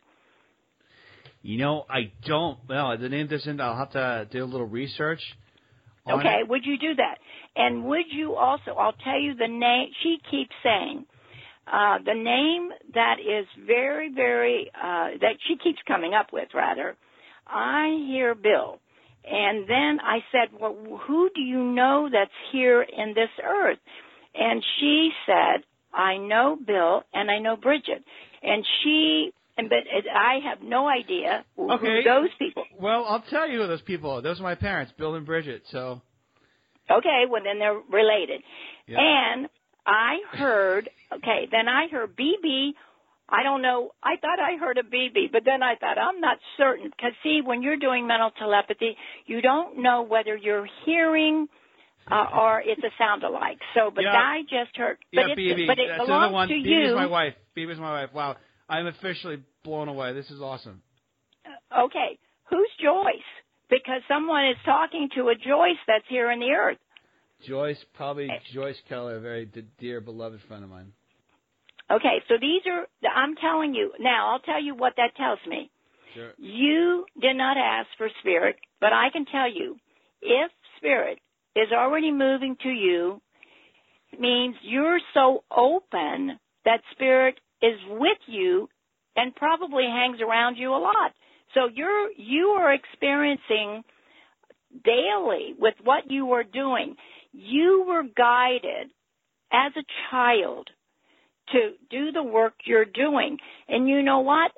You 1.41 1.57
know, 1.57 1.85
I 1.89 2.11
don't. 2.25 2.57
Well, 2.69 2.97
the 2.97 3.09
name 3.09 3.27
doesn't. 3.27 3.59
I'll 3.59 3.77
have 3.77 3.91
to 3.91 4.27
do 4.31 4.43
a 4.43 4.45
little 4.45 4.67
research. 4.67 5.21
Okay, 6.09 6.39
it. 6.41 6.49
would 6.49 6.65
you 6.65 6.77
do 6.77 6.95
that? 6.95 7.17
And 7.55 7.85
would 7.85 8.05
you 8.11 8.35
also, 8.35 8.71
I'll 8.71 8.95
tell 9.03 9.19
you 9.19 9.35
the 9.35 9.47
name, 9.47 9.89
she 10.01 10.17
keeps 10.29 10.53
saying, 10.63 11.05
uh, 11.71 11.99
the 12.05 12.13
name 12.13 12.71
that 12.93 13.15
is 13.19 13.45
very, 13.65 14.11
very, 14.13 14.69
uh, 14.75 15.17
that 15.21 15.35
she 15.47 15.55
keeps 15.63 15.79
coming 15.87 16.13
up 16.13 16.33
with 16.33 16.49
rather, 16.53 16.95
I 17.47 18.03
hear 18.07 18.35
Bill. 18.35 18.79
And 19.25 19.63
then 19.69 19.99
I 20.03 20.19
said, 20.31 20.59
well, 20.59 20.75
who 21.07 21.29
do 21.33 21.41
you 21.41 21.63
know 21.63 22.09
that's 22.11 22.31
here 22.51 22.81
in 22.81 23.13
this 23.13 23.29
earth? 23.41 23.79
And 24.35 24.61
she 24.79 25.11
said, 25.25 25.63
I 25.93 26.17
know 26.17 26.57
Bill 26.57 27.03
and 27.13 27.31
I 27.31 27.39
know 27.39 27.55
Bridget. 27.55 28.03
and 28.41 28.65
she 28.83 29.31
and 29.57 29.69
but 29.69 29.79
it- 29.79 30.05
I 30.07 30.39
have 30.49 30.61
no 30.61 30.87
idea 30.87 31.45
who 31.55 31.71
Okay. 31.71 32.03
those 32.03 32.29
people. 32.39 32.63
Well, 32.79 33.05
I'll 33.05 33.21
tell 33.29 33.47
you 33.47 33.61
who 33.61 33.67
those 33.67 33.81
people 33.81 34.11
are. 34.11 34.21
Those 34.21 34.39
are 34.39 34.43
my 34.43 34.55
parents, 34.55 34.91
Bill 34.97 35.15
and 35.15 35.25
Bridget. 35.25 35.63
So 35.67 36.01
Okay, 36.89 37.23
well 37.29 37.41
then 37.43 37.59
they're 37.59 37.79
related. 37.89 38.41
Yeah. 38.87 38.99
And 38.99 39.49
I 39.85 40.17
heard, 40.31 40.89
okay, 41.13 41.47
then 41.51 41.67
I 41.69 41.87
heard 41.87 42.15
BB. 42.15 42.73
I 43.29 43.41
don't 43.43 43.61
know. 43.61 43.91
I 44.03 44.17
thought 44.17 44.39
I 44.39 44.57
heard 44.57 44.77
a 44.77 44.83
BB, 44.83 45.31
but 45.31 45.43
then 45.45 45.63
I 45.63 45.75
thought 45.75 45.97
I'm 45.97 46.19
not 46.19 46.37
certain 46.57 46.89
because 46.89 47.13
see, 47.23 47.39
when 47.43 47.61
you're 47.63 47.77
doing 47.77 48.05
mental 48.05 48.31
telepathy, 48.31 48.97
you 49.25 49.41
don't 49.41 49.81
know 49.81 50.01
whether 50.03 50.35
you're 50.35 50.67
hearing 50.85 51.47
uh, 52.11 52.25
or 52.37 52.61
it's 52.65 52.83
a 52.83 52.91
sound 52.97 53.23
alike. 53.23 53.59
So, 53.73 53.89
but 53.89 54.03
Yeah. 54.03 54.11
I 54.13 54.41
just 54.41 54.75
heard. 54.75 54.97
yeah, 55.11 55.23
but 55.23 55.31
it's, 55.31 55.39
BB. 55.39 55.67
but 55.67 55.79
it 55.79 55.87
That's 55.87 56.05
belongs 56.05 56.33
one. 56.33 56.47
to 56.49 56.53
BB's 56.53 56.89
you. 56.89 56.95
my 56.95 57.05
wife. 57.05 57.33
BB's 57.55 57.79
my 57.79 58.01
wife. 58.01 58.13
Wow, 58.13 58.35
I'm 58.73 58.87
officially 58.87 59.37
blown 59.63 59.87
away. 59.87 60.13
This 60.13 60.31
is 60.31 60.41
awesome. 60.41 60.81
Okay, 61.77 62.17
who's 62.49 62.69
Joyce? 62.81 63.29
Because 63.69 64.01
someone 64.07 64.47
is 64.47 64.55
talking 64.65 65.09
to 65.15 65.29
a 65.29 65.35
Joyce 65.35 65.77
that's 65.87 66.05
here 66.09 66.31
in 66.31 66.39
the 66.39 66.49
earth. 66.49 66.79
Joyce, 67.47 67.77
probably 67.93 68.31
eh. 68.31 68.39
Joyce 68.51 68.77
Keller, 68.89 69.17
a 69.17 69.19
very 69.19 69.45
d- 69.45 69.65
dear, 69.79 70.01
beloved 70.01 70.39
friend 70.47 70.63
of 70.63 70.71
mine. 70.71 70.91
Okay, 71.91 72.23
so 72.27 72.35
these 72.41 72.63
are, 72.65 72.87
I'm 73.15 73.35
telling 73.35 73.75
you, 73.75 73.91
now 73.99 74.31
I'll 74.31 74.39
tell 74.39 74.61
you 74.61 74.73
what 74.73 74.93
that 74.97 75.15
tells 75.17 75.39
me. 75.47 75.69
Sure. 76.15 76.31
You 76.37 77.05
did 77.21 77.35
not 77.35 77.57
ask 77.57 77.87
for 77.99 78.09
spirit, 78.21 78.55
but 78.81 78.91
I 78.91 79.09
can 79.11 79.25
tell 79.25 79.51
you, 79.51 79.77
if 80.21 80.51
spirit 80.77 81.19
is 81.55 81.71
already 81.71 82.11
moving 82.11 82.55
to 82.63 82.69
you, 82.69 83.21
it 84.11 84.19
means 84.19 84.55
you're 84.63 84.99
so 85.13 85.43
open 85.55 86.39
that 86.65 86.81
spirit 86.91 87.39
is 87.61 87.79
with 87.89 88.17
you 88.27 88.69
and 89.15 89.35
probably 89.35 89.83
hangs 89.83 90.19
around 90.21 90.55
you 90.55 90.69
a 90.71 90.77
lot. 90.77 91.11
So 91.53 91.69
you're, 91.73 92.09
you 92.17 92.55
are 92.57 92.73
experiencing 92.73 93.83
daily 94.83 95.53
with 95.57 95.75
what 95.83 96.09
you 96.09 96.31
are 96.31 96.43
doing. 96.43 96.95
You 97.31 97.85
were 97.87 98.03
guided 98.03 98.91
as 99.51 99.71
a 99.77 99.85
child 100.09 100.69
to 101.51 101.71
do 101.89 102.11
the 102.11 102.23
work 102.23 102.53
you're 102.65 102.85
doing. 102.85 103.37
And 103.67 103.87
you 103.87 104.01
know 104.01 104.21
what? 104.21 104.51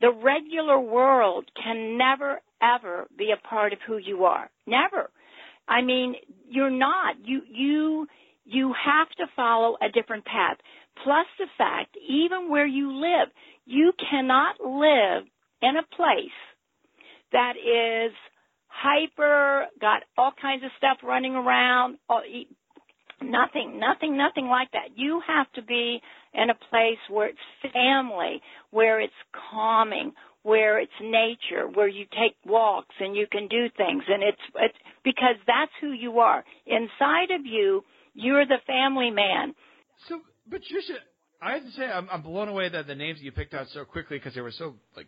The 0.00 0.12
regular 0.12 0.78
world 0.78 1.48
can 1.62 1.96
never 1.96 2.40
ever 2.60 3.06
be 3.16 3.32
a 3.32 3.48
part 3.48 3.72
of 3.72 3.78
who 3.86 3.98
you 3.98 4.24
are. 4.24 4.50
Never. 4.66 5.10
I 5.68 5.82
mean, 5.82 6.14
you're 6.48 6.70
not. 6.70 7.16
You 7.24 7.42
you 7.48 8.06
you 8.44 8.74
have 8.84 9.08
to 9.18 9.26
follow 9.34 9.76
a 9.80 9.90
different 9.90 10.24
path. 10.24 10.58
Plus 11.02 11.26
the 11.38 11.46
fact, 11.58 11.96
even 12.08 12.48
where 12.48 12.66
you 12.66 12.92
live, 12.92 13.28
you 13.66 13.92
cannot 14.10 14.60
live 14.60 15.24
in 15.62 15.76
a 15.76 15.96
place 15.96 16.38
that 17.32 17.54
is 17.56 18.12
hyper, 18.68 19.66
got 19.80 20.02
all 20.16 20.32
kinds 20.40 20.62
of 20.64 20.70
stuff 20.78 20.98
running 21.02 21.34
around, 21.34 21.98
all, 22.08 22.22
nothing, 23.22 23.78
nothing, 23.78 24.16
nothing 24.16 24.46
like 24.46 24.70
that. 24.72 24.96
You 24.96 25.20
have 25.26 25.50
to 25.52 25.62
be 25.62 26.00
in 26.34 26.50
a 26.50 26.54
place 26.70 26.98
where 27.08 27.28
it's 27.28 27.72
family, 27.72 28.40
where 28.70 29.00
it's 29.00 29.12
calming, 29.50 30.12
where 30.42 30.78
it's 30.78 30.92
nature, 31.00 31.66
where 31.72 31.88
you 31.88 32.04
take 32.10 32.36
walks 32.44 32.94
and 33.00 33.16
you 33.16 33.26
can 33.30 33.48
do 33.48 33.66
things 33.76 34.02
and 34.08 34.22
it's 34.22 34.42
it's 34.56 34.78
because 35.02 35.36
that's 35.46 35.72
who 35.80 35.92
you 35.92 36.20
are. 36.20 36.44
Inside 36.66 37.30
of 37.34 37.46
you, 37.46 37.82
you're 38.14 38.46
the 38.46 38.60
family 38.66 39.10
man. 39.10 39.54
So, 40.08 40.20
but 40.48 40.60
Trisha, 40.60 40.96
I 41.42 41.54
have 41.54 41.64
to 41.64 41.70
say, 41.72 41.84
I'm, 41.84 42.08
I'm 42.10 42.22
blown 42.22 42.48
away 42.48 42.68
that 42.68 42.86
the 42.86 42.94
names 42.94 43.18
that 43.18 43.24
you 43.24 43.32
picked 43.32 43.54
out 43.54 43.66
so 43.72 43.84
quickly 43.84 44.18
because 44.18 44.34
they 44.34 44.40
were 44.40 44.52
so 44.52 44.74
like 44.96 45.06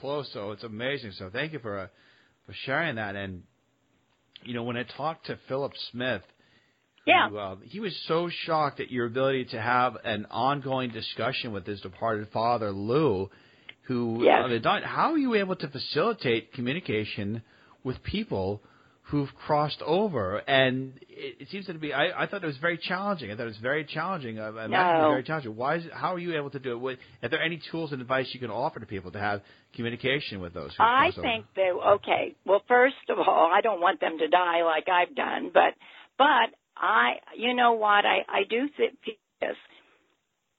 close. 0.00 0.28
So 0.32 0.52
it's 0.52 0.62
amazing. 0.64 1.12
So 1.18 1.30
thank 1.32 1.52
you 1.52 1.58
for 1.58 1.78
uh, 1.78 1.86
for 2.46 2.52
sharing 2.64 2.96
that. 2.96 3.16
And 3.16 3.42
you 4.44 4.54
know, 4.54 4.62
when 4.64 4.76
I 4.76 4.84
talked 4.96 5.26
to 5.26 5.38
Philip 5.48 5.72
Smith, 5.90 6.22
Yeah. 7.06 7.28
who, 7.28 7.38
uh, 7.38 7.56
he 7.64 7.80
was 7.80 7.96
so 8.08 8.28
shocked 8.44 8.80
at 8.80 8.90
your 8.90 9.06
ability 9.06 9.46
to 9.46 9.60
have 9.60 9.96
an 10.04 10.26
ongoing 10.30 10.90
discussion 10.90 11.52
with 11.52 11.66
his 11.66 11.80
departed 11.80 12.28
father, 12.32 12.70
Lou, 12.72 13.30
who 13.82 14.24
Yes. 14.24 14.42
uh, 14.44 14.48
had 14.48 14.62
died. 14.62 14.82
How 14.84 15.12
are 15.12 15.18
you 15.18 15.34
able 15.34 15.56
to 15.56 15.68
facilitate 15.68 16.52
communication 16.52 17.42
with 17.84 18.02
people? 18.02 18.62
Who've 19.12 19.28
crossed 19.46 19.82
over, 19.82 20.38
and 20.38 20.94
it, 21.06 21.36
it 21.42 21.48
seems 21.50 21.66
to 21.66 21.74
be. 21.74 21.92
I, 21.92 22.22
I 22.22 22.26
thought 22.26 22.42
it 22.42 22.46
was 22.46 22.56
very 22.56 22.78
challenging. 22.78 23.30
I 23.30 23.36
thought 23.36 23.42
it 23.42 23.54
was 23.56 23.58
very 23.58 23.84
challenging. 23.84 24.40
I, 24.40 24.46
I 24.46 24.64
imagine 24.64 24.70
it 24.70 25.00
was 25.00 25.02
No. 25.02 25.08
very 25.10 25.22
challenging. 25.22 25.54
Why 25.54 25.76
is 25.76 25.84
how 25.92 26.14
are 26.14 26.18
you 26.18 26.34
able 26.34 26.48
to 26.48 26.58
do 26.58 26.72
it? 26.72 26.76
What, 26.80 26.96
are 27.22 27.28
there 27.28 27.42
any 27.42 27.60
tools 27.70 27.92
and 27.92 28.00
advice 28.00 28.26
you 28.32 28.40
can 28.40 28.50
offer 28.50 28.80
to 28.80 28.86
people 28.86 29.10
to 29.12 29.18
have 29.20 29.42
communication 29.76 30.40
with 30.40 30.54
those? 30.54 30.74
Who 30.78 30.82
I 30.82 31.10
over? 31.14 31.20
think 31.22 31.44
they 31.54 31.70
okay. 31.70 32.34
Well, 32.46 32.62
first 32.66 32.96
of 33.10 33.18
all, 33.18 33.50
I 33.52 33.60
don't 33.60 33.82
want 33.82 34.00
them 34.00 34.16
to 34.18 34.28
die 34.28 34.62
like 34.64 34.88
I've 34.88 35.14
done, 35.14 35.50
but 35.52 35.74
but 36.16 36.48
I, 36.74 37.16
you 37.36 37.52
know 37.54 37.72
what? 37.74 38.06
I 38.06 38.20
I 38.28 38.44
do 38.48 38.66
think 38.78 38.98
this. 39.42 39.56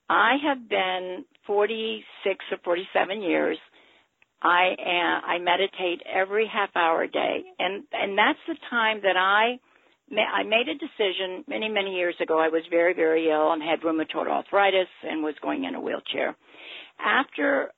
I 0.10 0.34
have 0.47 0.70
been 0.70 1.26
46 1.47 2.45
or 2.51 2.58
47 2.64 3.22
years. 3.24 3.58
I 4.44 4.76
am, 4.78 5.22
I 5.26 5.38
meditate 5.39 6.02
every 6.06 6.48
half 6.52 6.70
hour 6.76 7.04
a 7.04 7.08
day, 7.08 7.44
and 7.60 7.84
and 7.94 8.18
that's 8.18 8.39
the 8.48 8.56
time 8.70 9.00
that 9.04 9.16
I 9.16 9.58
I 10.12 10.44
made 10.44 10.68
a 10.68 10.74
decision 10.74 11.46
many 11.48 11.70
many 11.70 11.96
years 11.96 12.16
ago. 12.22 12.39
I 12.39 12.50
was 12.50 12.64
very 12.70 12.94
very 12.94 13.30
ill 13.30 13.54
and 13.54 13.64
had 13.64 13.82
rheumatoid 13.82 14.28
arthritis 14.28 14.89
and 15.04 15.24
was 15.24 15.36
going 15.41 15.64
in 15.64 15.76
a 15.76 15.82
wheelchair. 15.82 16.36
After 17.00 17.72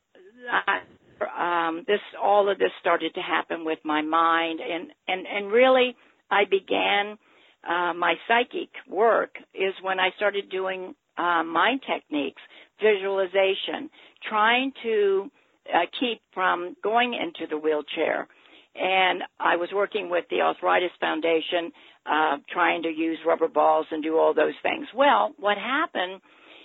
um, 1.37 1.83
this 1.87 1.99
all 2.21 2.49
of 2.49 2.57
this 2.57 2.71
started 2.81 3.13
to 3.13 3.21
happen 3.21 3.63
with 3.63 3.79
my 3.83 4.01
mind, 4.01 4.59
and 4.59 4.91
and 5.07 5.27
and 5.27 5.51
really 5.51 5.95
I 6.31 6.45
began 6.49 7.17
uh, 7.63 7.93
my 7.93 8.15
psychic 8.27 8.69
work 8.89 9.35
is 9.53 9.73
when 9.83 9.99
I 9.99 10.09
started 10.15 10.49
doing 10.49 10.95
uh, 11.17 11.43
mind 11.43 11.81
techniques, 11.87 12.41
visualization, 12.81 13.89
trying 14.27 14.71
to 14.81 15.29
uh, 15.73 15.85
keep 15.99 16.21
from 16.33 16.75
going 16.83 17.13
into 17.13 17.47
the 17.49 17.57
wheelchair. 17.57 18.27
And 18.75 19.23
I 19.39 19.55
was 19.55 19.69
working 19.73 20.09
with 20.09 20.25
the 20.29 20.41
Arthritis 20.41 20.91
Foundation, 20.99 21.71
uh, 22.05 22.37
trying 22.51 22.83
to 22.83 22.89
use 22.89 23.17
rubber 23.25 23.47
balls 23.47 23.85
and 23.89 24.03
do 24.03 24.17
all 24.17 24.33
those 24.33 24.53
things. 24.61 24.87
Well, 24.93 25.33
what 25.39 25.57
happened 25.57 26.21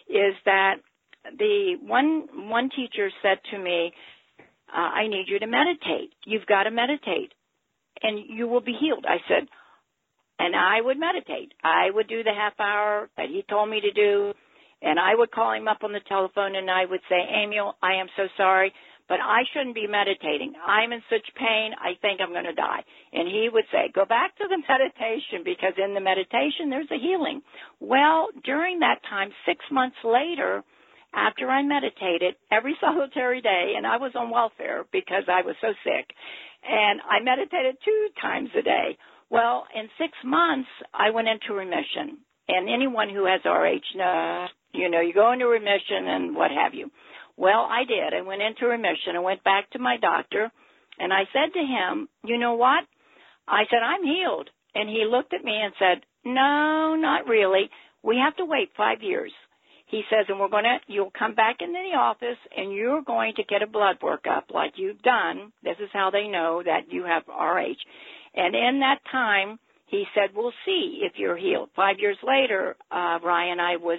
is 0.09 0.35
that 0.45 0.77
the 1.39 1.77
one 1.81 2.27
one 2.51 2.71
teacher 2.75 3.11
said 3.23 3.39
to 3.53 3.59
me, 3.59 3.93
uh, 4.69 4.77
"I 4.77 5.07
need 5.07 5.27
you 5.29 5.39
to 5.39 5.47
meditate. 5.47 6.13
You've 6.25 6.47
got 6.47 6.65
to 6.65 6.71
meditate, 6.71 7.33
and 8.03 8.19
you 8.19 8.49
will 8.49 8.61
be 8.61 8.73
healed." 8.73 9.07
I 9.07 9.19
said, 9.29 9.47
and 10.41 10.57
I 10.57 10.81
would 10.81 10.99
meditate. 10.99 11.53
I 11.63 11.91
would 11.93 12.09
do 12.09 12.25
the 12.25 12.33
half 12.33 12.59
hour 12.59 13.09
that 13.17 13.29
he 13.29 13.45
told 13.49 13.69
me 13.69 13.81
to 13.83 13.93
do, 13.93 14.33
and 14.83 14.99
I 14.99 15.15
would 15.15 15.31
call 15.31 15.53
him 15.53 15.69
up 15.69 15.79
on 15.83 15.93
the 15.93 16.01
telephone 16.09 16.57
and 16.57 16.71
I 16.71 16.87
would 16.87 17.01
say, 17.09 17.21
Emil, 17.45 17.75
I 17.83 18.01
am 18.01 18.07
so 18.17 18.25
sorry, 18.37 18.73
but 19.11 19.19
I 19.19 19.43
shouldn't 19.53 19.75
be 19.75 19.89
meditating. 19.89 20.55
I'm 20.65 20.93
in 20.93 21.03
such 21.11 21.27
pain, 21.35 21.75
I 21.75 21.99
think 22.01 22.21
I'm 22.23 22.31
going 22.31 22.47
to 22.47 22.55
die. 22.55 22.87
And 23.13 23.27
he 23.27 23.49
would 23.53 23.65
say, 23.73 23.91
go 23.93 24.05
back 24.07 24.39
to 24.39 24.47
the 24.49 24.63
meditation 24.71 25.43
because 25.45 25.75
in 25.77 25.95
the 25.95 26.01
meditation 26.01 26.71
there's 26.71 26.91
a 26.95 27.03
healing. 27.03 27.43
Well, 27.81 28.29
during 28.45 28.79
that 28.79 29.03
time, 29.11 29.31
six 29.45 29.59
months 29.73 29.99
later, 30.05 30.63
after 31.13 31.51
I 31.51 31.65
meditated 31.65 32.39
every 32.53 32.77
solitary 32.81 33.43
day, 33.43 33.75
and 33.77 33.85
I 33.85 33.97
was 33.97 34.13
on 34.15 34.31
welfare 34.31 34.85
because 34.93 35.27
I 35.27 35.43
was 35.43 35.57
so 35.61 35.75
sick, 35.83 36.07
and 36.63 37.01
I 37.03 37.19
meditated 37.19 37.83
two 37.85 38.09
times 38.23 38.51
a 38.57 38.63
day. 38.63 38.97
Well, 39.29 39.67
in 39.75 39.89
six 39.99 40.13
months, 40.25 40.71
I 40.95 41.11
went 41.11 41.27
into 41.27 41.59
remission. 41.59 42.23
And 42.47 42.69
anyone 42.69 43.11
who 43.11 43.27
has 43.27 43.41
RH 43.45 43.97
knows, 43.97 44.47
uh, 44.47 44.47
you 44.73 44.89
know, 44.89 45.01
you 45.01 45.13
go 45.13 45.33
into 45.33 45.47
remission 45.47 46.07
and 46.07 46.37
what 46.37 46.53
have 46.53 46.75
you. 46.75 46.91
Well, 47.41 47.67
I 47.71 47.85
did. 47.89 48.13
I 48.13 48.21
went 48.21 48.43
into 48.43 48.67
remission. 48.67 49.17
I 49.17 49.21
went 49.21 49.43
back 49.43 49.71
to 49.71 49.79
my 49.79 49.97
doctor 49.97 50.53
and 50.99 51.11
I 51.11 51.23
said 51.33 51.55
to 51.55 51.61
him, 51.61 52.07
you 52.23 52.37
know 52.37 52.53
what? 52.53 52.85
I 53.49 53.63
said, 53.71 53.79
I'm 53.83 54.05
healed. 54.05 54.51
And 54.75 54.91
he 54.91 55.07
looked 55.11 55.33
at 55.33 55.43
me 55.43 55.57
and 55.57 55.73
said, 55.79 56.05
no, 56.23 56.97
not 57.01 57.27
really. 57.27 57.71
We 58.03 58.21
have 58.23 58.37
to 58.37 58.45
wait 58.45 58.69
five 58.77 59.01
years. 59.01 59.33
He 59.87 60.03
says, 60.11 60.27
and 60.29 60.39
we're 60.39 60.51
going 60.51 60.65
to, 60.65 60.77
you'll 60.87 61.13
come 61.19 61.35
back 61.35 61.57
into 61.61 61.81
the 61.91 61.97
office 61.97 62.37
and 62.55 62.75
you're 62.75 63.01
going 63.01 63.33
to 63.37 63.45
get 63.45 63.63
a 63.63 63.67
blood 63.67 63.97
workup 64.03 64.53
like 64.53 64.75
you've 64.77 65.01
done. 65.01 65.51
This 65.65 65.77
is 65.83 65.89
how 65.95 66.11
they 66.11 66.29
know 66.29 66.63
that 66.63 66.93
you 66.93 67.05
have 67.05 67.23
RH. 67.27 67.81
And 68.35 68.55
in 68.55 68.81
that 68.81 68.99
time, 69.11 69.59
he 69.87 70.05
said, 70.15 70.37
we'll 70.37 70.53
see 70.67 71.01
if 71.05 71.15
you're 71.17 71.39
healed. 71.39 71.71
Five 71.75 71.97
years 72.01 72.19
later, 72.23 72.77
uh, 72.93 73.19
Ryan, 73.25 73.61
I 73.61 73.77
was, 73.77 73.99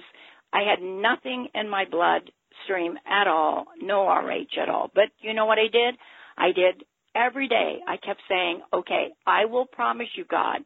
I 0.52 0.60
had 0.60 0.80
nothing 0.80 1.48
in 1.56 1.68
my 1.68 1.86
blood 1.90 2.30
stream 2.64 2.98
at 3.06 3.26
all, 3.28 3.66
no 3.80 4.08
RH 4.08 4.60
at 4.60 4.68
all. 4.68 4.90
But 4.94 5.10
you 5.20 5.34
know 5.34 5.46
what 5.46 5.58
I 5.58 5.68
did? 5.72 5.94
I 6.36 6.52
did 6.52 6.84
every 7.14 7.48
day. 7.48 7.78
I 7.86 7.96
kept 7.96 8.20
saying, 8.28 8.62
okay, 8.72 9.08
I 9.26 9.44
will 9.46 9.66
promise 9.66 10.08
you, 10.16 10.24
God, 10.30 10.60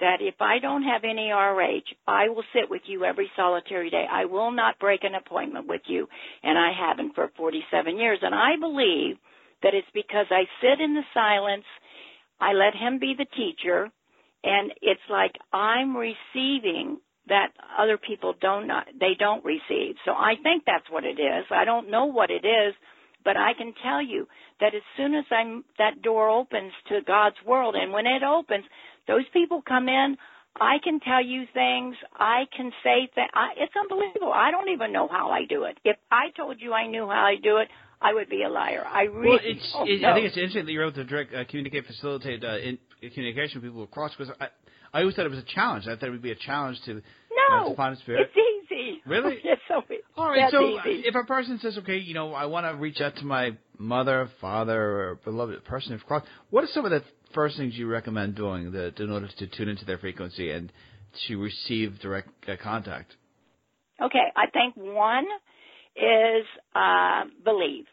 that 0.00 0.16
if 0.20 0.34
I 0.40 0.58
don't 0.58 0.82
have 0.82 1.02
any 1.04 1.30
RH, 1.30 1.94
I 2.06 2.28
will 2.28 2.42
sit 2.52 2.68
with 2.68 2.82
you 2.86 3.04
every 3.04 3.30
solitary 3.36 3.90
day. 3.90 4.04
I 4.10 4.24
will 4.24 4.50
not 4.50 4.78
break 4.78 5.04
an 5.04 5.14
appointment 5.14 5.68
with 5.68 5.82
you, 5.86 6.08
and 6.42 6.58
I 6.58 6.72
haven't 6.76 7.14
for 7.14 7.30
47 7.36 7.96
years. 7.98 8.18
And 8.22 8.34
I 8.34 8.56
believe 8.58 9.16
that 9.62 9.74
it's 9.74 9.88
because 9.94 10.26
I 10.30 10.44
sit 10.60 10.80
in 10.80 10.94
the 10.94 11.02
silence, 11.14 11.64
I 12.40 12.52
let 12.52 12.74
him 12.74 12.98
be 12.98 13.14
the 13.16 13.26
teacher, 13.36 13.88
and 14.42 14.72
it's 14.82 15.00
like 15.08 15.32
I'm 15.52 15.96
receiving 15.96 16.98
that 17.28 17.48
other 17.78 17.96
people 17.98 18.34
don't 18.40 18.66
not, 18.66 18.86
they 18.98 19.14
don't 19.18 19.44
receive. 19.44 19.96
So 20.04 20.12
I 20.12 20.34
think 20.42 20.64
that's 20.66 20.90
what 20.90 21.04
it 21.04 21.18
is. 21.20 21.44
I 21.50 21.64
don't 21.64 21.90
know 21.90 22.06
what 22.06 22.30
it 22.30 22.44
is, 22.44 22.74
but 23.24 23.36
I 23.36 23.54
can 23.54 23.72
tell 23.82 24.02
you 24.02 24.28
that 24.60 24.74
as 24.74 24.82
soon 24.96 25.14
as 25.14 25.24
I'm 25.30 25.64
that 25.78 26.02
door 26.02 26.28
opens 26.28 26.72
to 26.88 27.00
God's 27.06 27.36
world 27.46 27.74
and 27.74 27.92
when 27.92 28.06
it 28.06 28.22
opens, 28.22 28.64
those 29.08 29.24
people 29.32 29.62
come 29.66 29.88
in, 29.88 30.16
I 30.60 30.76
can 30.84 31.00
tell 31.00 31.24
you 31.24 31.44
things. 31.52 31.96
I 32.14 32.44
can 32.56 32.70
say 32.84 33.08
things. 33.14 33.30
It's 33.56 33.72
unbelievable. 33.80 34.32
I 34.32 34.50
don't 34.50 34.68
even 34.68 34.92
know 34.92 35.08
how 35.08 35.30
I 35.30 35.46
do 35.48 35.64
it. 35.64 35.78
If 35.84 35.96
I 36.12 36.30
told 36.36 36.60
you 36.60 36.72
I 36.72 36.86
knew 36.86 37.06
how 37.06 37.26
I 37.26 37.34
do 37.42 37.56
it, 37.56 37.68
I 38.00 38.14
would 38.14 38.28
be 38.28 38.42
a 38.42 38.48
liar. 38.48 38.84
I 38.86 39.04
really. 39.04 39.28
Well, 39.28 39.38
it's. 39.42 39.72
don't 39.72 39.88
It, 39.88 40.02
know. 40.02 40.10
I 40.10 40.14
think 40.14 40.26
it's 40.26 40.36
interesting 40.36 40.66
that 40.66 40.72
you're 40.72 40.84
able 40.84 40.92
to 40.92 41.04
direct, 41.04 41.34
uh, 41.34 41.44
communicate, 41.48 41.86
facilitate 41.86 42.44
uh, 42.44 42.58
in, 42.58 42.78
communication 43.14 43.62
with 43.62 43.70
people 43.70 43.82
across. 43.82 44.12
Because 44.14 44.32
I, 44.94 45.00
always 45.00 45.16
thought 45.16 45.26
it 45.26 45.30
was 45.30 45.40
a 45.40 45.54
challenge. 45.54 45.86
I 45.86 45.96
thought 45.96 46.08
it 46.08 46.12
would 46.12 46.22
be 46.22 46.30
a 46.30 46.36
challenge 46.36 46.78
to. 46.86 46.94
no, 46.94 47.74
uh, 47.76 47.90
to 47.90 47.96
spirit. 47.96 48.28
it's 48.28 48.36
easy. 48.36 49.00
Really? 49.06 49.38
yes, 49.44 49.58
so. 49.68 49.82
All 50.16 50.30
right. 50.30 50.50
so 50.50 50.66
easy. 50.66 51.02
if 51.06 51.14
a 51.14 51.24
person 51.24 51.58
says, 51.60 51.76
"Okay, 51.78 51.98
you 51.98 52.14
know, 52.14 52.32
I 52.32 52.46
want 52.46 52.66
to 52.66 52.74
reach 52.80 53.00
out 53.02 53.16
to 53.16 53.24
my 53.24 53.50
mother, 53.78 54.30
father, 54.40 54.80
or 54.80 55.20
beloved 55.24 55.62
person 55.64 55.92
of 55.92 56.04
cross," 56.06 56.22
what 56.50 56.64
are 56.64 56.68
some 56.68 56.86
of 56.86 56.90
the 56.90 57.02
first 57.34 57.58
things 57.58 57.74
you 57.74 57.86
recommend 57.86 58.34
doing 58.34 58.72
that, 58.72 58.98
in 59.00 59.10
order 59.10 59.28
to 59.38 59.46
tune 59.46 59.68
into 59.68 59.84
their 59.84 59.98
frequency 59.98 60.50
and 60.50 60.72
to 61.26 61.36
receive 61.36 62.00
direct 62.00 62.30
uh, 62.48 62.56
contact? 62.62 63.14
Okay, 64.00 64.32
I 64.36 64.46
think 64.50 64.74
one 64.76 65.26
is 65.96 66.46
uh, 66.74 67.24
believe. 67.44 67.84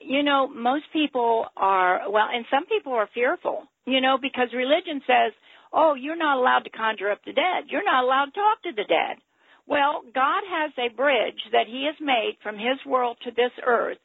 You 0.00 0.22
know, 0.22 0.48
most 0.48 0.84
people 0.92 1.46
are 1.56 2.10
well, 2.10 2.26
and 2.32 2.44
some 2.50 2.66
people 2.66 2.92
are 2.92 3.08
fearful. 3.14 3.64
You 3.86 4.00
know, 4.00 4.18
because 4.20 4.48
religion 4.54 5.02
says, 5.06 5.32
"Oh, 5.74 5.94
you're 5.94 6.16
not 6.16 6.38
allowed 6.38 6.64
to 6.64 6.70
conjure 6.70 7.10
up 7.10 7.24
the 7.24 7.32
dead. 7.32 7.64
You're 7.68 7.84
not 7.84 8.04
allowed 8.04 8.26
to 8.26 8.40
talk 8.40 8.62
to 8.62 8.72
the 8.72 8.84
dead." 8.84 9.18
Well, 9.66 10.02
God 10.14 10.42
has 10.48 10.72
a 10.78 10.94
bridge 10.94 11.40
that 11.52 11.66
He 11.66 11.86
has 11.86 11.96
made 12.00 12.36
from 12.42 12.56
His 12.58 12.78
world 12.86 13.16
to 13.24 13.30
this 13.30 13.52
earth, 13.64 13.98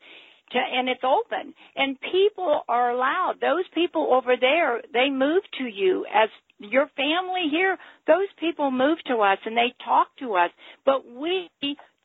to, 0.51 0.57
and 0.57 0.87
it's 0.89 1.03
open. 1.03 1.53
And 1.75 1.99
people 2.01 2.63
are 2.67 2.91
allowed. 2.91 3.35
Those 3.41 3.67
people 3.73 4.13
over 4.13 4.35
there, 4.39 4.81
they 4.93 5.09
move 5.09 5.43
to 5.59 5.65
you 5.65 6.05
as 6.13 6.29
your 6.59 6.87
family 6.95 7.47
here. 7.51 7.77
Those 8.07 8.27
people 8.39 8.71
move 8.71 8.97
to 9.07 9.17
us 9.17 9.39
and 9.45 9.55
they 9.55 9.73
talk 9.83 10.07
to 10.19 10.35
us, 10.35 10.51
but 10.85 11.05
we 11.05 11.49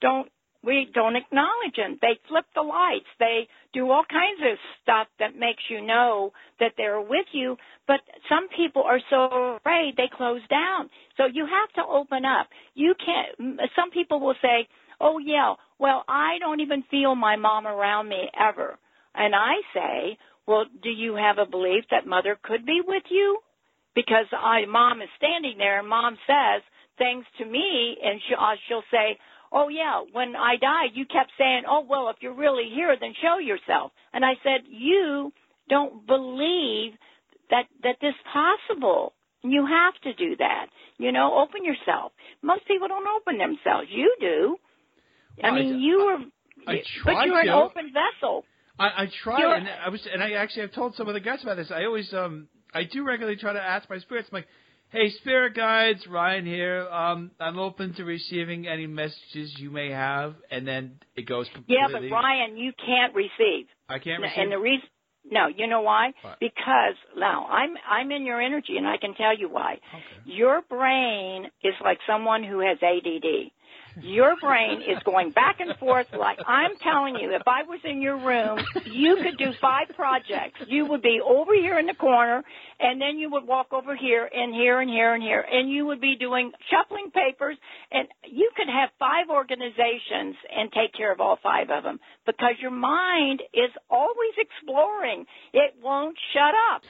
don't. 0.00 0.30
We 0.62 0.88
don't 0.94 1.14
acknowledge 1.14 1.76
them. 1.76 1.98
They 2.00 2.18
flip 2.26 2.46
the 2.54 2.62
lights. 2.62 3.10
They 3.18 3.48
do 3.74 3.90
all 3.90 4.04
kinds 4.10 4.40
of 4.42 4.58
stuff 4.82 5.08
that 5.18 5.36
makes 5.38 5.62
you 5.68 5.82
know 5.84 6.32
that 6.60 6.72
they're 6.78 7.00
with 7.00 7.26
you. 7.32 7.56
But 7.86 8.00
some 8.28 8.48
people 8.56 8.82
are 8.84 9.00
so 9.10 9.56
afraid 9.56 9.94
they 9.96 10.10
close 10.16 10.40
down. 10.48 10.90
So 11.18 11.26
you 11.26 11.46
have 11.46 11.72
to 11.76 11.90
open 11.90 12.24
up. 12.24 12.48
You 12.74 12.94
can't. 13.04 13.60
Some 13.76 13.90
people 13.90 14.20
will 14.20 14.36
say, 14.40 14.68
"Oh 15.00 15.18
yeah, 15.18 15.54
well 15.78 16.04
I 16.08 16.38
don't 16.40 16.60
even 16.60 16.84
feel 16.90 17.14
my 17.16 17.36
mom 17.36 17.66
around 17.66 18.08
me 18.08 18.30
ever." 18.38 18.78
And 19.14 19.34
I 19.34 19.54
say, 19.74 20.18
"Well, 20.46 20.66
do 20.82 20.90
you 20.90 21.16
have 21.16 21.38
a 21.38 21.46
belief 21.50 21.84
that 21.90 22.06
mother 22.06 22.38
could 22.42 22.64
be 22.66 22.80
with 22.86 23.04
you?" 23.10 23.40
Because 23.94 24.26
I, 24.32 24.66
mom 24.66 25.02
is 25.02 25.10
standing 25.18 25.58
there 25.58 25.80
and 25.80 25.88
mom 25.88 26.16
says 26.26 26.62
things 26.98 27.24
to 27.38 27.44
me, 27.44 27.98
and 28.02 28.20
she, 28.28 28.34
uh, 28.34 28.54
she'll 28.68 28.84
say, 28.90 29.18
"Oh 29.53 29.68
yeah, 29.68 30.03
when 30.12 30.36
I 30.36 30.57
died, 30.57 30.90
you 30.95 31.07
kept 31.07 31.32
saying, 31.38 31.62
"Oh 31.68 31.84
well, 31.88 32.09
if 32.11 32.16
you're 32.20 32.34
really 32.34 32.70
here, 32.74 32.97
then 32.99 33.14
show 33.22 33.38
yourself." 33.38 33.92
And 34.12 34.24
I 34.24 34.34
said, 34.42 34.62
"You 34.68 35.32
don't 35.68 36.07
believe 36.07 36.92
that 37.51 37.66
that 37.82 37.97
this 38.01 38.14
is 38.14 38.20
possible. 38.32 39.12
You 39.42 39.66
have 39.66 39.95
to 40.03 40.14
do 40.14 40.36
that. 40.36 40.66
You 40.99 41.12
know, 41.12 41.38
open 41.38 41.64
yourself. 41.64 42.12
Most 42.42 42.66
people 42.66 42.88
don't 42.88 43.07
open 43.07 43.38
themselves. 43.38 43.88
You 43.90 44.14
do. 44.20 44.57
I 45.42 45.51
Well, 45.51 45.53
I 45.53 45.62
mean, 45.62 45.72
d- 45.78 45.84
you 45.84 45.99
were, 46.05 46.18
I 46.72 46.82
but 47.05 47.26
you're 47.26 47.40
an 47.40 47.49
open 47.49 47.92
vessel. 47.92 48.45
I, 48.78 48.86
I 49.03 49.11
try, 49.22 49.38
You're- 49.40 49.57
and 49.57 49.68
I 49.68 49.88
was, 49.88 50.01
and 50.12 50.22
I 50.22 50.32
actually 50.32 50.62
have 50.62 50.72
told 50.72 50.95
some 50.97 51.09
of 51.09 51.14
the 51.14 51.20
guys 51.20 51.42
about 51.42 51.57
this. 51.57 51.70
I 51.70 51.84
always, 51.84 52.12
um, 52.14 52.49
I 52.72 52.84
do 52.84 53.05
regularly 53.05 53.36
try 53.36 53.53
to 53.53 53.61
ask 53.61 53.88
my 53.90 53.99
spirits. 53.99 54.28
I'm 54.32 54.36
like, 54.38 54.49
"Hey, 54.95 55.11
spirit 55.11 55.55
guides, 55.55 56.07
Ryan 56.07 56.47
here. 56.47 56.88
Um, 56.88 57.32
I'm 57.40 57.59
open 57.59 57.95
to 57.95 58.05
receiving 58.05 58.68
any 58.68 58.86
messages 58.86 59.59
you 59.59 59.70
may 59.70 59.90
have." 59.90 60.36
And 60.51 60.66
then 60.66 61.01
it 61.16 61.22
goes 61.22 61.49
Yeah, 61.66 61.88
but 61.90 62.03
Ryan, 62.11 62.57
you 62.57 62.72
can't 62.74 63.14
receive. 63.14 63.66
I 63.88 63.99
can't 63.99 64.22
receive. 64.22 64.38
And 64.38 64.53
the 64.53 64.59
reason, 64.59 64.88
no, 65.24 65.49
you 65.49 65.66
know 65.66 65.80
why? 65.80 66.12
Why? 66.22 66.36
Because 66.38 66.97
now 67.16 67.47
I'm 67.47 67.76
I'm 67.88 68.12
in 68.12 68.24
your 68.24 68.40
energy, 68.40 68.76
and 68.76 68.86
I 68.86 68.97
can 68.97 69.14
tell 69.14 69.36
you 69.36 69.49
why. 69.49 69.80
Okay. 69.92 70.03
Your 70.26 70.62
brain 70.62 71.47
is 71.62 71.74
like 71.82 71.99
someone 72.07 72.45
who 72.45 72.61
has 72.61 72.78
ADD. 72.82 73.51
Your 74.01 74.34
brain 74.40 74.82
is 74.82 75.03
going 75.05 75.30
back 75.30 75.61
and 75.61 75.76
forth 75.78 76.07
like 76.12 76.38
I'm 76.47 76.76
telling 76.82 77.16
you, 77.16 77.34
if 77.34 77.42
I 77.47 77.62
was 77.62 77.80
in 77.84 78.03
your 78.03 78.16
room, 78.18 78.59
you 78.86 79.16
could 79.22 79.38
do 79.38 79.53
five 79.61 79.88
projects. 79.95 80.61
You 80.66 80.86
would 80.86 81.03
be 81.03 81.20
over 81.24 81.55
here 81.55 81.78
in 81.78 81.86
the 81.86 81.95
corner 81.95 82.42
and 82.80 83.01
then 83.01 83.18
you 83.18 83.30
would 83.30 83.47
walk 83.47 83.72
over 83.72 83.95
here 83.95 84.28
and 84.32 84.53
here 84.55 84.80
and 84.80 84.90
here 84.90 85.14
and 85.14 85.22
here 85.22 85.45
and 85.49 85.70
you 85.70 85.86
would 85.86 86.01
be 86.01 86.16
doing 86.16 86.51
shuffling 86.70 87.11
papers 87.12 87.57
and 87.92 88.09
you 88.24 88.51
could 88.57 88.68
have 88.68 88.90
five 88.99 89.30
organizations 89.30 90.36
and 90.55 90.72
take 90.72 90.92
care 90.92 91.12
of 91.12 91.20
all 91.20 91.38
five 91.42 91.70
of 91.70 91.84
them 91.84 92.01
because 92.26 92.55
your 92.61 92.72
mind 92.72 93.42
is 93.53 93.70
always 93.88 94.34
exploring. 94.38 95.24
It 95.53 95.74
won't 95.82 96.16
shut 96.32 96.55
up. 96.74 96.82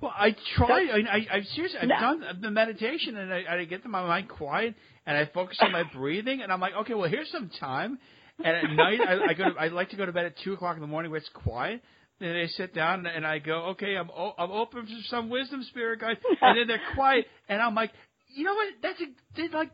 Well, 0.00 0.12
I 0.16 0.34
try. 0.56 0.86
I, 0.92 0.98
I, 1.16 1.26
I 1.38 1.42
seriously, 1.54 1.78
I've 1.82 1.88
No. 1.88 1.98
done 1.98 2.40
the 2.40 2.50
meditation, 2.50 3.16
and 3.16 3.32
I, 3.32 3.44
I 3.48 3.64
get 3.64 3.84
my 3.84 4.02
mind 4.06 4.28
quiet, 4.28 4.74
and 5.06 5.16
I 5.16 5.26
focus 5.26 5.58
on 5.62 5.72
my 5.72 5.82
breathing, 5.92 6.40
and 6.42 6.52
I'm 6.52 6.60
like, 6.60 6.74
okay, 6.74 6.94
well, 6.94 7.08
here's 7.08 7.30
some 7.30 7.50
time. 7.60 7.98
And 8.44 8.56
at 8.56 8.68
night, 8.70 9.00
I, 9.04 9.30
I 9.30 9.34
go. 9.34 9.52
To, 9.52 9.58
I 9.58 9.68
like 9.68 9.90
to 9.90 9.96
go 9.96 10.06
to 10.06 10.12
bed 10.12 10.26
at 10.26 10.34
two 10.44 10.52
o'clock 10.52 10.76
in 10.76 10.80
the 10.80 10.86
morning 10.86 11.10
where 11.10 11.18
it's 11.18 11.28
quiet. 11.34 11.82
Then 12.20 12.36
I 12.36 12.46
sit 12.46 12.74
down 12.74 13.06
and 13.06 13.26
I 13.26 13.38
go, 13.40 13.66
okay, 13.70 13.96
I'm 13.96 14.10
o- 14.10 14.34
I'm 14.38 14.52
open 14.52 14.86
for 14.86 14.92
some 15.08 15.28
wisdom, 15.28 15.62
spirit 15.64 16.00
guide, 16.00 16.18
and 16.42 16.56
then 16.56 16.66
they're 16.68 16.80
quiet, 16.94 17.26
and 17.48 17.60
I'm 17.60 17.74
like, 17.74 17.90
you 18.28 18.44
know 18.44 18.54
what? 18.54 18.68
That's 18.82 19.00
a 19.00 19.56
like, 19.56 19.70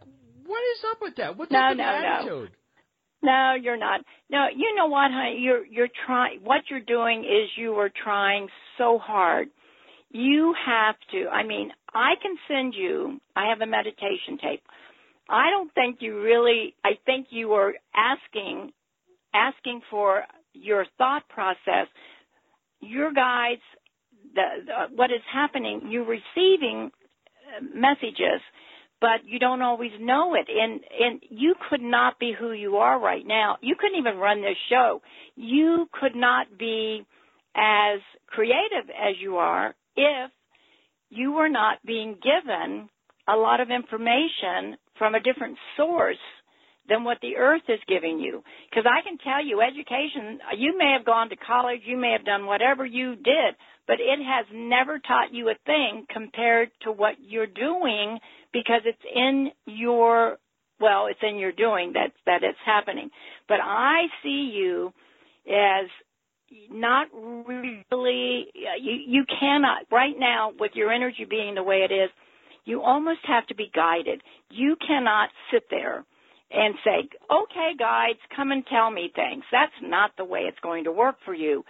what 0.46 0.58
is 0.58 0.84
up 0.90 0.98
with 1.02 1.16
that? 1.16 1.36
What's 1.36 1.52
No, 1.52 1.58
up 1.60 1.68
with 1.70 1.78
no, 1.78 1.84
that 1.84 2.04
no. 2.04 2.08
attitude? 2.08 2.50
No, 3.22 3.54
you're 3.60 3.78
not. 3.78 4.00
No, 4.30 4.46
you 4.54 4.74
know 4.76 4.86
what, 4.86 5.10
honey? 5.10 5.38
You're 5.40 5.64
you're 5.64 5.88
trying. 6.06 6.40
What 6.42 6.62
you're 6.70 6.80
doing 6.80 7.24
is 7.24 7.50
you 7.56 7.72
are 7.74 7.90
trying 8.02 8.48
so 8.78 8.98
hard. 8.98 9.48
You 10.14 10.54
have 10.64 10.94
to. 11.10 11.26
I 11.28 11.42
mean, 11.44 11.72
I 11.92 12.12
can 12.22 12.36
send 12.46 12.72
you. 12.72 13.20
I 13.34 13.48
have 13.48 13.60
a 13.60 13.66
meditation 13.66 14.38
tape. 14.40 14.62
I 15.28 15.50
don't 15.50 15.74
think 15.74 15.96
you 15.98 16.22
really. 16.22 16.76
I 16.84 16.92
think 17.04 17.26
you 17.30 17.52
are 17.54 17.74
asking, 17.96 18.70
asking 19.34 19.80
for 19.90 20.22
your 20.52 20.86
thought 20.98 21.28
process. 21.28 21.88
Your 22.80 23.12
guides, 23.12 23.62
the, 24.36 24.42
the 24.66 24.96
what 24.96 25.10
is 25.10 25.22
happening. 25.32 25.88
You're 25.90 26.06
receiving 26.06 26.92
uh, 27.58 27.64
messages 27.74 28.40
but 29.00 29.26
you 29.26 29.38
don't 29.40 29.60
always 29.60 29.90
know 30.00 30.34
it 30.34 30.46
and 30.48 30.80
and 30.98 31.20
you 31.28 31.56
could 31.68 31.82
not 31.82 32.18
be 32.20 32.32
who 32.38 32.52
you 32.52 32.76
are 32.76 32.98
right 32.98 33.26
now 33.26 33.56
you 33.60 33.74
couldn't 33.78 33.98
even 33.98 34.16
run 34.16 34.40
this 34.40 34.56
show 34.70 35.02
you 35.34 35.86
could 35.92 36.14
not 36.14 36.46
be 36.56 37.04
as 37.56 38.00
creative 38.28 38.88
as 38.88 39.16
you 39.20 39.36
are 39.36 39.74
if 39.96 40.30
you 41.10 41.32
were 41.32 41.48
not 41.48 41.78
being 41.84 42.16
given 42.22 42.88
a 43.28 43.36
lot 43.36 43.60
of 43.60 43.70
information 43.70 44.76
from 44.98 45.14
a 45.14 45.20
different 45.20 45.56
source 45.76 46.16
than 46.88 47.04
what 47.04 47.18
the 47.22 47.36
earth 47.36 47.62
is 47.68 47.80
giving 47.88 48.20
you. 48.20 48.42
Because 48.68 48.84
I 48.86 49.02
can 49.02 49.16
tell 49.18 49.44
you, 49.44 49.62
education, 49.62 50.38
you 50.58 50.76
may 50.76 50.92
have 50.96 51.06
gone 51.06 51.30
to 51.30 51.36
college, 51.36 51.80
you 51.86 51.96
may 51.96 52.12
have 52.12 52.26
done 52.26 52.46
whatever 52.46 52.84
you 52.84 53.16
did, 53.16 53.54
but 53.86 54.00
it 54.00 54.18
has 54.22 54.46
never 54.52 54.98
taught 54.98 55.32
you 55.32 55.48
a 55.48 55.54
thing 55.64 56.06
compared 56.12 56.70
to 56.82 56.92
what 56.92 57.14
you're 57.20 57.46
doing 57.46 58.18
because 58.52 58.82
it's 58.84 58.98
in 59.14 59.50
your, 59.66 60.38
well, 60.78 61.06
it's 61.06 61.20
in 61.22 61.38
your 61.38 61.52
doing 61.52 61.94
that, 61.94 62.12
that 62.26 62.42
it's 62.42 62.58
happening. 62.64 63.08
But 63.48 63.58
I 63.62 64.06
see 64.22 64.52
you 64.54 64.92
as 65.48 65.86
not 66.70 67.08
really, 67.12 68.46
you, 68.80 68.92
you 69.06 69.24
cannot, 69.40 69.86
right 69.90 70.14
now, 70.18 70.52
with 70.58 70.72
your 70.74 70.92
energy 70.92 71.26
being 71.28 71.54
the 71.54 71.62
way 71.62 71.86
it 71.88 71.92
is, 71.92 72.10
you 72.64 72.82
almost 72.82 73.20
have 73.24 73.46
to 73.48 73.54
be 73.54 73.70
guided. 73.74 74.22
You 74.50 74.76
cannot 74.86 75.30
sit 75.52 75.64
there 75.70 76.04
and 76.50 76.74
say, 76.84 77.08
okay, 77.30 77.72
guides, 77.78 78.18
come 78.34 78.52
and 78.52 78.64
tell 78.66 78.90
me 78.90 79.10
things. 79.14 79.44
That's 79.50 79.72
not 79.82 80.12
the 80.16 80.24
way 80.24 80.40
it's 80.40 80.58
going 80.62 80.84
to 80.84 80.92
work 80.92 81.16
for 81.24 81.34
you. 81.34 81.64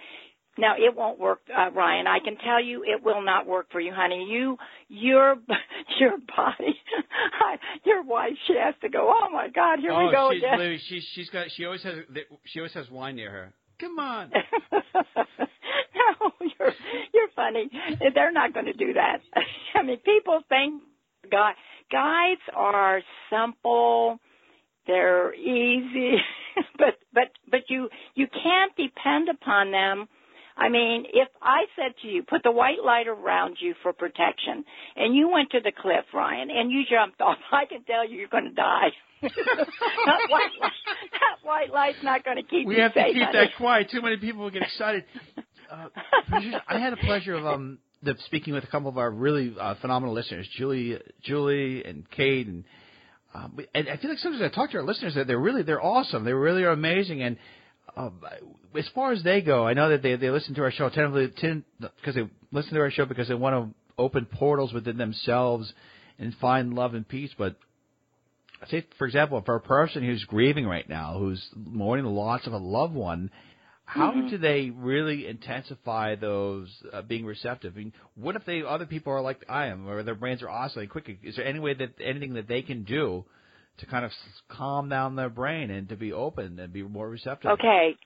Now 0.57 0.74
it 0.76 0.95
won't 0.95 1.18
work, 1.18 1.41
uh, 1.51 1.70
Ryan. 1.72 2.07
I 2.07 2.20
can 2.20 2.37
tell 2.37 2.62
you, 2.62 2.85
it 2.85 3.03
will 3.03 3.22
not 3.22 3.47
work 3.47 3.66
for 3.72 3.80
you, 3.80 3.93
honey. 3.93 4.28
You, 4.30 4.57
your, 4.89 5.37
your 5.99 6.18
body, 6.37 6.78
your 7.85 8.05
wife. 8.05 8.35
She 8.47 8.55
has 8.55 8.74
to 8.82 8.89
go. 8.89 9.12
Oh 9.12 9.30
my 9.32 9.49
God, 9.49 9.80
here 9.80 9.91
oh, 9.91 10.07
we 10.07 10.12
go 10.12 10.30
she's, 10.32 10.43
again. 10.43 10.59
Lily, 10.61 10.80
she's 10.89 11.05
she's 11.14 11.30
got 11.30 11.47
she 11.57 11.64
always 11.64 11.82
has 11.82 11.95
she 12.45 12.61
always 12.61 12.72
has 12.74 12.89
wine 12.89 13.16
near 13.16 13.32
her. 13.32 13.53
Come 13.85 13.99
on. 13.99 14.30
no, 14.72 16.30
you're 16.41 16.72
you're 17.12 17.28
funny. 17.37 17.68
They're 18.14 18.32
not 18.32 18.55
going 18.55 18.64
to 18.64 18.72
do 18.72 18.95
that. 18.95 19.18
I 19.74 19.82
mean, 19.82 19.99
people 19.99 20.41
think 20.49 20.82
guy 21.30 21.53
guides 21.93 22.41
are 22.55 23.03
simple. 23.30 24.18
They're 24.87 25.35
easy, 25.35 26.16
but 26.78 26.95
but 27.12 27.24
but 27.51 27.61
you 27.68 27.91
you 28.14 28.26
can't 28.26 28.74
depend 28.74 29.28
upon 29.28 29.70
them. 29.70 30.09
I 30.57 30.70
mean, 30.70 31.05
if 31.12 31.28
I 31.43 31.64
said 31.76 31.95
to 32.03 32.09
you, 32.09 32.22
put 32.22 32.43
the 32.43 32.53
white 32.53 32.82
light 32.82 33.09
around 33.09 33.57
you 33.61 33.74
for 33.82 33.93
protection, 33.93 34.64
and 34.97 35.14
you 35.14 35.28
went 35.28 35.51
to 35.51 35.61
the 35.61 35.72
cliff, 35.76 36.05
Ryan, 36.14 36.49
and 36.51 36.70
you 36.70 36.85
jumped 36.89 37.20
off, 37.20 37.39
I 37.53 37.64
can 37.66 37.82
tell 37.85 38.09
you 38.09 38.16
you're 38.16 38.28
going 38.28 38.45
to 38.45 38.51
die. 38.53 38.93
that 40.07 40.20
white 40.29 40.51
light, 40.61 40.72
that 41.12 41.37
white 41.43 41.72
light's 41.72 41.99
not 42.03 42.25
going 42.25 42.37
to 42.37 42.43
keep 42.43 42.66
we 42.66 42.79
have 42.79 42.93
safe. 42.93 43.07
to 43.07 43.12
keep 43.12 43.22
honey. 43.22 43.39
that 43.39 43.57
quiet. 43.57 43.91
Too 43.91 44.03
many 44.03 44.16
people 44.16 44.43
will 44.43 44.51
get 44.51 44.62
excited. 44.62 45.05
Uh, 45.70 45.89
I 46.68 46.79
had 46.79 46.93
a 46.93 46.97
pleasure 46.97 47.35
of 47.35 47.47
um 47.47 47.79
the, 48.03 48.14
speaking 48.27 48.55
with 48.55 48.64
a 48.64 48.66
couple 48.66 48.89
of 48.89 48.99
our 48.99 49.11
really 49.11 49.55
uh, 49.59 49.75
phenomenal 49.81 50.14
listeners, 50.14 50.49
Julie, 50.57 50.99
Julie, 51.22 51.85
and 51.85 52.09
Kate, 52.11 52.47
and 52.47 52.64
um, 53.35 53.59
and 53.75 53.89
I 53.89 53.97
feel 53.97 54.11
like 54.11 54.18
sometimes 54.18 54.43
I 54.43 54.55
talk 54.55 54.70
to 54.70 54.79
our 54.79 54.85
listeners 54.85 55.14
that 55.16 55.27
they're 55.27 55.39
really 55.39 55.62
they're 55.62 55.83
awesome. 55.83 56.25
They 56.25 56.33
really 56.33 56.62
are 56.62 56.70
amazing. 56.70 57.22
And 57.22 57.37
um, 57.97 58.20
as 58.79 58.89
far 58.95 59.12
as 59.12 59.22
they 59.22 59.41
go, 59.41 59.66
I 59.66 59.75
know 59.75 59.89
that 59.91 60.03
they 60.03 60.16
they 60.16 60.31
listen 60.31 60.55
to 60.55 60.62
our 60.62 60.70
show 60.70 60.87
attentively 60.87 61.27
because 61.27 62.14
they 62.14 62.29
listen 62.53 62.75
to 62.75 62.81
our 62.81 62.91
show 62.91 63.07
because 63.07 63.29
they 63.29 63.35
want 63.35 63.55
to 63.70 63.75
open 63.99 64.27
portals 64.27 64.72
within 64.72 64.99
themselves 64.99 65.72
and 66.18 66.35
find 66.41 66.75
love 66.75 66.95
and 66.95 67.09
peace. 67.09 67.31
But 67.37 67.57
say, 68.71 68.87
for 68.99 69.07
example, 69.07 69.43
for 69.45 69.57
a 69.57 69.61
person 69.61 70.05
who's 70.05 70.25
grieving 70.25 70.67
right 70.67 70.89
now, 70.89 71.19
who's 71.19 71.45
mourning 71.55 72.05
the 72.05 72.11
loss 72.11 72.47
of 72.47 72.53
a 72.53 72.59
loved 72.59 72.95
one, 72.95 73.31
how 73.85 74.11
Mm-hmm. 74.11 74.29
do 74.31 74.39
they 74.39 74.71
really 74.71 75.27
intensify 75.27 76.15
those 76.15 76.69
uh, 76.93 77.03
being 77.03 77.25
receptive? 77.27 77.75
I 77.75 77.79
mean, 77.79 77.93
what 78.15 78.35
if 78.35 78.45
they 78.45 78.62
other 78.62 78.87
people 78.87 79.12
are 79.12 79.21
like 79.21 79.45
I 79.49 79.67
am, 79.67 79.87
or 79.89 80.03
their 80.03 80.15
brains 80.15 80.43
are 80.43 80.49
oscillating 80.49 80.91
quickly? 80.91 81.19
Is 81.23 81.37
there 81.37 81.45
any 81.45 81.59
way 81.59 81.75
that 81.75 81.95
anything 82.03 82.35
that 82.35 82.49
they 82.49 82.62
can 82.62 82.85
do 82.85 83.25
to 83.79 83.87
kind 83.87 84.05
of 84.05 84.11
calm 84.49 84.89
down 84.89 85.17
their 85.17 85.29
brain 85.29 85.71
and 85.71 85.89
to 85.91 85.97
be 85.97 86.12
open 86.12 86.59
and 86.59 86.73
be 86.73 86.83
more 86.83 87.09
receptive? 87.09 87.51
Okay. 87.51 87.97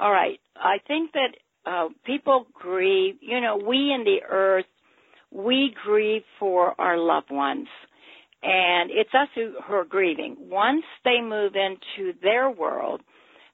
All 0.00 0.10
right. 0.10 0.40
I 0.56 0.78
think 0.86 1.12
that 1.12 1.36
uh, 1.66 1.88
people 2.04 2.46
grieve. 2.52 3.16
You 3.20 3.40
know, 3.40 3.56
we 3.56 3.92
in 3.92 4.04
the 4.04 4.18
earth, 4.28 4.66
we 5.30 5.74
grieve 5.84 6.22
for 6.38 6.78
our 6.80 6.98
loved 6.98 7.30
ones. 7.30 7.68
And 8.42 8.90
it's 8.90 9.10
us 9.14 9.28
who, 9.34 9.54
who 9.66 9.74
are 9.74 9.84
grieving. 9.84 10.36
Once 10.38 10.84
they 11.04 11.20
move 11.20 11.54
into 11.54 12.12
their 12.22 12.50
world, 12.50 13.00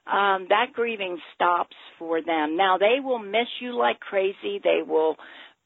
um, 0.07 0.47
that 0.51 0.73
grieving 0.75 1.19
stops 1.35 1.77
for 1.99 2.21
them. 2.21 2.57
Now 2.57 2.77
they 2.77 3.01
will 3.03 3.19
miss 3.19 3.49
you 3.61 3.77
like 3.77 4.01
crazy. 4.01 4.61
They 4.63 4.81
will 4.87 5.17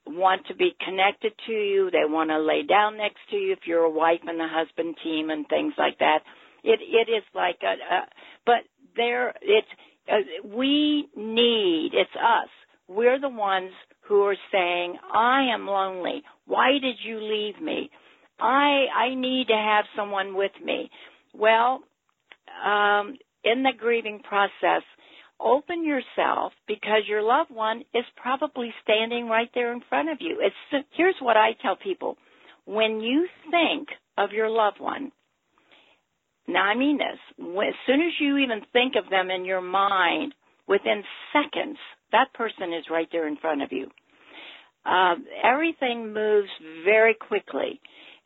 want 0.06 0.46
to 0.46 0.54
be 0.54 0.76
connected 0.84 1.32
to 1.46 1.52
you. 1.52 1.90
They 1.90 2.04
want 2.04 2.30
to 2.30 2.38
lay 2.38 2.62
down 2.62 2.96
next 2.96 3.18
to 3.30 3.36
you 3.36 3.52
if 3.52 3.60
you're 3.66 3.84
a 3.84 3.90
wife 3.90 4.20
and 4.26 4.40
a 4.40 4.48
husband 4.48 4.96
team 5.02 5.30
and 5.30 5.46
things 5.48 5.74
like 5.76 5.98
that. 5.98 6.20
It 6.62 6.80
it 6.80 7.10
is 7.10 7.24
like 7.34 7.58
a, 7.62 7.94
a 7.94 8.06
but 8.46 8.62
there 8.96 9.34
it's 9.42 9.68
uh, 10.10 10.46
we 10.56 11.08
need 11.16 11.90
it's 11.94 12.14
us. 12.16 12.48
We're 12.86 13.20
the 13.20 13.28
ones 13.28 13.72
who 14.02 14.22
are 14.22 14.36
saying, 14.50 14.96
"I 15.12 15.48
am 15.52 15.66
lonely. 15.66 16.22
Why 16.46 16.72
did 16.80 16.96
you 17.04 17.20
leave 17.20 17.60
me? 17.60 17.90
I 18.41 18.86
I 18.95 19.14
need 19.14 19.49
to 19.49 19.57
have 19.57 19.84
someone 19.97 20.34
with 20.34 20.53
me." 20.62 20.91
Well, 21.34 21.82
um, 22.64 23.16
in 23.45 23.62
the 23.62 23.72
grieving 23.78 24.20
process, 24.20 24.82
open 25.41 25.84
yourself 25.84 26.53
because 26.66 27.03
your 27.07 27.22
loved 27.22 27.51
one 27.51 27.84
is 27.95 28.05
probably 28.16 28.72
standing 28.82 29.28
right 29.28 29.51
there 29.55 29.72
in 29.72 29.80
front 29.89 30.09
of 30.09 30.18
you. 30.20 30.41
It's 30.41 30.84
here's 30.93 31.16
what 31.20 31.36
I 31.36 31.53
tell 31.62 31.76
people: 31.76 32.16
when 32.64 33.01
you 33.01 33.28
think 33.51 33.89
of 34.16 34.32
your 34.32 34.51
loved 34.51 34.80
one, 34.80 35.12
now 36.47 36.64
I 36.64 36.74
mean 36.74 36.99
this, 36.99 37.18
as 37.39 37.74
soon 37.86 38.01
as 38.01 38.12
you 38.18 38.39
even 38.39 38.62
think 38.72 38.95
of 38.97 39.11
them 39.11 39.30
in 39.30 39.45
your 39.45 39.61
mind, 39.61 40.34
within 40.66 41.03
seconds, 41.32 41.78
that 42.12 42.32
person 42.34 42.72
is 42.72 42.84
right 42.91 43.09
there 43.12 43.28
in 43.28 43.36
front 43.36 43.62
of 43.62 43.70
you. 43.70 43.89
Um, 44.91 45.26
everything 45.45 46.12
moves 46.14 46.49
very 46.84 47.14
quickly. 47.14 47.80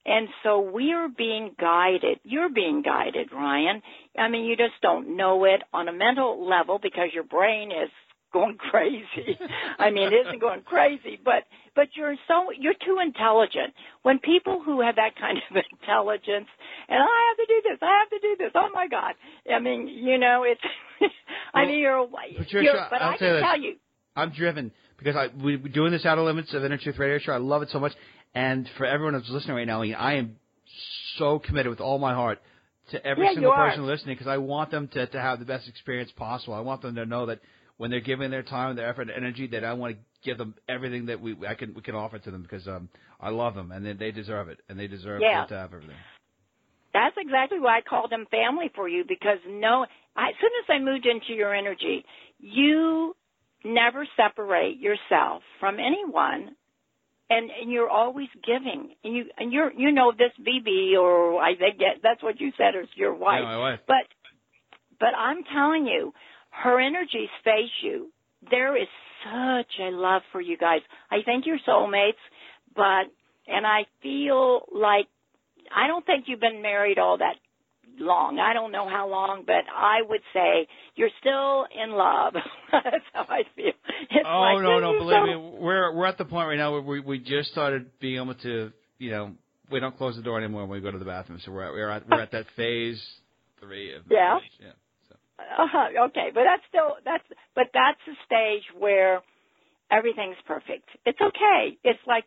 And 0.05 0.29
so 0.43 0.61
we 0.61 0.93
are 0.93 1.09
being 1.09 1.55
guided. 1.61 2.19
You're 2.25 2.51
being 2.51 2.83
guided, 2.83 3.33
Ryan. 3.33 3.83
I 4.19 4.29
mean, 4.29 4.45
you 4.45 4.57
just 4.57 4.75
don't 4.83 5.17
know 5.17 5.45
it 5.45 5.63
on 5.73 5.89
a 5.89 5.93
mental 5.93 6.49
level 6.49 6.79
because 6.83 7.11
your 7.15 7.25
brain 7.25 7.71
is 7.71 7.91
going 8.33 8.57
crazy. 8.71 9.39
I 9.79 9.91
mean, 9.91 10.09
it 10.13 10.27
isn't 10.27 10.41
going 10.41 10.63
crazy, 10.63 11.21
but 11.25 11.45
but 11.77 11.89
you're 11.95 12.17
so 12.27 12.51
you're 12.59 12.75
too 12.75 12.99
intelligent. 13.03 13.75
When 14.03 14.19
people 14.19 14.63
who 14.65 14.81
have 14.81 14.97
that 14.97 15.17
kind 15.19 15.39
of 15.39 15.57
intelligence, 15.81 16.49
and 16.89 16.99
I 16.99 17.29
have 17.29 17.37
to 17.37 17.47
do 17.47 17.63
this, 17.71 17.79
I 17.81 17.99
have 18.01 18.11
to 18.11 18.19
do 18.21 18.37
this. 18.39 18.53
Oh 18.55 18.69
my 18.75 18.89
God! 18.89 19.15
I 19.55 19.59
mean, 19.61 19.87
you 19.89 20.19
know, 20.19 20.45
it's. 20.45 20.61
I 21.55 21.61
Well, 21.63 21.67
mean, 21.71 21.79
you're. 21.81 22.07
Patricia, 22.39 22.65
you're 22.65 22.87
but 22.91 23.03
I'll 23.03 23.15
I 23.15 23.17
can 23.19 23.41
tell 23.41 23.61
you. 23.61 23.77
I'm 24.15 24.31
driven 24.31 24.73
because 24.99 25.17
I 25.17 25.29
we, 25.43 25.57
we're 25.57 25.69
doing 25.73 25.93
this 25.93 26.05
Outer 26.05 26.23
Limits 26.23 26.53
of 26.55 26.65
Inner 26.65 26.79
Truth 26.79 26.99
Radio 26.99 27.19
Show. 27.19 27.33
I 27.33 27.39
love 27.39 27.63
it 27.63 27.71
so 27.71 27.79
much, 27.79 27.93
and 28.35 28.69
for 28.77 28.87
everyone 28.87 29.15
who's 29.15 29.29
listening 29.31 29.57
right 29.57 29.67
now, 29.67 29.83
I 29.83 30.15
am 30.15 30.37
so 31.19 31.39
committed 31.39 31.71
with 31.71 31.81
all 31.81 31.99
my 31.99 32.15
heart 32.15 32.41
to 32.91 33.05
every 33.07 33.27
Yeah, 33.27 33.35
single 33.35 33.53
person 33.53 33.87
listening 33.87 34.15
because 34.15 34.27
I 34.27 34.39
want 34.39 34.71
them 34.71 34.89
to 34.89 35.07
to 35.07 35.21
have 35.21 35.39
the 35.39 35.45
best 35.45 35.69
experience 35.69 36.11
possible. 36.17 36.55
I 36.55 36.61
want 36.61 36.83
them 36.83 36.95
to 36.97 37.07
know 37.07 37.27
that 37.27 37.41
when 37.77 37.91
they're 37.91 38.01
giving 38.01 38.31
their 38.31 38.43
time, 38.43 38.77
their 38.77 38.89
effort, 38.89 39.03
and 39.03 39.11
energy, 39.11 39.47
that 39.49 39.65
I 39.65 39.73
want 39.75 39.97
to 39.97 40.01
give 40.25 40.39
them 40.39 40.55
everything 40.69 41.07
that 41.07 41.21
we 41.21 41.37
I 41.47 41.55
can 41.55 41.75
we 41.75 41.83
can 41.83 41.95
offer 41.95 42.19
to 42.19 42.31
them 42.31 42.43
because 42.43 42.67
um 42.67 42.89
I 43.21 43.31
love 43.31 43.55
them 43.55 43.71
and 43.71 43.85
they, 43.85 43.93
they 43.93 44.11
deserve 44.13 44.49
it 44.49 44.61
and 44.69 44.79
they 44.79 44.87
deserve 44.89 45.21
Yeah. 45.23 45.45
to 45.47 45.55
have 45.55 45.73
everything. 45.75 45.97
That's 46.93 47.17
exactly 47.19 47.59
why 47.59 47.79
I 47.79 47.81
called 47.81 48.11
them 48.11 48.27
family 48.31 48.71
for 48.75 48.89
you 48.89 49.05
because 49.07 49.39
no, 49.49 49.87
I, 50.17 50.29
as 50.29 50.35
soon 50.41 50.51
as 50.63 50.69
I 50.69 50.79
moved 50.79 51.07
into 51.07 51.33
your 51.33 51.55
energy, 51.55 52.05
you 52.39 53.17
never 53.65 54.07
separate 54.17 54.79
yourself 54.79 55.43
from 55.59 55.79
anyone, 55.79 56.55
and 57.31 57.51
and 57.51 57.71
you're 57.71 57.89
always 57.89 58.29
giving, 58.45 58.95
and 59.05 59.15
you 59.17 59.25
and 59.39 59.53
you're 59.53 59.73
you 59.73 59.91
know 59.93 60.13
this 60.13 60.33
BB 60.47 60.97
or 60.99 61.41
I 61.43 61.55
think 61.57 61.79
that- 61.79 62.03
that's 62.03 62.23
what 62.23 62.41
you 62.41 62.53
said 62.57 62.75
is 62.75 62.89
your 62.95 63.15
wife, 63.15 63.41
Yeah, 63.41 63.45
my 63.47 63.59
wife. 63.59 63.81
but 63.87 64.07
but 65.01 65.15
I'm 65.17 65.43
telling 65.45 65.87
you, 65.87 66.13
her 66.51 66.79
energy 66.81 67.29
stays 67.41 67.71
you. 67.83 68.13
There 68.51 68.77
is 68.77 68.89
such 69.25 69.73
a 69.81 69.91
love 69.91 70.23
for 70.33 70.41
you 70.41 70.57
guys. 70.57 70.81
I 71.11 71.23
think 71.23 71.47
you're 71.47 71.59
soulmates, 71.67 72.21
but 72.75 73.07
and 73.47 73.67
I 73.67 73.87
feel 74.03 74.67
like 74.73 75.07
I 75.75 75.87
don't 75.87 76.05
think 76.05 76.25
you've 76.29 76.41
been 76.41 76.61
married 76.63 76.99
all 76.99 77.19
that 77.19 77.37
long. 78.03 78.39
I 78.39 78.53
don't 78.53 78.73
know 78.73 78.89
how 78.89 79.09
long, 79.09 79.45
but 79.47 79.65
I 79.75 80.03
would 80.09 80.21
say 80.35 80.67
you're 80.97 81.11
still 81.21 81.67
in 81.83 81.93
love. 81.93 82.35
That's 82.73 83.05
how 83.13 83.23
I 83.29 83.43
feel. 83.57 83.73
It's 84.11 84.27
Oh 84.27 84.41
like, 84.41 84.63
no, 84.63 84.79
no, 84.81 84.99
believe 84.99 85.17
so- 85.17 85.27
me, 85.27 85.57
we're 85.61 85.95
we're 85.95 86.07
at 86.07 86.19
the 86.19 86.25
point 86.25 86.49
right 86.49 86.57
now 86.59 86.73
where 86.73 86.83
we 86.83 87.01
we 87.01 87.19
just 87.19 87.51
started 87.51 87.91
being 88.01 88.17
able 88.23 88.35
to, 88.35 88.73
you 88.99 89.11
know, 89.11 89.33
we 89.71 89.81
don't 89.81 89.97
close 89.97 90.17
the 90.17 90.23
door 90.23 90.39
anymore 90.39 90.63
when 90.67 90.71
we 90.71 90.81
go 90.81 90.91
to 90.91 90.99
the 90.99 91.05
bathroom. 91.05 91.41
So 91.45 91.53
we're 91.53 91.65
at, 91.65 91.73
we're 91.73 91.91
at 91.91 92.09
we're 92.09 92.21
at 92.21 92.33
that 92.33 92.47
phase 92.57 93.03
three 93.61 93.95
of 93.95 94.03
Yeah. 94.11 94.19
marriage. 94.35 94.43
yeah. 94.61 94.73
So. 95.09 95.15
Uh-huh, 95.63 96.05
okay, 96.07 96.29
but 96.35 96.43
that's 96.45 96.63
still 96.69 96.97
that's 97.05 97.25
but 97.55 97.67
that's 97.73 97.99
the 98.07 98.15
stage 98.27 98.65
where 98.79 99.23
everything's 99.91 100.37
perfect. 100.47 100.89
It's 101.07 101.21
okay. 101.21 101.79
It's 101.85 102.01
like 102.07 102.25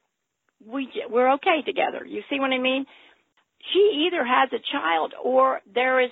we 0.66 0.88
we're 1.10 1.34
okay 1.34 1.62
together. 1.66 2.06
You 2.06 2.22
see 2.30 2.40
what 2.40 2.52
I 2.52 2.58
mean? 2.60 2.86
She 3.74 4.06
either 4.08 4.24
has 4.24 4.50
a 4.54 4.60
child 4.72 5.14
or 5.24 5.62
there 5.74 6.00
is 6.02 6.12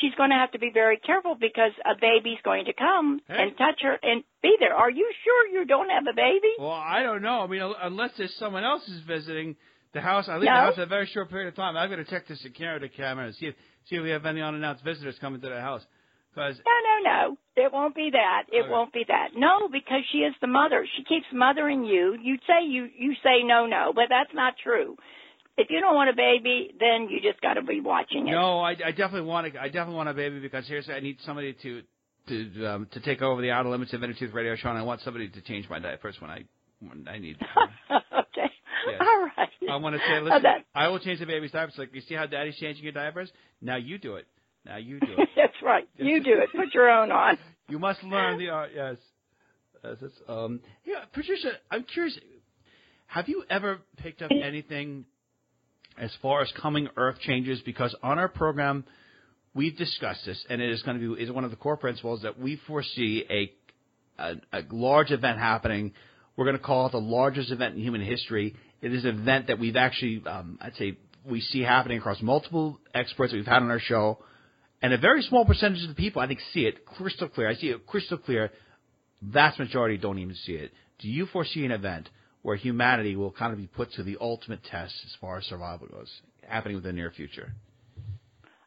she's 0.00 0.14
going 0.16 0.30
to 0.30 0.36
have 0.36 0.52
to 0.52 0.58
be 0.58 0.70
very 0.72 0.96
careful 0.98 1.34
because 1.38 1.72
a 1.84 1.94
baby's 2.00 2.38
going 2.44 2.64
to 2.66 2.72
come 2.72 3.20
Hey. 3.28 3.42
and 3.42 3.58
touch 3.58 3.80
her 3.82 3.98
and 4.02 4.24
be 4.42 4.56
there. 4.58 4.74
Are 4.74 4.90
you 4.90 5.12
sure 5.24 5.46
you 5.48 5.66
don't 5.66 5.90
have 5.90 6.04
a 6.10 6.14
baby? 6.16 6.48
Well, 6.58 6.70
I 6.70 7.02
don't 7.02 7.22
know. 7.22 7.40
I 7.42 7.46
mean, 7.46 7.60
unless 7.82 8.10
there's 8.16 8.34
someone 8.36 8.64
else 8.64 8.86
is 8.88 9.00
visiting 9.06 9.56
the 9.92 10.00
house, 10.00 10.28
I 10.28 10.36
leave 10.36 10.46
No. 10.46 10.54
the 10.54 10.60
house 10.60 10.78
a 10.78 10.86
very 10.86 11.06
short 11.06 11.28
period 11.28 11.48
of 11.48 11.54
time. 11.56 11.76
I'm 11.76 11.90
going 11.90 12.02
to 12.02 12.10
check 12.10 12.26
the 12.26 12.36
security 12.36 12.88
camera 12.88 13.26
and 13.26 13.34
see 13.34 13.46
if 13.46 13.54
see 13.88 13.96
if 13.96 14.02
we 14.02 14.10
have 14.10 14.24
any 14.26 14.40
unannounced 14.40 14.84
visitors 14.84 15.18
coming 15.20 15.40
to 15.42 15.48
the 15.48 15.60
house. 15.60 15.84
Because 16.34 16.56
No, 16.64 16.72
no, 16.88 17.10
no. 17.12 17.36
It 17.56 17.70
won't 17.70 17.94
be 17.94 18.08
that. 18.12 18.44
It 18.50 18.62
Okay. 18.62 18.70
won't 18.70 18.92
be 18.94 19.04
that. 19.08 19.34
No, 19.36 19.68
because 19.68 20.02
she 20.10 20.18
is 20.18 20.34
the 20.40 20.46
mother. 20.46 20.86
She 20.96 21.04
keeps 21.04 21.26
mothering 21.34 21.84
you. 21.84 22.16
You 22.22 22.38
say 22.46 22.64
you 22.64 22.88
you 22.96 23.14
say 23.22 23.42
no, 23.44 23.66
no, 23.66 23.92
but 23.94 24.04
that's 24.08 24.32
not 24.32 24.54
true. 24.62 24.96
If 25.56 25.68
you 25.70 25.80
don't 25.80 25.94
want 25.94 26.08
a 26.10 26.14
baby, 26.16 26.74
then 26.80 27.08
you 27.10 27.20
just 27.20 27.40
got 27.42 27.54
to 27.54 27.62
be 27.62 27.80
watching 27.80 28.26
it. 28.28 28.30
no, 28.32 28.60
I, 28.60 28.70
I 28.70 28.90
definitely 28.90 29.22
want 29.22 29.52
to. 29.52 29.60
I 29.60 29.66
definitely 29.66 29.96
want 29.96 30.08
a 30.08 30.14
baby 30.14 30.40
because 30.40 30.66
here's 30.66 30.88
I 30.88 31.00
need 31.00 31.18
somebody 31.26 31.54
to 31.62 31.82
to 32.28 32.66
um, 32.66 32.88
to 32.92 33.00
take 33.00 33.20
over 33.22 33.42
the 33.42 33.50
outer 33.50 33.68
limits 33.68 33.92
of 33.92 34.02
Inner 34.02 34.14
Truth 34.14 34.32
Radio 34.32 34.56
Show, 34.56 34.70
and 34.70 34.78
I 34.78 34.82
want 34.82 35.00
somebody 35.02 35.28
to 35.28 35.40
change 35.42 35.68
my 35.68 35.78
diapers 35.78 36.16
when 36.20 36.30
I 36.30 36.44
when 36.80 37.06
I 37.08 37.18
need. 37.18 37.36
okay. 37.90 38.50
Yes. 38.88 39.00
All 39.00 39.28
right. 39.36 39.48
I 39.70 39.76
want 39.76 39.94
to 39.94 40.00
say, 40.00 40.16
Oh, 40.18 40.22
listen, 40.24 40.42
that- 40.42 40.64
I 40.74 40.88
will 40.88 40.98
change 40.98 41.20
the 41.20 41.26
baby's 41.26 41.52
diapers. 41.52 41.74
Like, 41.78 41.94
you 41.94 42.00
see 42.00 42.14
how 42.14 42.26
Daddy's 42.26 42.56
changing 42.56 42.82
your 42.82 42.92
diapers? 42.92 43.30
Now 43.60 43.76
you 43.76 43.96
do 43.98 44.16
it. 44.16 44.26
Now 44.66 44.76
you 44.78 44.98
do 44.98 45.06
it. 45.18 45.28
That's 45.36 45.52
right. 45.62 45.88
You 45.96 46.22
do 46.22 46.32
it. 46.40 46.48
Put 46.54 46.74
your 46.74 46.90
own 46.90 47.12
on. 47.12 47.38
You 47.68 47.78
must 47.78 48.02
learn 48.02 48.38
the 48.38 48.48
art. 48.48 48.70
Yes. 48.74 48.96
Yes. 49.84 49.96
um, 50.28 50.60
yeah, 50.84 51.04
Patricia, 51.12 51.52
I'm 51.70 51.84
curious. 51.84 52.18
Have 53.06 53.28
you 53.28 53.44
ever 53.50 53.78
picked 53.98 54.22
up 54.22 54.30
anything 54.30 55.04
as 55.98 56.10
far 56.20 56.42
as 56.42 56.52
coming 56.60 56.88
Earth 56.96 57.18
changes? 57.20 57.60
Because 57.64 57.94
on 58.02 58.18
our 58.18 58.28
program, 58.28 58.84
we've 59.54 59.76
discussed 59.76 60.24
this, 60.26 60.42
and 60.48 60.60
it 60.60 60.70
is 60.70 60.82
going 60.82 61.00
to 61.00 61.16
be 61.16 61.22
is 61.22 61.30
one 61.30 61.44
of 61.44 61.50
the 61.50 61.56
core 61.56 61.76
principles 61.76 62.22
that 62.22 62.38
we 62.38 62.60
foresee 62.66 63.24
a 63.30 63.52
a, 64.18 64.34
a 64.52 64.62
large 64.70 65.10
event 65.10 65.38
happening. 65.38 65.92
We're 66.36 66.44
going 66.44 66.56
to 66.56 66.62
call 66.62 66.86
it 66.86 66.92
the 66.92 66.98
largest 66.98 67.50
event 67.50 67.74
in 67.74 67.82
human 67.82 68.00
history. 68.00 68.54
It 68.80 68.92
is 68.92 69.04
an 69.04 69.20
event 69.20 69.48
that 69.48 69.58
we've 69.58 69.76
actually, 69.76 70.22
um, 70.26 70.58
I'd 70.60 70.74
say, 70.76 70.96
we 71.24 71.40
see 71.40 71.60
happening 71.60 71.98
across 71.98 72.20
multiple 72.20 72.80
experts 72.94 73.32
that 73.32 73.36
we've 73.36 73.46
had 73.46 73.62
on 73.62 73.70
our 73.70 73.80
show. 73.80 74.18
And 74.80 74.92
a 74.92 74.98
very 74.98 75.22
small 75.22 75.44
percentage 75.44 75.82
of 75.82 75.88
the 75.88 75.94
people, 75.94 76.20
I 76.20 76.26
think, 76.26 76.40
see 76.52 76.66
it 76.66 76.84
crystal 76.84 77.28
clear. 77.28 77.48
I 77.48 77.54
see 77.54 77.68
it 77.68 77.86
crystal 77.86 78.18
clear. 78.18 78.50
Vast 79.20 79.58
majority 79.58 79.98
don't 79.98 80.18
even 80.18 80.34
see 80.34 80.54
it. 80.54 80.72
Do 80.98 81.08
you 81.08 81.26
foresee 81.26 81.64
an 81.64 81.70
event 81.70 82.08
where 82.42 82.56
humanity 82.56 83.16
will 83.16 83.30
kind 83.30 83.52
of 83.52 83.58
be 83.58 83.66
put 83.66 83.92
to 83.92 84.02
the 84.02 84.18
ultimate 84.20 84.62
test 84.64 84.94
as 85.04 85.14
far 85.20 85.38
as 85.38 85.44
survival 85.44 85.86
goes, 85.88 86.10
happening 86.46 86.76
within 86.76 86.96
the 86.96 87.00
near 87.00 87.10
future? 87.10 87.52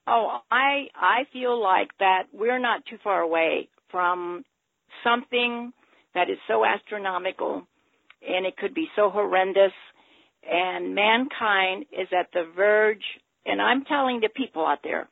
Oh, 0.08 0.40
I 0.52 0.88
I 0.96 1.24
feel 1.34 1.62
like 1.62 1.90
that 2.00 2.24
we're 2.32 2.60
not 2.60 2.86
too 2.86 2.98
far 3.04 3.22
away 3.22 3.70
from 3.90 4.46
something 5.04 5.74
that 6.14 6.30
is 6.30 6.38
so 6.48 6.66
astronomical 6.66 7.68
and 8.28 8.46
it 8.46 8.58
could 8.58 8.74
be 8.74 8.88
so 8.96 9.10
horrendous 9.10 9.74
and 10.50 10.96
mankind 10.96 11.86
is 11.92 12.08
at 12.18 12.28
the 12.34 12.50
verge 12.56 13.04
and 13.46 13.62
I'm 13.62 13.84
telling 13.86 14.22
the 14.22 14.30
people 14.30 14.66
out 14.66 14.80
there 14.84 15.08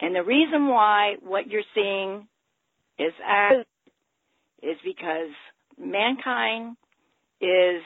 and 0.00 0.14
the 0.14 0.22
reason 0.22 0.68
why 0.68 1.16
what 1.22 1.48
you're 1.48 1.62
seeing 1.74 2.28
is 2.98 3.12
is 4.62 4.76
because 4.84 5.30
mankind 5.78 6.76
is 7.40 7.82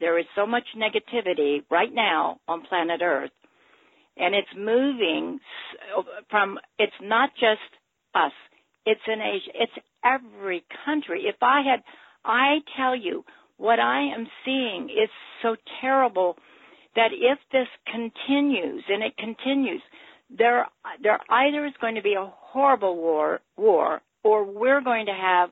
there 0.00 0.18
is 0.18 0.24
so 0.34 0.46
much 0.46 0.64
negativity 0.76 1.62
right 1.70 1.92
now 1.92 2.40
on 2.48 2.62
planet 2.62 3.00
Earth 3.02 3.30
and 4.16 4.34
it's 4.34 4.48
moving 4.56 5.40
from 6.30 6.58
it's 6.78 6.92
not 7.02 7.30
just 7.34 7.60
us 8.14 8.32
it's 8.86 9.00
in 9.06 9.20
asia 9.20 9.50
it's 9.54 9.86
every 10.04 10.64
country. 10.84 11.24
If 11.26 11.36
i 11.42 11.62
had 11.62 11.82
i 12.24 12.58
tell 12.76 12.94
you 12.96 13.24
what 13.56 13.78
i 13.78 14.02
am 14.14 14.26
seeing 14.44 14.88
is 14.90 15.10
so 15.42 15.56
terrible 15.80 16.36
that 16.96 17.10
if 17.12 17.38
this 17.52 17.68
continues 17.86 18.84
and 18.88 19.02
it 19.02 19.16
continues 19.16 19.82
there 20.36 20.66
there 21.02 21.20
either 21.30 21.66
is 21.66 21.72
going 21.80 21.96
to 21.96 22.02
be 22.02 22.14
a 22.14 22.32
horrible 22.36 22.96
war 22.96 23.40
war 23.56 24.00
or 24.22 24.44
we're 24.44 24.82
going 24.82 25.06
to 25.06 25.12
have 25.12 25.50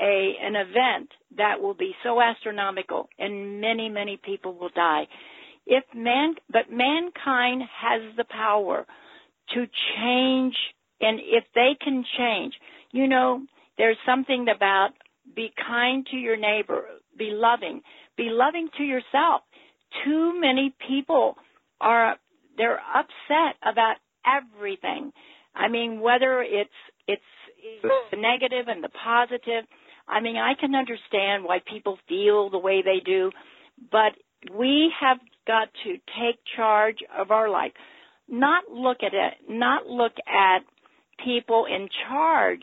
a 0.00 0.34
an 0.42 0.56
event 0.56 1.10
that 1.36 1.60
will 1.60 1.74
be 1.74 1.92
so 2.02 2.20
astronomical 2.20 3.08
and 3.18 3.60
many 3.60 3.88
many 3.88 4.18
people 4.22 4.54
will 4.54 4.70
die. 4.74 5.06
If 5.66 5.84
man 5.94 6.34
but 6.50 6.70
mankind 6.70 7.62
has 7.62 8.16
the 8.16 8.24
power 8.24 8.86
to 9.54 9.66
change 9.96 10.54
and 11.00 11.20
if 11.20 11.44
they 11.54 11.76
can 11.82 12.04
change 12.16 12.54
you 12.92 13.06
know 13.08 13.42
there's 13.76 13.98
something 14.06 14.46
about 14.54 14.90
be 15.34 15.52
kind 15.66 16.06
to 16.10 16.16
your 16.16 16.36
neighbor 16.36 16.84
be 17.18 17.30
loving 17.32 17.82
be 18.18 18.28
loving 18.30 18.68
to 18.76 18.82
yourself. 18.82 19.42
Too 20.04 20.38
many 20.38 20.74
people 20.86 21.36
are 21.80 22.16
they're 22.58 22.80
upset 22.94 23.56
about 23.62 23.96
everything. 24.26 25.12
I 25.54 25.68
mean 25.68 26.00
whether 26.00 26.42
it's 26.42 26.70
it's 27.06 27.22
the 28.10 28.16
negative 28.16 28.68
and 28.68 28.82
the 28.82 28.88
positive 28.88 29.64
i 30.06 30.20
mean 30.20 30.36
i 30.36 30.54
can 30.58 30.74
understand 30.74 31.44
why 31.44 31.58
people 31.70 31.98
feel 32.08 32.50
the 32.50 32.58
way 32.58 32.82
they 32.82 33.00
do 33.04 33.30
but 33.90 34.12
we 34.56 34.92
have 35.00 35.18
got 35.46 35.68
to 35.84 35.92
take 35.92 36.38
charge 36.56 36.98
of 37.18 37.30
our 37.30 37.48
life. 37.48 37.72
Not 38.28 38.64
look 38.70 38.98
at 39.02 39.14
it, 39.14 39.34
not 39.48 39.86
look 39.86 40.12
at 40.28 40.58
people 41.24 41.64
in 41.66 41.88
charge, 42.06 42.60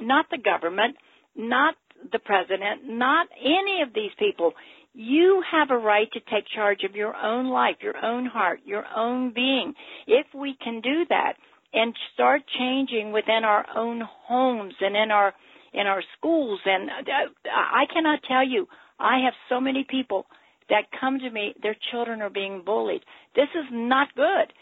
not 0.00 0.26
the 0.30 0.38
government, 0.38 0.96
not 1.36 1.74
the 2.12 2.20
president, 2.20 2.82
not 2.86 3.26
any 3.42 3.82
of 3.82 3.92
these 3.92 4.12
people. 4.18 4.52
You 4.94 5.42
have 5.50 5.70
a 5.70 5.76
right 5.76 6.10
to 6.12 6.20
take 6.20 6.44
charge 6.54 6.84
of 6.88 6.94
your 6.94 7.14
own 7.14 7.48
life, 7.48 7.76
your 7.80 7.96
own 8.02 8.26
heart, 8.26 8.60
your 8.64 8.84
own 8.96 9.32
being. 9.34 9.74
If 10.06 10.26
we 10.34 10.56
can 10.62 10.80
do 10.80 11.04
that 11.08 11.34
and 11.72 11.94
start 12.14 12.42
changing 12.58 13.12
within 13.12 13.44
our 13.44 13.66
own 13.76 14.02
homes 14.26 14.74
and 14.80 14.96
in 14.96 15.10
our 15.10 15.34
in 15.72 15.86
our 15.86 16.02
schools 16.18 16.58
and 16.64 16.90
uh, 16.90 17.30
I 17.48 17.84
cannot 17.92 18.20
tell 18.26 18.46
you 18.46 18.66
I 18.98 19.24
have 19.24 19.34
so 19.48 19.60
many 19.60 19.86
people 19.88 20.26
that 20.70 20.84
come 20.98 21.18
to 21.18 21.30
me, 21.30 21.54
their 21.62 21.76
children 21.90 22.22
are 22.22 22.30
being 22.30 22.62
bullied. 22.64 23.02
This 23.34 23.48
is 23.54 23.66
not 23.70 24.14
good. 24.14 24.52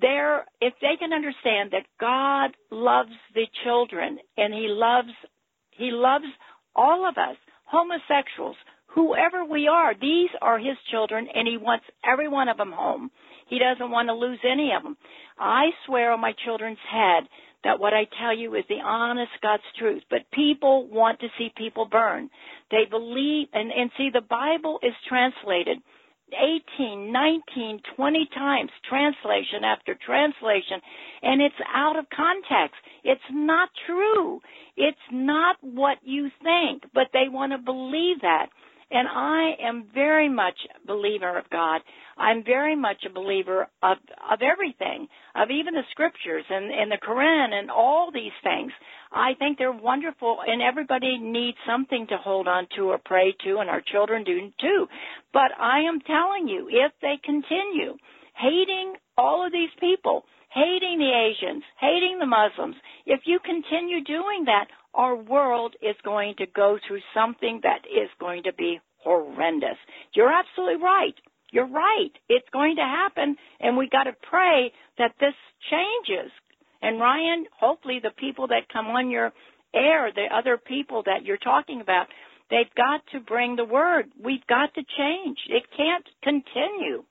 They're, 0.00 0.44
if 0.60 0.74
they 0.80 0.96
can 0.98 1.12
understand 1.12 1.70
that 1.72 1.86
God 1.98 2.50
loves 2.70 3.12
the 3.34 3.46
children 3.64 4.18
and 4.36 4.52
He 4.52 4.66
loves, 4.68 5.08
He 5.70 5.90
loves 5.90 6.26
all 6.76 7.08
of 7.08 7.16
us, 7.16 7.36
homosexuals, 7.64 8.56
whoever 8.86 9.44
we 9.44 9.66
are, 9.66 9.94
these 9.98 10.30
are 10.42 10.58
His 10.58 10.76
children 10.90 11.26
and 11.34 11.48
He 11.48 11.56
wants 11.56 11.86
every 12.04 12.28
one 12.28 12.48
of 12.48 12.58
them 12.58 12.72
home. 12.72 13.10
He 13.48 13.58
doesn't 13.58 13.90
want 13.90 14.08
to 14.08 14.14
lose 14.14 14.40
any 14.44 14.72
of 14.76 14.82
them. 14.82 14.96
I 15.38 15.70
swear 15.86 16.12
on 16.12 16.20
my 16.20 16.32
children's 16.44 16.78
head 16.90 17.24
that 17.64 17.80
what 17.80 17.92
I 17.94 18.06
tell 18.20 18.36
you 18.36 18.54
is 18.54 18.64
the 18.68 18.80
honest 18.84 19.32
God's 19.42 19.62
truth. 19.78 20.02
But 20.10 20.30
people 20.32 20.88
want 20.88 21.20
to 21.20 21.28
see 21.38 21.50
people 21.56 21.86
burn. 21.90 22.30
They 22.70 22.84
believe, 22.88 23.48
and, 23.52 23.72
and 23.72 23.90
see, 23.96 24.10
the 24.12 24.20
Bible 24.20 24.78
is 24.82 24.92
translated 25.08 25.78
18, 26.78 27.10
19, 27.10 27.80
20 27.96 28.28
times, 28.34 28.70
translation 28.88 29.64
after 29.64 29.96
translation, 30.04 30.80
and 31.22 31.40
it's 31.40 31.54
out 31.74 31.98
of 31.98 32.04
context. 32.14 32.76
It's 33.02 33.20
not 33.30 33.70
true. 33.86 34.40
It's 34.76 34.98
not 35.10 35.56
what 35.62 35.98
you 36.02 36.28
think, 36.42 36.82
but 36.92 37.08
they 37.12 37.28
want 37.28 37.52
to 37.52 37.58
believe 37.58 38.20
that. 38.22 38.48
And 38.90 39.06
I 39.06 39.52
am 39.60 39.88
very 39.92 40.28
much 40.28 40.56
a 40.74 40.86
believer 40.86 41.38
of 41.38 41.48
God. 41.50 41.82
I'm 42.16 42.42
very 42.42 42.74
much 42.74 43.04
a 43.04 43.12
believer 43.12 43.68
of, 43.82 43.98
of 44.30 44.40
everything, 44.42 45.08
of 45.34 45.50
even 45.50 45.74
the 45.74 45.82
scriptures 45.90 46.44
and, 46.48 46.72
and 46.72 46.90
the 46.90 46.98
Quran 47.06 47.52
and 47.52 47.70
all 47.70 48.10
these 48.12 48.32
things. 48.42 48.72
I 49.12 49.34
think 49.38 49.58
they're 49.58 49.72
wonderful 49.72 50.38
and 50.46 50.62
everybody 50.62 51.18
needs 51.18 51.58
something 51.66 52.06
to 52.08 52.16
hold 52.16 52.48
on 52.48 52.66
to 52.76 52.90
or 52.90 52.98
pray 52.98 53.34
to 53.44 53.58
and 53.58 53.68
our 53.68 53.82
children 53.82 54.24
do 54.24 54.50
too. 54.60 54.86
But 55.32 55.52
I 55.58 55.80
am 55.80 56.00
telling 56.00 56.48
you, 56.48 56.68
if 56.70 56.92
they 57.02 57.18
continue 57.22 57.96
hating 58.40 58.94
all 59.16 59.44
of 59.44 59.52
these 59.52 59.72
people, 59.80 60.24
hating 60.52 60.98
the 60.98 61.12
Asians, 61.12 61.62
hating 61.80 62.18
the 62.18 62.26
Muslims, 62.26 62.76
if 63.06 63.20
you 63.26 63.38
continue 63.44 64.02
doing 64.04 64.44
that, 64.46 64.68
our 64.94 65.16
world 65.16 65.74
is 65.82 65.96
going 66.04 66.34
to 66.38 66.46
go 66.46 66.78
through 66.86 67.00
something 67.14 67.60
that 67.62 67.82
is 67.86 68.08
going 68.18 68.44
to 68.44 68.52
be 68.52 68.80
horrendous. 69.04 69.76
You're 70.14 70.32
absolutely 70.32 70.82
right. 70.82 71.14
You're 71.50 71.68
right. 71.68 72.10
It's 72.28 72.48
going 72.52 72.76
to 72.76 72.82
happen, 72.82 73.36
and 73.60 73.76
we 73.76 73.88
got 73.88 74.04
to 74.04 74.16
pray 74.28 74.72
that 74.98 75.14
this 75.20 75.34
changes. 75.70 76.30
And 76.82 77.00
Ryan, 77.00 77.46
hopefully 77.58 78.00
the 78.02 78.10
people 78.10 78.48
that 78.48 78.68
come 78.72 78.86
on 78.86 79.10
your 79.10 79.32
air, 79.74 80.10
the 80.14 80.26
other 80.34 80.58
people 80.58 81.02
that 81.06 81.24
you're 81.24 81.38
talking 81.38 81.80
about, 81.80 82.06
they've 82.50 82.72
got 82.76 83.00
to 83.12 83.20
bring 83.20 83.56
the 83.56 83.64
word. 83.64 84.06
We've 84.22 84.46
got 84.46 84.74
to 84.74 84.82
change. 84.96 85.38
It 85.48 85.64
can't 85.76 86.06
continue. 86.22 87.04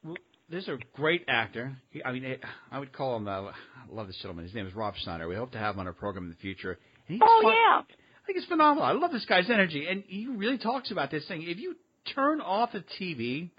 This 0.49 0.63
is 0.63 0.69
a 0.69 0.77
great 0.95 1.25
actor. 1.27 1.75
I 2.05 2.11
mean, 2.13 2.37
I 2.71 2.79
would 2.79 2.93
call 2.93 3.17
him. 3.17 3.27
Uh, 3.27 3.41
I 3.41 3.53
love 3.91 4.07
this 4.07 4.17
gentleman. 4.21 4.45
His 4.45 4.53
name 4.53 4.67
is 4.67 4.73
Rob 4.73 4.93
Schneider. 5.03 5.27
We 5.27 5.35
hope 5.35 5.51
to 5.51 5.57
have 5.57 5.75
him 5.75 5.81
on 5.81 5.87
our 5.87 5.93
program 5.93 6.25
in 6.25 6.29
the 6.29 6.37
future. 6.37 6.79
He's 7.07 7.19
Oh 7.23 7.39
fun- 7.43 7.53
yeah. 7.53 7.81
I 7.81 8.25
think 8.25 8.37
it's 8.39 8.47
phenomenal. 8.47 8.83
I 8.83 8.91
love 8.91 9.11
this 9.11 9.25
guy's 9.25 9.49
energy, 9.49 9.87
and 9.87 10.03
he 10.07 10.27
really 10.27 10.57
talks 10.57 10.91
about 10.91 11.11
this 11.11 11.25
thing. 11.27 11.43
If 11.43 11.57
you 11.59 11.75
turn 12.13 12.41
off 12.41 12.71
the 12.73 12.83
TV 13.01 13.49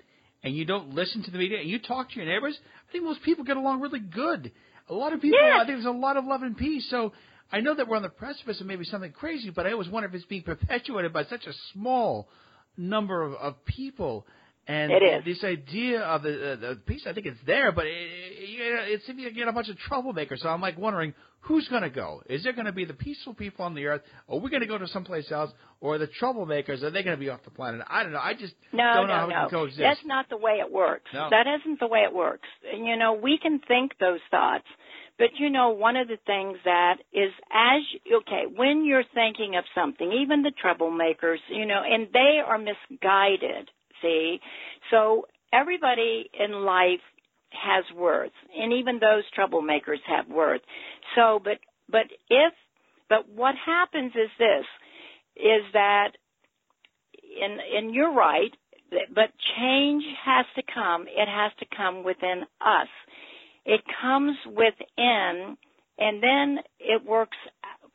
and 0.42 0.54
you 0.54 0.64
don't 0.66 0.94
listen 0.94 1.22
to 1.24 1.30
the 1.30 1.38
media 1.38 1.58
and 1.60 1.68
you 1.68 1.78
talk 1.78 2.10
to 2.10 2.16
your 2.16 2.26
neighbors, 2.26 2.58
I 2.88 2.92
think 2.92 3.04
most 3.04 3.22
people 3.22 3.44
get 3.44 3.56
along 3.56 3.80
really 3.80 4.00
good. 4.00 4.52
A 4.90 4.94
lot 4.94 5.12
of 5.12 5.20
people, 5.22 5.38
Yes. 5.42 5.54
I 5.62 5.64
think 5.66 5.76
there's 5.78 5.86
a 5.86 5.90
lot 5.90 6.16
of 6.16 6.24
love 6.26 6.42
and 6.42 6.56
peace. 6.56 6.86
So 6.90 7.12
I 7.50 7.60
know 7.60 7.74
that 7.74 7.88
we're 7.88 7.96
on 7.96 8.02
the 8.02 8.08
precipice 8.10 8.60
of 8.60 8.66
maybe 8.66 8.84
something 8.84 9.12
crazy, 9.12 9.50
but 9.50 9.66
I 9.66 9.72
always 9.72 9.88
wonder 9.88 10.08
if 10.08 10.14
it's 10.14 10.24
being 10.26 10.42
perpetuated 10.42 11.12
by 11.14 11.24
such 11.24 11.46
a 11.46 11.52
small 11.72 12.28
number 12.76 13.22
of, 13.22 13.32
of 13.34 13.64
people. 13.64 14.26
And 14.68 14.92
It 14.92 15.02
is. 15.02 15.24
this 15.24 15.42
idea 15.44 16.00
of 16.02 16.22
the, 16.22 16.58
the 16.60 16.78
peace, 16.86 17.02
I 17.08 17.14
think 17.14 17.24
it's 17.24 17.40
there, 17.46 17.72
but 17.72 17.86
it, 17.86 17.90
it, 17.90 18.92
it's 18.92 19.04
if 19.08 19.16
you 19.16 19.30
get 19.32 19.48
a 19.48 19.52
bunch 19.52 19.70
of 19.70 19.76
troublemakers. 19.90 20.40
So 20.40 20.50
I'm 20.50 20.60
like 20.60 20.76
wondering 20.76 21.14
who's 21.40 21.66
going 21.68 21.84
to 21.84 21.88
go. 21.90 22.22
Is 22.28 22.44
there 22.44 22.52
going 22.52 22.66
to 22.66 22.72
be 22.72 22.84
the 22.84 22.92
peaceful 22.92 23.32
people 23.32 23.64
on 23.64 23.74
the 23.74 23.86
earth, 23.86 24.02
or 24.26 24.38
are 24.38 24.42
we 24.42 24.50
going 24.50 24.60
to 24.60 24.66
go 24.68 24.76
to 24.76 24.86
someplace 24.88 25.32
else, 25.32 25.50
or 25.80 25.96
the 25.96 26.08
troublemakers 26.20 26.82
are 26.82 26.90
they 26.90 27.02
going 27.02 27.16
to 27.16 27.20
be 27.20 27.30
off 27.30 27.40
the 27.44 27.50
planet? 27.50 27.80
I 27.88 28.02
don't 28.02 28.12
know. 28.12 28.20
I 28.20 28.34
just 28.34 28.52
No, 28.72 28.92
don't 28.94 29.06
know 29.08 29.14
no, 29.14 29.20
how 29.20 29.26
we 29.28 29.32
no. 29.32 29.40
can 29.40 29.48
coexist. 29.50 29.80
That's 29.80 30.04
not 30.04 30.28
the 30.28 30.36
way 30.36 30.58
it 30.60 30.70
works. 30.70 31.10
No. 31.14 31.28
That 31.30 31.46
isn't 31.60 31.80
the 31.80 31.86
way 31.86 32.00
it 32.00 32.12
works. 32.14 32.48
You 32.70 32.96
know, 32.96 33.14
we 33.14 33.38
can 33.40 33.60
think 33.66 33.92
those 33.98 34.20
thoughts, 34.30 34.66
but 35.18 35.28
you 35.38 35.48
know, 35.48 35.70
one 35.70 35.96
of 35.96 36.08
the 36.08 36.18
things 36.26 36.58
that 36.66 36.96
is 37.14 37.30
as 37.50 37.80
okay 38.22 38.44
when 38.54 38.84
you're 38.84 39.04
thinking 39.14 39.56
of 39.56 39.64
something, 39.74 40.12
even 40.12 40.42
the 40.42 40.52
troublemakers, 40.62 41.38
you 41.48 41.64
know, 41.64 41.80
and 41.82 42.08
they 42.12 42.40
are 42.46 42.58
misguided. 42.58 43.70
So 44.90 45.26
everybody 45.52 46.30
in 46.38 46.64
life 46.64 47.00
has 47.50 47.84
worth, 47.96 48.32
and 48.56 48.72
even 48.74 48.98
those 48.98 49.24
troublemakers 49.36 50.00
have 50.06 50.28
worth. 50.28 50.60
So, 51.14 51.40
but 51.42 51.58
but 51.90 52.06
if 52.28 52.52
but 53.08 53.28
what 53.28 53.54
happens 53.64 54.12
is 54.14 54.30
this 54.38 54.66
is 55.36 55.62
that 55.72 56.10
and 57.42 57.60
and 57.76 57.94
you're 57.94 58.12
right 58.12 58.52
but 59.14 59.30
change 59.58 60.04
has 60.24 60.46
to 60.56 60.62
come. 60.72 61.02
It 61.08 61.28
has 61.28 61.52
to 61.58 61.66
come 61.76 62.04
within 62.04 62.44
us. 62.60 62.88
It 63.64 63.82
comes 64.00 64.36
within 64.46 65.56
and 65.98 66.22
then 66.22 66.58
it 66.78 67.04
works 67.04 67.36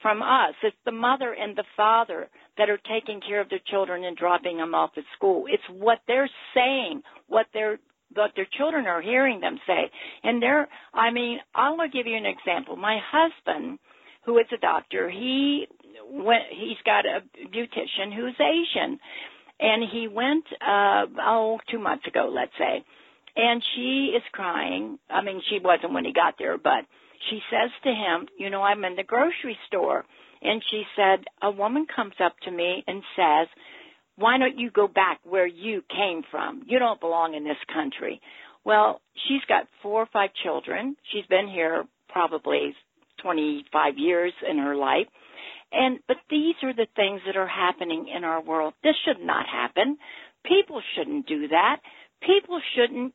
from 0.01 0.22
us. 0.22 0.54
It's 0.62 0.76
the 0.86 0.91
mother 0.91 1.34
and 1.34 1.56
the 1.56 1.64
father 1.76 2.30
that 2.58 2.70
are 2.70 2.80
taking 2.89 3.20
care 3.22 3.41
of 3.41 3.49
their 3.49 3.62
children 3.68 4.04
and 4.04 4.16
dropping 4.16 4.58
them 4.58 4.76
off 4.76 4.91
at 4.97 5.04
school. 5.16 5.45
It's 5.47 5.64
what 5.70 5.99
they're 6.08 6.30
saying 6.54 7.01
what 7.28 7.47
they're 7.54 7.80
what 8.16 8.32
their 8.36 8.47
children 8.58 8.86
are 8.86 9.01
hearing 9.01 9.39
them 9.39 9.58
say. 9.66 9.89
And 10.24 10.41
they're 10.41 10.68
i 10.93 11.12
mean 11.12 11.39
i'll 11.56 11.78
give 11.91 12.08
you 12.08 12.16
an 12.16 12.26
example. 12.26 12.76
My 12.76 12.99
husband 13.12 13.80
who 14.26 14.38
is 14.38 14.45
a 14.54 14.58
doctor 14.58 15.10
he 15.10 15.68
went 16.10 16.43
he's 16.51 16.78
got 16.86 17.06
a 17.06 17.22
beautician 17.47 18.16
who's 18.16 18.36
asian. 18.39 18.99
And 19.60 19.84
he 19.91 20.08
went 20.08 20.45
uh 20.62 21.06
oh 21.20 21.60
two 21.72 21.80
months 21.80 22.06
ago 22.08 22.32
let's 22.34 22.54
say. 22.58 22.84
And 23.36 23.64
she 23.76 24.14
is 24.16 24.24
crying. 24.32 24.99
I 25.10 25.24
mean 25.24 25.41
she 25.49 25.60
wasn't 25.64 25.93
when 25.93 26.06
he 26.06 26.14
got 26.14 26.36
there 26.38 26.58
but 26.58 26.86
she 27.30 27.39
says 27.49 27.72
to 27.84 27.89
him 27.89 28.28
you 28.38 28.49
know 28.49 28.62
i'm 28.62 28.84
in 28.84 28.95
the 28.95 29.04
grocery 29.04 29.58
store 29.68 30.06
and 30.44 30.62
she 30.70 30.84
said 30.96 31.26
a 31.41 31.52
woman 31.52 31.86
comes 31.94 32.14
up 32.24 32.34
to 32.44 32.52
me 32.52 32.84
and 32.88 33.04
says 33.16 33.48
why 34.16 34.38
don't 34.38 34.60
you 34.60 34.70
go 34.70 34.88
back 34.88 35.20
where 35.24 35.48
you 35.48 35.84
came 35.89 36.24
from 36.30 36.64
you 36.66 36.80
don't 36.80 37.00
belong 37.00 37.34
in 37.34 37.44
this 37.44 37.58
country 37.74 38.22
well 38.64 39.02
she's 39.28 39.44
got 39.48 39.68
four 39.82 40.02
or 40.02 40.10
five 40.12 40.30
children 40.44 40.96
she's 41.12 41.26
been 41.28 41.48
here 41.48 41.86
probably 42.10 42.74
25 43.22 43.94
years 43.98 44.34
in 44.50 44.58
her 44.58 44.76
life 44.76 45.08
and 45.74 46.00
but 46.08 46.18
these 46.30 46.56
are 46.62 46.74
the 46.74 46.88
things 46.96 47.22
that 47.26 47.36
are 47.36 47.48
happening 47.48 48.08
in 48.16 48.24
our 48.24 48.41
world. 48.41 48.74
This 48.84 48.96
should 49.06 49.26
not 49.26 49.46
happen. 49.48 49.98
People 50.46 50.82
shouldn't 50.96 51.28
do 51.28 51.48
that. 51.48 51.78
People 52.22 52.62
shouldn't 52.76 53.14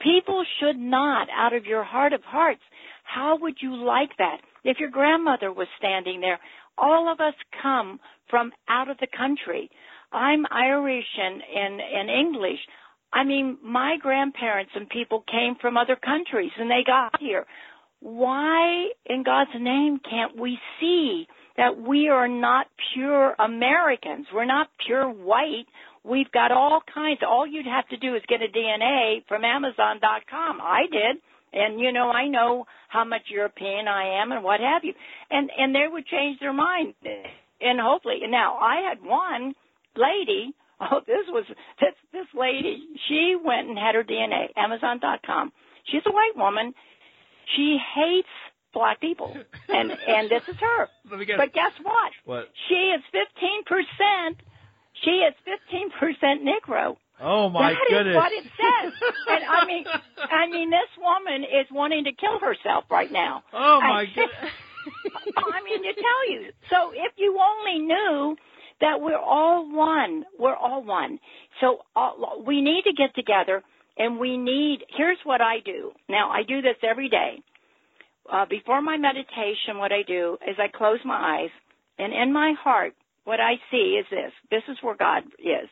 people 0.00 0.44
should 0.58 0.78
not 0.78 1.28
out 1.30 1.52
of 1.52 1.66
your 1.66 1.84
heart 1.84 2.14
of 2.14 2.22
hearts. 2.24 2.62
How 3.04 3.36
would 3.40 3.56
you 3.60 3.76
like 3.76 4.16
that? 4.18 4.38
If 4.64 4.78
your 4.80 4.90
grandmother 4.90 5.52
was 5.52 5.68
standing 5.78 6.20
there, 6.20 6.40
all 6.76 7.12
of 7.12 7.20
us 7.20 7.34
come 7.62 8.00
from 8.28 8.52
out 8.68 8.90
of 8.90 8.98
the 8.98 9.06
country. 9.06 9.70
I'm 10.12 10.44
Irish 10.50 11.06
and 11.18 11.42
and, 11.42 11.80
and 11.80 12.10
English. 12.10 12.60
I 13.12 13.24
mean, 13.24 13.58
my 13.62 13.96
grandparents 14.00 14.72
and 14.74 14.88
people 14.88 15.24
came 15.30 15.54
from 15.60 15.76
other 15.76 15.96
countries 15.96 16.50
and 16.58 16.70
they 16.70 16.82
got 16.84 17.20
here. 17.20 17.46
Why 18.00 18.88
in 19.06 19.22
God's 19.22 19.50
name 19.58 20.00
can't 20.08 20.36
we 20.38 20.58
see 20.80 21.26
that 21.56 21.80
we 21.80 22.08
are 22.08 22.28
not 22.28 22.66
pure 22.92 23.34
Americans. 23.38 24.26
We're 24.34 24.44
not 24.44 24.68
pure 24.84 25.08
white. 25.08 25.66
We've 26.02 26.30
got 26.32 26.50
all 26.50 26.80
kinds. 26.92 27.20
All 27.26 27.46
you'd 27.46 27.66
have 27.66 27.88
to 27.88 27.96
do 27.96 28.14
is 28.14 28.22
get 28.28 28.40
a 28.42 28.48
DNA 28.48 29.24
from 29.28 29.44
Amazon.com. 29.44 30.60
I 30.60 30.82
did. 30.90 31.22
And 31.54 31.80
you 31.80 31.92
know, 31.92 32.10
I 32.10 32.26
know 32.28 32.66
how 32.88 33.04
much 33.04 33.22
European 33.28 33.88
I 33.88 34.20
am 34.20 34.32
and 34.32 34.42
what 34.42 34.60
have 34.60 34.84
you. 34.84 34.94
And 35.30 35.50
and 35.56 35.74
they 35.74 35.86
would 35.90 36.06
change 36.06 36.40
their 36.40 36.52
mind. 36.52 36.94
And 37.60 37.80
hopefully 37.80 38.20
now 38.28 38.58
I 38.58 38.80
had 38.88 38.98
one 39.02 39.54
lady 39.96 40.54
Oh, 40.80 41.00
this 41.06 41.26
was 41.28 41.44
this 41.80 41.94
this 42.12 42.26
lady. 42.34 42.82
She 43.08 43.36
went 43.42 43.68
and 43.68 43.78
had 43.78 43.94
her 43.94 44.04
DNA. 44.04 44.48
Amazon.com. 44.56 45.52
She's 45.84 46.02
a 46.06 46.12
white 46.12 46.36
woman. 46.36 46.74
She 47.54 47.78
hates 47.94 48.28
black 48.72 49.00
people, 49.00 49.36
and 49.68 49.92
and 49.92 50.28
this 50.28 50.42
is 50.48 50.56
her. 50.56 50.88
But 51.38 51.52
guess 51.52 51.72
what? 51.82 52.12
What? 52.24 52.48
She 52.68 52.74
is 52.74 53.02
fifteen 53.12 53.62
percent. 53.64 54.42
She 55.04 55.10
is 55.10 55.34
fifteen 55.44 55.90
percent 55.90 56.42
Negro. 56.42 56.96
Oh 57.20 57.48
my 57.48 57.74
goodness! 57.88 57.90
That 57.90 58.10
is 58.10 58.16
what 58.16 58.32
it 58.32 58.44
says. 58.44 58.92
and 59.28 59.44
I 59.44 59.66
mean, 59.66 59.84
I 60.18 60.46
mean, 60.48 60.70
this 60.70 60.90
woman 60.98 61.44
is 61.44 61.66
wanting 61.70 62.04
to 62.04 62.12
kill 62.12 62.38
herself 62.40 62.84
right 62.90 63.10
now. 63.10 63.42
Oh 63.52 63.80
my 63.80 64.04
goodness! 64.06 64.52
I 65.36 65.62
mean, 65.62 65.82
to 65.82 65.92
tell 65.94 66.30
you. 66.30 66.50
So 66.70 66.90
if 66.92 67.12
you 67.16 67.38
only 67.40 67.86
knew 67.86 68.36
that 68.80 69.00
we're 69.00 69.16
all 69.18 69.70
one, 69.70 70.24
we're 70.38 70.56
all 70.56 70.82
one. 70.82 71.20
So 71.60 71.78
all, 71.94 72.42
we 72.44 72.60
need 72.60 72.82
to 72.84 72.92
get 72.92 73.14
together, 73.14 73.62
and 73.96 74.18
we 74.18 74.36
need. 74.36 74.80
Here's 74.96 75.18
what 75.24 75.40
I 75.40 75.60
do. 75.64 75.92
Now 76.08 76.30
I 76.30 76.42
do 76.42 76.62
this 76.62 76.76
every 76.82 77.08
day. 77.08 77.40
Uh, 78.30 78.46
before 78.48 78.80
my 78.82 78.96
meditation, 78.96 79.78
what 79.78 79.92
I 79.92 80.02
do 80.06 80.38
is 80.48 80.56
I 80.58 80.68
close 80.76 80.98
my 81.04 81.42
eyes, 81.42 81.50
and 81.98 82.12
in 82.12 82.32
my 82.32 82.54
heart, 82.58 82.94
what 83.24 83.38
I 83.38 83.54
see 83.70 83.98
is 84.00 84.06
this. 84.10 84.32
This 84.50 84.62
is 84.68 84.78
where 84.82 84.96
God 84.96 85.24
is. 85.38 85.68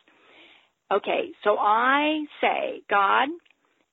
Okay, 0.92 1.30
so 1.42 1.56
I 1.58 2.24
say, 2.40 2.82
God, 2.90 3.28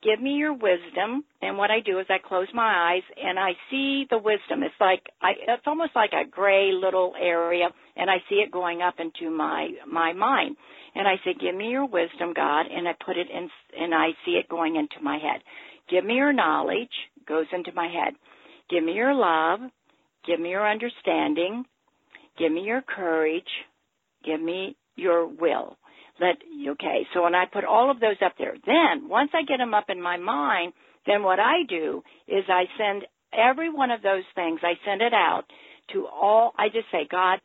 give 0.03 0.21
me 0.21 0.31
your 0.31 0.53
wisdom. 0.53 1.23
And 1.41 1.57
what 1.57 1.71
I 1.71 1.79
do 1.79 1.99
is 1.99 2.07
I 2.09 2.17
close 2.17 2.47
my 2.53 2.93
eyes 2.93 3.03
and 3.15 3.39
I 3.39 3.51
see 3.69 4.05
the 4.09 4.17
wisdom. 4.17 4.63
It's 4.63 4.75
like 4.81 5.03
I, 5.21 5.31
it's 5.47 5.63
almost 5.65 5.91
like 5.95 6.11
a 6.11 6.29
gray 6.29 6.71
little 6.73 7.13
area, 7.19 7.69
and 7.95 8.09
I 8.09 8.17
see 8.27 8.35
it 8.35 8.51
going 8.51 8.81
up 8.81 8.95
into 8.99 9.31
my 9.31 9.69
my 9.87 10.13
mind. 10.13 10.57
And 10.95 11.07
I 11.07 11.15
say, 11.23 11.35
give 11.39 11.55
me 11.55 11.69
your 11.69 11.85
wisdom, 11.85 12.33
God, 12.35 12.65
and 12.69 12.87
I 12.87 12.93
put 13.05 13.15
it 13.15 13.27
in, 13.31 13.49
and 13.79 13.93
I 13.93 14.09
see 14.25 14.31
it 14.31 14.49
going 14.49 14.75
into 14.75 15.01
my 15.01 15.19
head. 15.19 15.41
Give 15.89 16.03
me 16.03 16.15
your 16.15 16.33
knowledge, 16.33 16.89
goes 17.27 17.45
into 17.53 17.71
my 17.73 17.87
head. 17.87 18.15
Give 18.69 18.83
me 18.83 18.93
your 18.93 19.13
love. 19.13 19.59
Give 20.25 20.39
me 20.39 20.49
your 20.49 20.69
understanding. 20.69 21.63
Give 22.37 22.51
me 22.51 22.61
your 22.61 22.81
courage. 22.81 23.43
Give 24.25 24.41
me 24.41 24.75
your 24.95 25.27
will. 25.27 25.77
Let 26.19 26.37
okay. 26.71 27.07
So 27.13 27.23
when 27.23 27.35
I 27.35 27.45
put 27.45 27.63
all 27.63 27.89
of 27.89 27.99
those 27.99 28.17
up 28.25 28.33
there, 28.37 28.55
then 28.65 29.07
once 29.07 29.31
I 29.33 29.43
get 29.43 29.57
them 29.57 29.73
up 29.73 29.89
in 29.89 30.01
my 30.01 30.17
mind, 30.17 30.73
then 31.07 31.23
what 31.23 31.39
I 31.39 31.63
do 31.67 32.03
is 32.27 32.43
I 32.49 32.65
send 32.77 33.05
every 33.33 33.69
one 33.69 33.91
of 33.91 34.01
those 34.01 34.23
things. 34.35 34.59
I 34.63 34.73
send 34.85 35.01
it 35.01 35.13
out 35.13 35.43
to 35.93 36.07
all. 36.07 36.53
I 36.57 36.67
just 36.67 36.87
say, 36.91 37.07
God, 37.09 37.39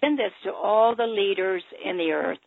send 0.00 0.18
this 0.18 0.32
to 0.44 0.52
all 0.52 0.94
the 0.94 1.06
leaders 1.06 1.62
in 1.84 1.96
the 1.96 2.12
earth. 2.12 2.38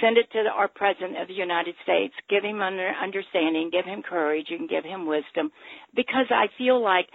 Send 0.00 0.18
it 0.18 0.30
to 0.32 0.38
our 0.50 0.68
president 0.68 1.20
of 1.20 1.28
the 1.28 1.34
United 1.34 1.74
States. 1.82 2.14
Give 2.28 2.42
him 2.42 2.60
under, 2.60 2.92
understanding. 3.02 3.70
Give 3.70 3.84
him 3.84 4.02
courage 4.02 4.48
and 4.50 4.68
give 4.68 4.84
him 4.84 5.06
wisdom, 5.06 5.50
because 5.94 6.26
I 6.30 6.46
feel 6.58 6.82
like 6.82 7.06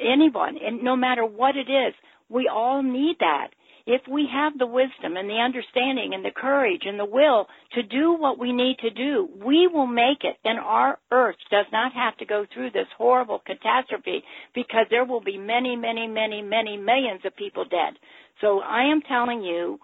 anyone, 0.00 0.56
and 0.56 0.82
no 0.82 0.96
matter 0.96 1.24
what 1.26 1.56
it 1.56 1.70
is, 1.70 1.94
we 2.30 2.48
all 2.52 2.82
need 2.82 3.16
that. 3.20 3.48
If 3.86 4.02
we 4.08 4.28
have 4.32 4.56
the 4.56 4.66
wisdom 4.66 5.16
and 5.16 5.28
the 5.28 5.42
understanding 5.42 6.12
and 6.14 6.24
the 6.24 6.30
courage 6.30 6.82
and 6.84 6.98
the 6.98 7.04
will 7.04 7.46
to 7.72 7.82
do 7.82 8.12
what 8.12 8.38
we 8.38 8.52
need 8.52 8.78
to 8.78 8.90
do, 8.90 9.28
we 9.44 9.66
will 9.66 9.86
make 9.86 10.22
it. 10.22 10.36
And 10.44 10.58
our 10.58 10.98
earth 11.10 11.36
does 11.50 11.66
not 11.72 11.92
have 11.92 12.16
to 12.18 12.24
go 12.24 12.46
through 12.52 12.70
this 12.70 12.86
horrible 12.96 13.40
catastrophe 13.44 14.22
because 14.54 14.86
there 14.90 15.04
will 15.04 15.20
be 15.20 15.36
many, 15.36 15.74
many, 15.74 16.06
many, 16.06 16.42
many 16.42 16.76
millions 16.76 17.22
of 17.24 17.36
people 17.36 17.64
dead. 17.64 17.94
So 18.40 18.60
I 18.60 18.84
am 18.92 19.00
telling 19.02 19.42
you, 19.42 19.80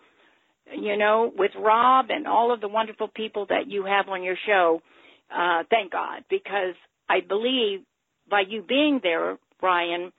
you 0.76 0.96
know, 0.96 1.32
with 1.36 1.52
Rob 1.58 2.06
and 2.10 2.26
all 2.26 2.52
of 2.52 2.60
the 2.60 2.68
wonderful 2.68 3.08
people 3.08 3.46
that 3.48 3.68
you 3.68 3.84
have 3.84 4.08
on 4.08 4.22
your 4.22 4.36
show, 4.46 4.80
uh, 5.34 5.64
thank 5.70 5.92
God, 5.92 6.24
because 6.30 6.74
I 7.08 7.20
believe 7.26 7.80
by 8.30 8.42
you 8.48 8.62
being 8.62 9.00
there, 9.02 9.38
Brian, 9.60 10.12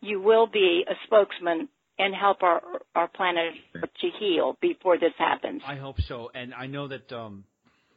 you 0.00 0.20
will 0.20 0.46
be 0.46 0.84
a 0.88 0.94
spokesman 1.06 1.68
and 1.98 2.14
help 2.14 2.42
our 2.42 2.60
our 2.94 3.08
planet 3.08 3.54
to 3.74 4.08
heal 4.18 4.56
before 4.60 4.98
this 4.98 5.12
happens. 5.18 5.62
I 5.66 5.76
hope 5.76 5.96
so, 6.08 6.30
and 6.34 6.54
I 6.54 6.66
know 6.66 6.88
that 6.88 7.10
um, 7.12 7.44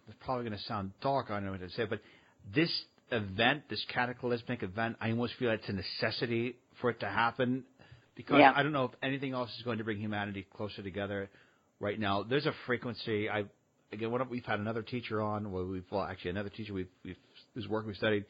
it's 0.08 0.18
probably 0.24 0.46
going 0.46 0.58
to 0.58 0.64
sound 0.66 0.92
dark. 1.02 1.28
I 1.30 1.36
don't 1.36 1.46
know 1.46 1.52
what 1.52 1.62
to 1.62 1.70
say, 1.70 1.86
but 1.86 2.02
this 2.54 2.72
event, 3.12 3.64
this 3.70 3.84
cataclysmic 3.94 4.64
event, 4.64 4.98
I 5.02 5.12
almost 5.12 5.34
feel 5.40 5.52
it's 5.52 5.68
a 5.68 5.74
necessity 5.74 6.56
for 6.82 6.90
it 6.90 7.00
to 7.02 7.08
happen 7.08 7.64
because 8.16 8.40
Yeah. 8.40 8.54
I 8.56 8.64
don't 8.64 8.72
know 8.72 8.86
if 8.86 8.92
anything 9.02 9.34
else 9.34 9.50
is 9.58 9.64
going 9.64 9.80
to 9.80 9.84
bring 9.84 9.98
humanity 9.98 10.46
closer 10.56 10.84
together 10.84 11.30
right 11.80 12.00
now. 12.00 12.24
There's 12.24 12.46
a 12.46 12.54
frequency 12.66 13.30
I 13.30 13.46
again, 13.92 14.12
of, 14.14 14.30
we've 14.30 14.46
had 14.46 14.60
another 14.60 14.82
teacher 14.82 15.22
on. 15.22 15.52
Well, 15.52 15.66
we've 15.66 15.86
well, 15.92 16.04
actually 16.04 16.32
another 16.32 16.50
teacher 16.50 16.74
we've, 16.74 16.88
we've 17.04 17.16
whose 17.56 17.68
work 17.68 17.86
we 17.86 17.94
studied 17.94 18.26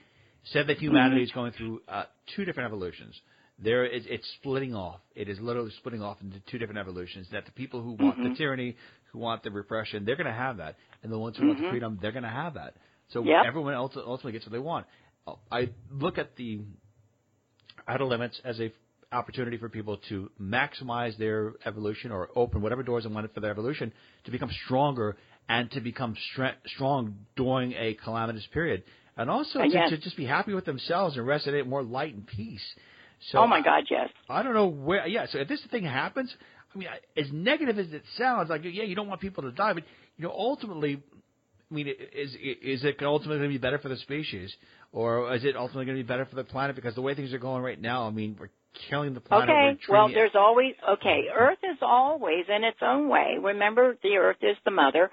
said 0.46 0.68
that 0.68 0.78
humanity 0.78 1.24
is 1.24 1.32
going 1.32 1.52
through 1.52 1.82
uh, 1.88 2.04
two 2.36 2.46
different 2.46 2.68
evolutions. 2.68 3.20
There 3.62 3.86
is 3.86 4.04
it's 4.08 4.26
splitting 4.40 4.74
off. 4.76 5.00
It 5.16 5.28
is 5.28 5.38
literally 5.40 5.72
splitting 5.80 6.02
off 6.02 6.18
into 6.22 6.40
two 6.50 6.58
different 6.58 6.80
evolutions. 6.80 7.28
That 7.32 7.46
the 7.46 7.52
people 7.52 7.82
who 7.82 7.92
want 7.92 8.18
the 8.18 8.24
mm-hmm. 8.24 8.34
tyranny, 8.36 8.78
who 9.12 9.20
want 9.20 9.44
the 9.44 9.52
repression, 9.52 10.06
they're 10.06 10.16
going 10.16 10.28
to 10.28 10.34
have 10.34 10.58
that, 10.58 10.76
and 11.04 11.12
the 11.12 11.20
ones 11.20 11.38
who 11.38 11.48
want 11.48 11.58
the 11.58 11.64
mm-hmm. 11.64 11.72
freedom, 11.72 12.00
they're 12.02 12.12
going 12.12 12.24
to 12.24 12.30
have 12.30 12.54
that. 12.54 12.76
So 13.12 13.24
Yep. 13.24 13.46
everyone 13.46 13.74
else 13.74 13.94
ultimately 13.96 14.34
gets 14.34 14.46
what 14.46 14.54
they 14.54 14.60
want. 14.60 14.86
I 15.52 15.70
look 15.92 16.18
at 16.18 16.36
the 16.36 16.62
outer 17.88 18.06
limits 18.06 18.40
as 18.44 18.60
a 18.60 18.72
opportunity 19.12 19.58
for 19.58 19.70
people 19.70 19.98
to 20.10 20.30
maximize 20.40 21.18
their 21.18 21.54
evolution 21.66 22.12
or 22.12 22.30
open 22.36 22.62
whatever 22.62 22.84
doors 22.84 23.04
they 23.04 23.10
wanted 23.10 23.32
for 23.34 23.40
their 23.40 23.52
evolution 23.52 23.92
to 24.26 24.32
become 24.32 24.50
stronger 24.66 25.18
and 25.48 25.72
to 25.72 25.82
become 25.82 26.16
stre- 26.38 26.54
strong 26.68 27.16
during 27.36 27.74
a 27.74 27.96
calamitous 27.96 28.46
period. 28.54 28.84
And 29.18 29.30
also 29.30 29.60
uh, 29.60 29.64
to, 29.64 29.70
Yes. 29.70 29.90
to 29.90 29.98
just 29.98 30.16
be 30.16 30.26
happy 30.26 30.54
with 30.54 30.66
themselves 30.66 31.18
and 31.18 31.26
rest 31.26 31.48
in 31.48 31.56
it 31.56 31.68
more 31.68 31.84
light 31.84 32.14
and 32.14 32.26
peace. 32.26 32.64
So 33.32 33.40
oh 33.40 33.48
my 33.48 33.62
God, 33.62 33.84
yes. 33.90 34.10
I 34.30 34.44
don't 34.44 34.54
know 34.54 34.68
where. 34.68 35.08
Yeah, 35.08 35.26
so 35.30 35.40
if 35.40 35.48
this 35.48 35.62
thing 35.72 35.84
happens, 35.84 36.34
I 36.74 36.78
mean, 36.78 36.88
as 37.18 37.26
negative 37.32 37.78
as 37.78 37.92
it 37.92 38.04
sounds, 38.18 38.50
like 38.50 38.62
yeah, 38.64 38.84
you 38.84 38.96
don't 38.96 39.08
want 39.08 39.22
people 39.22 39.44
to 39.44 39.52
die, 39.52 39.74
but 39.74 39.84
you 40.18 40.26
know, 40.26 40.32
ultimately, 40.32 41.02
I 41.70 41.74
mean, 41.74 41.88
is 41.88 42.36
is 42.62 42.84
it 42.84 42.98
ultimately 43.02 43.38
going 43.38 43.50
to 43.50 43.54
be 43.54 43.58
better 43.58 43.78
for 43.78 43.90
the 43.90 43.98
species, 43.98 44.54
or 44.92 45.34
is 45.36 45.44
it 45.44 45.56
ultimately 45.56 45.86
going 45.86 45.98
to 45.98 46.04
be 46.04 46.08
better 46.08 46.26
for 46.26 46.36
the 46.36 46.44
planet? 46.44 46.76
Because 46.76 46.96
the 46.96 47.02
way 47.02 47.16
things 47.16 47.34
are 47.34 47.40
going 47.40 47.64
right 47.64 47.80
now, 47.80 48.08
I 48.08 48.12
mean, 48.12 48.38
we're 48.40 48.50
killing 48.90 49.14
the 49.14 49.20
planet. 49.20 49.50
Okay. 49.50 49.80
Well, 49.90 50.10
there's 50.10 50.36
always 50.36 50.76
okay. 50.90 51.26
Earth 51.36 51.60
is 51.64 51.78
always 51.82 52.46
in 52.48 52.64
its 52.64 52.78
own 52.82 53.10
way. 53.10 53.38
Remember, 53.42 53.98
the 54.02 54.16
Earth 54.18 54.38
is 54.42 54.56
the 54.64 54.72
mother, 54.72 55.10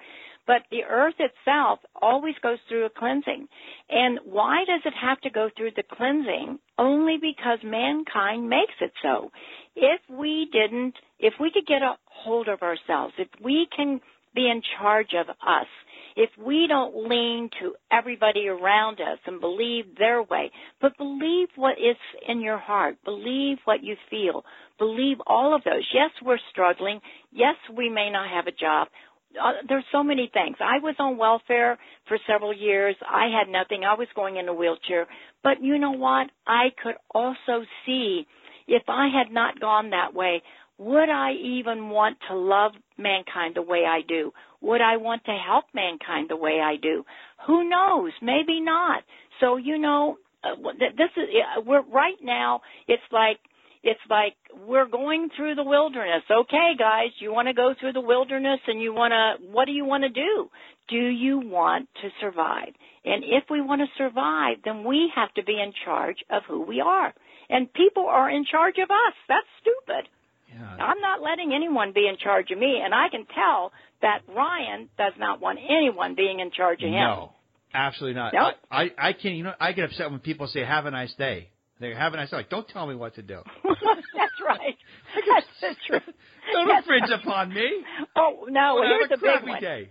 but 0.46 0.62
the 0.70 0.84
Earth 0.88 1.14
itself 1.18 1.80
always 2.00 2.34
goes 2.42 2.58
through 2.68 2.86
a 2.86 2.90
cleansing. 2.90 3.48
And 3.90 4.20
why 4.24 4.64
does 4.66 4.82
it 4.84 4.94
have 5.00 5.20
to 5.22 5.30
go 5.30 5.50
through 5.56 5.70
the 5.76 5.82
cleansing? 5.82 6.58
Only 6.78 7.16
because 7.20 7.58
mankind 7.64 8.48
makes 8.48 8.74
it 8.80 8.92
so. 9.02 9.30
If 9.74 10.00
we 10.10 10.48
didn't, 10.52 10.94
if 11.18 11.34
we 11.40 11.50
could 11.50 11.66
get 11.66 11.82
a 11.82 11.96
hold 12.04 12.48
of 12.48 12.62
ourselves, 12.62 13.14
if 13.18 13.28
we 13.42 13.66
can 13.74 14.00
be 14.34 14.50
in 14.50 14.62
charge 14.78 15.14
of 15.18 15.28
us, 15.30 15.66
if 16.16 16.30
we 16.42 16.66
don't 16.66 17.08
lean 17.08 17.50
to 17.60 17.74
everybody 17.92 18.48
around 18.48 19.00
us 19.00 19.18
and 19.26 19.40
believe 19.40 19.84
their 19.98 20.22
way, 20.22 20.50
but 20.80 20.96
believe 20.96 21.48
what 21.56 21.78
is 21.78 21.96
in 22.26 22.40
your 22.40 22.58
heart, 22.58 22.96
believe 23.04 23.58
what 23.64 23.82
you 23.82 23.96
feel, 24.08 24.42
believe 24.78 25.18
all 25.26 25.54
of 25.54 25.62
those. 25.64 25.86
Yes, 25.92 26.10
we're 26.24 26.38
struggling. 26.50 27.00
Yes, 27.32 27.56
we 27.74 27.90
may 27.90 28.10
not 28.10 28.30
have 28.30 28.46
a 28.46 28.52
job. 28.52 28.88
Uh, 29.42 29.52
there's 29.68 29.84
so 29.92 30.02
many 30.02 30.30
things. 30.32 30.56
I 30.60 30.78
was 30.78 30.94
on 30.98 31.16
welfare 31.18 31.78
for 32.08 32.18
several 32.26 32.54
years. 32.54 32.96
I 33.08 33.28
had 33.28 33.50
nothing. 33.50 33.84
I 33.84 33.94
was 33.94 34.08
going 34.14 34.36
in 34.36 34.48
a 34.48 34.54
wheelchair. 34.54 35.06
But 35.42 35.62
you 35.62 35.78
know 35.78 35.92
what? 35.92 36.28
I 36.46 36.68
could 36.82 36.96
also 37.14 37.64
see 37.84 38.26
if 38.66 38.82
I 38.88 39.08
had 39.08 39.32
not 39.32 39.60
gone 39.60 39.90
that 39.90 40.14
way, 40.14 40.42
would 40.78 41.08
I 41.08 41.32
even 41.32 41.88
want 41.88 42.18
to 42.28 42.36
love 42.36 42.72
mankind 42.98 43.54
the 43.54 43.62
way 43.62 43.84
I 43.88 44.00
do? 44.06 44.32
Would 44.60 44.80
I 44.80 44.96
want 44.96 45.24
to 45.24 45.32
help 45.32 45.64
mankind 45.72 46.28
the 46.28 46.36
way 46.36 46.60
I 46.60 46.76
do? 46.80 47.04
Who 47.46 47.68
knows? 47.68 48.12
Maybe 48.20 48.60
not. 48.60 49.02
So 49.40 49.56
you 49.56 49.78
know, 49.78 50.18
uh, 50.44 50.56
th- 50.78 50.96
this 50.96 51.10
is 51.16 51.28
uh, 51.56 51.62
we're 51.64 51.82
right 51.82 52.18
now. 52.22 52.60
It's 52.88 53.02
like 53.10 53.38
it's 53.82 54.00
like 54.08 54.34
we're 54.66 54.86
going 54.88 55.28
through 55.36 55.54
the 55.54 55.64
wilderness. 55.64 56.22
Okay, 56.30 56.72
guys, 56.78 57.10
you 57.18 57.32
want 57.32 57.48
to 57.48 57.54
go 57.54 57.74
through 57.78 57.92
the 57.92 58.00
wilderness 58.00 58.60
and 58.66 58.80
you 58.80 58.92
want 58.92 59.12
to, 59.12 59.46
what 59.50 59.66
do 59.66 59.72
you 59.72 59.84
want 59.84 60.04
to 60.04 60.10
do? 60.10 60.50
Do 60.88 60.96
you 60.96 61.40
want 61.40 61.88
to 62.02 62.08
survive? 62.20 62.72
And 63.04 63.24
if 63.24 63.44
we 63.50 63.60
want 63.60 63.80
to 63.82 63.88
survive, 63.98 64.58
then 64.64 64.84
we 64.84 65.10
have 65.14 65.32
to 65.34 65.44
be 65.44 65.60
in 65.60 65.72
charge 65.84 66.16
of 66.30 66.42
who 66.48 66.62
we 66.62 66.80
are. 66.80 67.12
And 67.48 67.72
people 67.72 68.06
are 68.06 68.28
in 68.30 68.44
charge 68.44 68.76
of 68.82 68.90
us. 68.90 69.14
That's 69.28 69.46
stupid. 69.60 70.08
yeah. 70.52 70.84
I'm 70.84 71.00
not 71.00 71.22
letting 71.22 71.52
anyone 71.54 71.92
be 71.92 72.08
in 72.08 72.16
charge 72.16 72.50
of 72.50 72.58
me, 72.58 72.80
and 72.84 72.92
I 72.94 73.08
can 73.08 73.24
tell 73.34 73.72
that 74.02 74.22
Ryan 74.28 74.88
does 74.98 75.12
not 75.18 75.40
want 75.40 75.58
anyone 75.68 76.14
being 76.16 76.40
in 76.40 76.50
charge 76.50 76.82
of 76.82 76.88
him. 76.88 76.94
No, 76.94 77.32
absolutely 77.72 78.20
not. 78.20 78.32
Nope. 78.34 78.54
I, 78.70 78.82
I, 78.82 79.08
I 79.08 79.12
can't. 79.12 79.36
You 79.36 79.44
know, 79.44 79.54
I 79.60 79.72
get 79.72 79.84
upset 79.84 80.10
when 80.10 80.18
people 80.20 80.48
say 80.48 80.64
"Have 80.64 80.86
a 80.86 80.90
nice 80.90 81.14
day." 81.14 81.50
They 81.80 81.94
have 81.94 82.14
a 82.14 82.16
nice 82.16 82.30
day. 82.30 82.36
Like, 82.38 82.48
don't 82.50 82.66
tell 82.68 82.86
me 82.86 82.94
what 82.94 83.14
to 83.16 83.22
do. 83.22 83.40
That's 83.64 84.40
right. 84.46 84.76
That's 85.14 85.46
the 85.60 85.76
truth. 85.86 86.02
Don't 86.52 86.68
That's 86.68 86.86
infringe 86.86 87.10
right. 87.10 87.20
upon 87.20 87.52
me. 87.52 87.68
Oh 88.14 88.46
no! 88.48 88.76
Well, 88.76 88.84
here's 88.88 89.10
a 89.10 89.16
the 89.16 89.20
big 89.20 89.48
one. 89.48 89.60
day. 89.60 89.88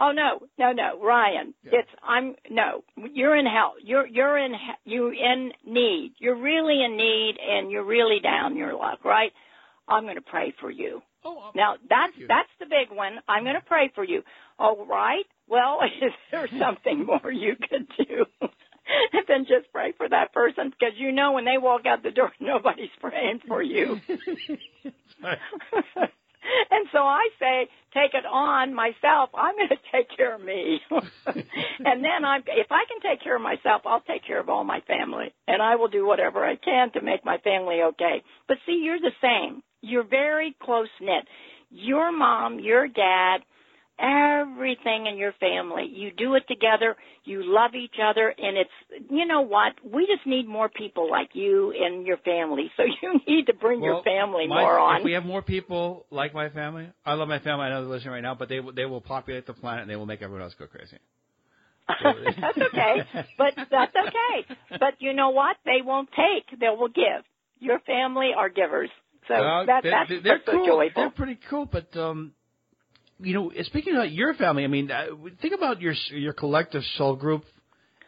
Oh 0.00 0.12
no, 0.12 0.40
no, 0.58 0.72
no, 0.72 1.00
Ryan. 1.00 1.54
Yeah. 1.62 1.70
It's 1.80 1.90
I'm 2.02 2.34
no. 2.50 2.82
You're 3.12 3.36
in 3.36 3.46
hell. 3.46 3.74
You're 3.82 4.06
you're 4.06 4.38
in 4.38 4.54
you 4.84 5.10
in 5.10 5.52
need. 5.64 6.14
You're 6.18 6.40
really 6.40 6.82
in 6.82 6.96
need, 6.96 7.34
and 7.38 7.70
you're 7.70 7.84
really 7.84 8.18
down 8.20 8.56
your 8.56 8.74
luck, 8.74 9.04
right? 9.04 9.30
I'm 9.86 10.04
going 10.04 10.14
to 10.16 10.22
pray 10.22 10.54
for 10.60 10.70
you. 10.70 11.02
Oh, 11.24 11.38
uh, 11.38 11.50
Now 11.54 11.74
that's 11.88 12.14
that's 12.26 12.48
the 12.58 12.66
big 12.66 12.96
one. 12.96 13.16
I'm 13.28 13.44
going 13.44 13.54
to 13.56 13.60
pray 13.66 13.92
for 13.94 14.02
you. 14.02 14.22
All 14.58 14.84
right. 14.86 15.24
Well, 15.46 15.80
is 16.02 16.12
there 16.32 16.48
something 16.58 17.04
more 17.06 17.30
you 17.30 17.54
could 17.56 17.86
do 18.08 18.24
than 19.28 19.46
just 19.46 19.72
pray 19.72 19.92
for 19.96 20.08
that 20.08 20.32
person? 20.32 20.70
Because 20.70 20.94
you 20.96 21.12
know 21.12 21.32
when 21.32 21.44
they 21.44 21.58
walk 21.58 21.86
out 21.86 22.02
the 22.02 22.10
door, 22.10 22.32
nobody's 22.40 22.90
praying 23.00 23.40
for 23.46 23.62
you. 23.62 24.00
and 26.70 26.88
so 26.92 26.98
I 26.98 27.28
say, 27.38 27.68
take 27.92 28.14
it 28.14 28.26
on 28.26 28.74
myself. 28.74 29.30
I'm 29.34 29.56
going 29.56 29.68
to 29.68 29.76
take 29.92 30.14
care 30.16 30.34
of 30.34 30.42
me. 30.42 30.80
and 31.26 32.04
then 32.04 32.24
I'm, 32.24 32.42
if 32.46 32.68
I 32.70 32.84
can 32.88 33.00
take 33.00 33.22
care 33.22 33.36
of 33.36 33.42
myself, 33.42 33.82
I'll 33.86 34.02
take 34.02 34.26
care 34.26 34.40
of 34.40 34.48
all 34.48 34.64
my 34.64 34.80
family. 34.86 35.32
And 35.46 35.62
I 35.62 35.76
will 35.76 35.88
do 35.88 36.06
whatever 36.06 36.44
I 36.44 36.56
can 36.56 36.92
to 36.92 37.00
make 37.02 37.24
my 37.24 37.38
family 37.38 37.80
okay. 37.82 38.22
But 38.48 38.58
see, 38.66 38.80
you're 38.82 39.00
the 39.00 39.12
same. 39.20 39.62
You're 39.80 40.06
very 40.06 40.56
close 40.62 40.88
knit. 41.00 41.26
Your 41.70 42.12
mom, 42.16 42.60
your 42.60 42.86
dad, 42.86 43.38
everything 43.98 45.06
in 45.06 45.16
your 45.16 45.32
family. 45.40 45.88
You 45.92 46.10
do 46.10 46.34
it 46.34 46.44
together. 46.48 46.96
You 47.24 47.42
love 47.44 47.74
each 47.74 47.94
other. 48.02 48.34
And 48.36 48.56
it's, 48.56 49.10
you 49.10 49.26
know 49.26 49.42
what? 49.42 49.72
We 49.84 50.06
just 50.06 50.26
need 50.26 50.48
more 50.48 50.68
people 50.68 51.10
like 51.10 51.30
you 51.32 51.70
in 51.72 52.04
your 52.04 52.18
family. 52.18 52.70
So 52.76 52.82
you 53.02 53.20
need 53.26 53.46
to 53.46 53.54
bring 53.54 53.82
your 53.82 54.02
family 54.02 54.46
my- 54.46 54.62
more 54.62 54.78
on. 54.78 54.98
If 55.00 55.04
we 55.04 55.12
have 55.12 55.24
more 55.24 55.42
people 55.42 56.06
like 56.10 56.34
my 56.34 56.48
family, 56.48 56.88
I 57.04 57.14
love 57.14 57.28
my 57.28 57.38
family. 57.38 57.66
I 57.66 57.68
know 57.70 57.82
they're 57.82 57.90
listening 57.90 58.14
right 58.14 58.22
now, 58.22 58.34
but 58.34 58.48
they 58.48 58.60
will- 58.60 58.72
they 58.72 58.86
will 58.86 59.00
populate 59.00 59.46
the 59.46 59.54
planet 59.54 59.82
and 59.82 59.90
they 59.90 59.96
will 59.96 60.06
make 60.06 60.22
everyone 60.22 60.42
else 60.42 60.54
go 60.58 60.66
crazy. 60.66 60.98
that's 62.40 62.58
okay. 62.58 63.02
But 63.36 63.54
that's 63.70 63.94
okay. 63.94 64.56
But 64.70 64.94
you 65.00 65.12
know 65.12 65.30
what? 65.30 65.56
They 65.64 65.82
won't 65.84 66.08
take. 66.10 66.58
They 66.58 66.68
will 66.68 66.88
give. 66.88 67.24
Your 67.60 67.78
family 67.80 68.30
are 68.36 68.48
givers. 68.48 68.90
So 69.28 69.34
Well, 69.34 69.66
that, 69.66 69.82
they're, 69.82 69.92
that's 69.92 70.22
they're, 70.22 70.40
so 70.44 70.52
cool. 70.52 70.66
joyful. 70.66 70.92
They're 71.02 71.10
pretty 71.10 71.38
cool, 71.48 71.66
but 71.66 71.96
um, 71.96 72.32
you 73.20 73.34
know, 73.34 73.52
speaking 73.62 73.94
about 73.94 74.12
your 74.12 74.34
family, 74.34 74.64
I 74.64 74.66
mean, 74.66 74.90
uh, 74.90 75.06
think 75.40 75.54
about 75.54 75.80
your 75.80 75.94
your 76.10 76.32
collective 76.32 76.82
soul 76.96 77.16
group 77.16 77.44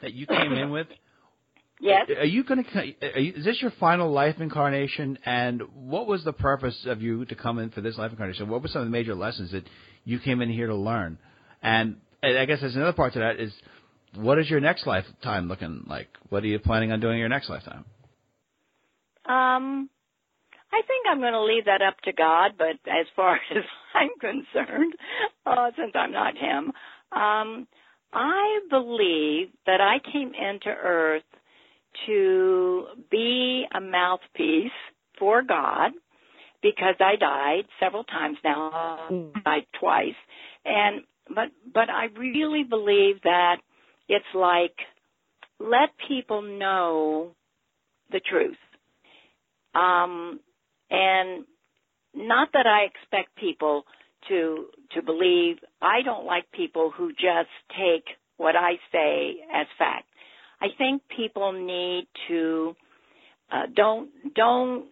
that 0.03 0.13
you 0.13 0.27
came 0.27 0.53
in 0.53 0.71
with. 0.71 0.89
yes. 1.81 2.09
Are 2.17 2.25
you 2.25 2.45
going 2.45 2.65
to? 2.65 3.19
Is 3.19 3.45
this 3.45 3.61
your 3.61 3.73
final 3.79 4.11
life 4.11 4.37
incarnation? 4.41 5.19
And 5.25 5.63
what 5.75 6.07
was 6.07 6.25
the 6.25 6.33
purpose 6.33 6.87
of 6.87 7.03
you 7.03 7.25
to 7.27 7.35
come 7.35 7.59
in 7.59 7.71
for 7.71 7.81
this 7.81 7.97
life 7.97 8.11
incarnation? 8.11 8.49
What 8.49 8.63
were 8.63 8.69
some 8.69 8.83
of 8.83 8.87
the 8.87 8.93
major 8.93 9.15
lessons 9.15 9.53
that 9.53 9.65
you 10.05 10.19
came 10.19 10.43
in 10.43 10.51
here 10.51 10.67
to 10.67 10.77
learn? 10.77 11.19
And 11.63 11.97
I 12.23 12.45
guess 12.45 12.61
there's 12.61 12.77
another 12.77 12.93
part 12.93 13.13
to 13.15 13.21
that 13.21 13.41
is, 13.41 13.53
what 14.15 14.39
is 14.39 14.49
your 14.49 14.61
next 14.61 14.87
lifetime 14.87 15.49
looking 15.49 15.85
like? 15.87 16.09
What 16.29 16.43
are 16.43 16.47
you 16.47 16.59
planning 16.59 16.93
on 16.93 17.01
doing 17.01 17.15
in 17.15 17.21
your 17.21 17.29
next 17.29 17.49
lifetime? 17.49 17.85
Um, 19.25 19.91
I 20.73 20.83
think 20.87 21.07
I'm 21.11 21.21
going 21.21 21.33
to 21.33 21.43
leave 21.43 21.65
that 21.67 21.83
up 21.83 22.01
to 22.05 22.13
God, 22.13 22.53
but 22.59 22.77
as 22.91 23.07
far 23.15 23.35
as 23.57 23.65
I'm 23.97 24.11
concerned, 24.21 24.95
uh, 25.47 25.71
since 25.77 25.93
I'm 25.95 26.13
not 26.13 26.37
Him, 26.37 26.73
um, 27.13 27.67
I 28.13 28.61
believe 28.71 29.49
that 29.67 29.81
I 29.81 29.99
came 30.13 30.33
into 30.35 30.69
Earth 30.69 31.23
to 32.07 32.85
be 33.11 33.65
a 33.75 33.81
mouthpiece 33.81 34.71
for 35.19 35.43
God 35.43 35.93
because 36.63 36.95
I 37.01 37.17
died 37.17 37.65
several 37.81 38.05
times. 38.05 38.39
Now, 38.45 39.09
died 39.45 39.67
twice, 39.81 40.15
and 40.65 41.03
but 41.29 41.49
but 41.73 41.89
I 41.91 42.07
really 42.19 42.65
believe 42.65 43.23
that 43.25 43.57
it's 44.09 44.25
like 44.35 44.77
let 45.59 45.91
people 46.09 46.43
know 46.43 47.31
the 48.11 48.21
truth. 48.21 48.57
Um, 49.75 50.41
and 50.91 51.45
not 52.17 52.49
that 52.53 52.67
I 52.67 52.85
expect 52.85 53.37
people 53.37 53.85
to 54.29 54.67
to 54.95 55.03
believe. 55.03 55.57
I 55.81 56.03
don't 56.05 56.27
like 56.27 56.51
people 56.53 56.93
who 56.97 57.11
just 57.11 57.51
take 57.71 58.05
what 58.37 58.57
I 58.57 58.73
say 58.93 59.37
as 59.55 59.67
fact. 59.79 60.07
I 60.61 60.69
think 60.79 61.03
people 61.15 61.53
need 61.53 62.07
to 62.29 62.75
uh, 63.53 63.67
don't 63.75 64.11
don't 64.35 64.87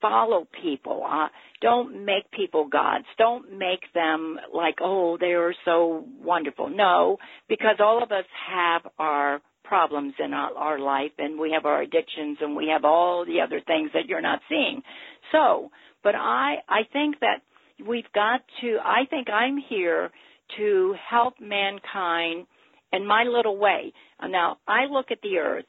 follow 0.00 0.46
people. 0.62 1.04
Uh, 1.08 1.28
don't 1.60 2.04
make 2.04 2.30
people 2.32 2.66
gods. 2.66 3.04
Don't 3.18 3.58
make 3.58 3.80
them 3.94 4.38
like, 4.52 4.76
oh, 4.80 5.16
they 5.20 5.32
are 5.32 5.54
so 5.64 6.04
wonderful. 6.22 6.68
No, 6.70 7.18
because 7.48 7.76
all 7.78 8.02
of 8.02 8.10
us 8.10 8.24
have 8.50 8.82
our 8.98 9.40
problems 9.62 10.14
in 10.18 10.34
our, 10.34 10.52
our 10.56 10.78
life 10.80 11.12
and 11.18 11.38
we 11.38 11.52
have 11.52 11.64
our 11.64 11.82
addictions 11.82 12.38
and 12.40 12.56
we 12.56 12.68
have 12.72 12.84
all 12.84 13.24
the 13.24 13.40
other 13.40 13.60
things 13.64 13.90
that 13.94 14.06
you're 14.06 14.20
not 14.20 14.40
seeing. 14.48 14.82
So, 15.30 15.70
but 16.02 16.14
I, 16.14 16.56
I 16.68 16.80
think 16.92 17.20
that 17.20 17.42
we've 17.86 18.10
got 18.14 18.40
to, 18.60 18.78
I 18.82 19.06
think 19.08 19.28
I'm 19.30 19.56
here 19.68 20.10
to 20.58 20.94
help 21.08 21.34
mankind 21.40 22.46
in 22.92 23.06
my 23.06 23.24
little 23.24 23.56
way. 23.56 23.92
Now, 24.22 24.58
I 24.66 24.86
look 24.90 25.06
at 25.10 25.18
the 25.22 25.38
earth 25.38 25.64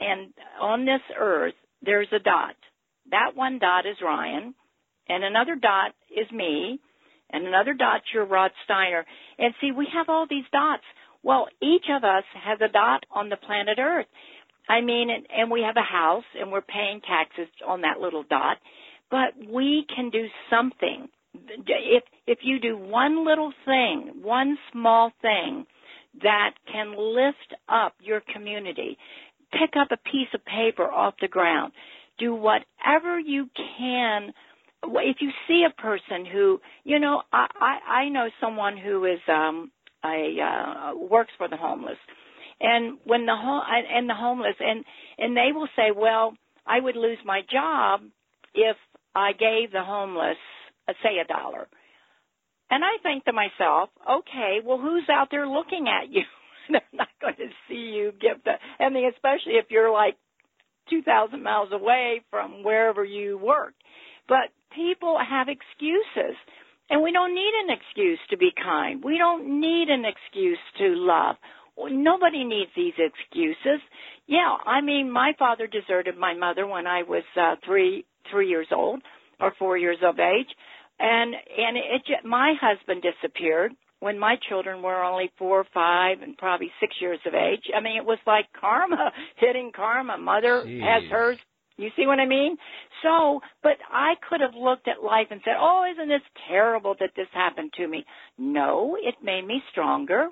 and 0.00 0.32
on 0.60 0.84
this 0.84 1.00
earth, 1.18 1.54
there's 1.82 2.08
a 2.12 2.18
dot. 2.18 2.56
That 3.10 3.32
one 3.34 3.58
dot 3.58 3.86
is 3.86 3.96
Ryan, 4.02 4.54
and 5.08 5.24
another 5.24 5.54
dot 5.54 5.92
is 6.10 6.30
me, 6.32 6.80
and 7.30 7.46
another 7.46 7.74
dot's 7.74 8.04
your 8.12 8.24
Rod 8.24 8.50
Steiner. 8.64 9.04
And 9.38 9.54
see, 9.60 9.70
we 9.72 9.86
have 9.94 10.08
all 10.08 10.26
these 10.28 10.44
dots. 10.52 10.82
Well, 11.22 11.46
each 11.62 11.84
of 11.90 12.04
us 12.04 12.24
has 12.44 12.58
a 12.60 12.72
dot 12.72 13.04
on 13.10 13.28
the 13.28 13.36
planet 13.36 13.78
Earth. 13.78 14.06
I 14.68 14.80
mean, 14.80 15.10
and, 15.10 15.26
and 15.30 15.50
we 15.50 15.62
have 15.62 15.76
a 15.76 15.82
house, 15.82 16.24
and 16.38 16.50
we're 16.50 16.62
paying 16.62 17.00
taxes 17.00 17.48
on 17.66 17.82
that 17.82 18.00
little 18.00 18.24
dot. 18.28 18.56
But 19.10 19.34
we 19.48 19.86
can 19.94 20.10
do 20.10 20.26
something. 20.50 21.08
If 21.34 22.04
if 22.26 22.38
you 22.42 22.60
do 22.60 22.76
one 22.76 23.26
little 23.26 23.52
thing, 23.64 24.20
one 24.22 24.56
small 24.72 25.12
thing 25.20 25.66
that 26.22 26.50
can 26.70 26.94
lift 26.96 27.54
up 27.68 27.94
your 28.00 28.22
community, 28.32 28.96
pick 29.52 29.76
up 29.78 29.88
a 29.90 30.08
piece 30.10 30.28
of 30.34 30.44
paper 30.44 30.84
off 30.84 31.14
the 31.20 31.28
ground. 31.28 31.72
Do 32.18 32.34
whatever 32.34 33.18
you 33.18 33.48
can. 33.78 34.32
If 34.84 35.16
you 35.20 35.30
see 35.48 35.64
a 35.68 35.80
person 35.80 36.26
who, 36.30 36.60
you 36.84 37.00
know, 37.00 37.22
I, 37.32 37.46
I, 37.60 37.92
I 37.92 38.08
know 38.10 38.28
someone 38.40 38.76
who 38.76 39.06
is, 39.06 39.20
um, 39.28 39.72
a, 40.04 40.36
uh, 40.40 40.98
works 40.98 41.32
for 41.38 41.48
the 41.48 41.56
homeless. 41.56 41.96
And 42.60 42.98
when 43.04 43.26
the 43.26 43.34
home, 43.34 43.62
and 43.68 44.08
the 44.08 44.14
homeless, 44.14 44.56
and, 44.60 44.84
and 45.18 45.36
they 45.36 45.52
will 45.52 45.68
say, 45.74 45.90
well, 45.96 46.34
I 46.66 46.80
would 46.80 46.96
lose 46.96 47.18
my 47.24 47.40
job 47.50 48.02
if 48.54 48.76
I 49.14 49.32
gave 49.32 49.72
the 49.72 49.82
homeless, 49.82 50.36
uh, 50.88 50.92
say 51.02 51.18
a 51.18 51.26
dollar. 51.26 51.68
And 52.70 52.82
I 52.82 53.02
think 53.02 53.24
to 53.24 53.32
myself, 53.32 53.90
okay, 54.08 54.58
well, 54.64 54.78
who's 54.78 55.08
out 55.08 55.28
there 55.30 55.46
looking 55.46 55.86
at 55.88 56.10
you? 56.10 56.22
they're 56.70 56.80
not 56.92 57.08
going 57.20 57.36
to 57.36 57.48
see 57.68 57.92
you 57.94 58.12
give 58.20 58.42
the. 58.44 58.52
I 58.82 58.88
mean, 58.88 59.10
especially 59.12 59.54
if 59.54 59.66
you're 59.70 59.92
like 59.92 60.16
2,000 60.90 61.42
miles 61.42 61.70
away 61.72 62.22
from 62.30 62.62
wherever 62.62 63.04
you 63.04 63.38
work. 63.38 63.74
But 64.28 64.50
people 64.74 65.18
have 65.18 65.48
excuses. 65.48 66.36
And 66.90 67.02
we 67.02 67.12
don't 67.12 67.34
need 67.34 67.52
an 67.64 67.76
excuse 67.78 68.18
to 68.30 68.36
be 68.36 68.50
kind. 68.62 69.02
We 69.02 69.16
don't 69.16 69.60
need 69.60 69.88
an 69.88 70.04
excuse 70.04 70.58
to 70.78 70.94
love. 70.94 71.36
Nobody 71.78 72.44
needs 72.44 72.70
these 72.76 72.92
excuses. 72.98 73.80
Yeah, 74.26 74.56
I 74.64 74.80
mean, 74.80 75.10
my 75.10 75.32
father 75.38 75.66
deserted 75.66 76.16
my 76.16 76.34
mother 76.34 76.66
when 76.66 76.86
I 76.86 77.02
was 77.02 77.24
uh, 77.40 77.56
three 77.64 78.04
three 78.30 78.48
years 78.48 78.68
old 78.72 79.00
or 79.40 79.52
four 79.58 79.76
years 79.76 79.98
of 80.02 80.18
age, 80.18 80.48
and 80.98 81.34
and 81.34 81.76
it 81.76 82.24
my 82.24 82.54
husband 82.60 83.02
disappeared 83.02 83.72
when 84.00 84.18
my 84.18 84.36
children 84.48 84.82
were 84.82 85.02
only 85.02 85.30
four 85.38 85.60
or 85.60 85.66
five 85.72 86.20
and 86.22 86.36
probably 86.36 86.70
six 86.80 86.94
years 87.00 87.18
of 87.26 87.34
age. 87.34 87.64
I 87.74 87.80
mean, 87.80 87.96
it 87.96 88.04
was 88.04 88.18
like 88.26 88.46
karma 88.60 89.12
hitting 89.36 89.72
karma. 89.74 90.18
Mother 90.18 90.62
Jeez. 90.66 90.80
has 90.82 91.10
hers. 91.10 91.38
You 91.76 91.88
see 91.96 92.06
what 92.06 92.20
I 92.20 92.26
mean? 92.26 92.56
So, 93.02 93.40
but 93.62 93.78
I 93.90 94.14
could 94.28 94.40
have 94.40 94.54
looked 94.54 94.86
at 94.86 95.02
life 95.02 95.26
and 95.30 95.40
said, 95.44 95.54
oh, 95.58 95.84
isn't 95.92 96.08
this 96.08 96.22
terrible 96.48 96.94
that 97.00 97.10
this 97.16 97.26
happened 97.32 97.72
to 97.78 97.88
me? 97.88 98.04
No, 98.38 98.96
it 99.02 99.16
made 99.24 99.44
me 99.44 99.60
stronger 99.72 100.28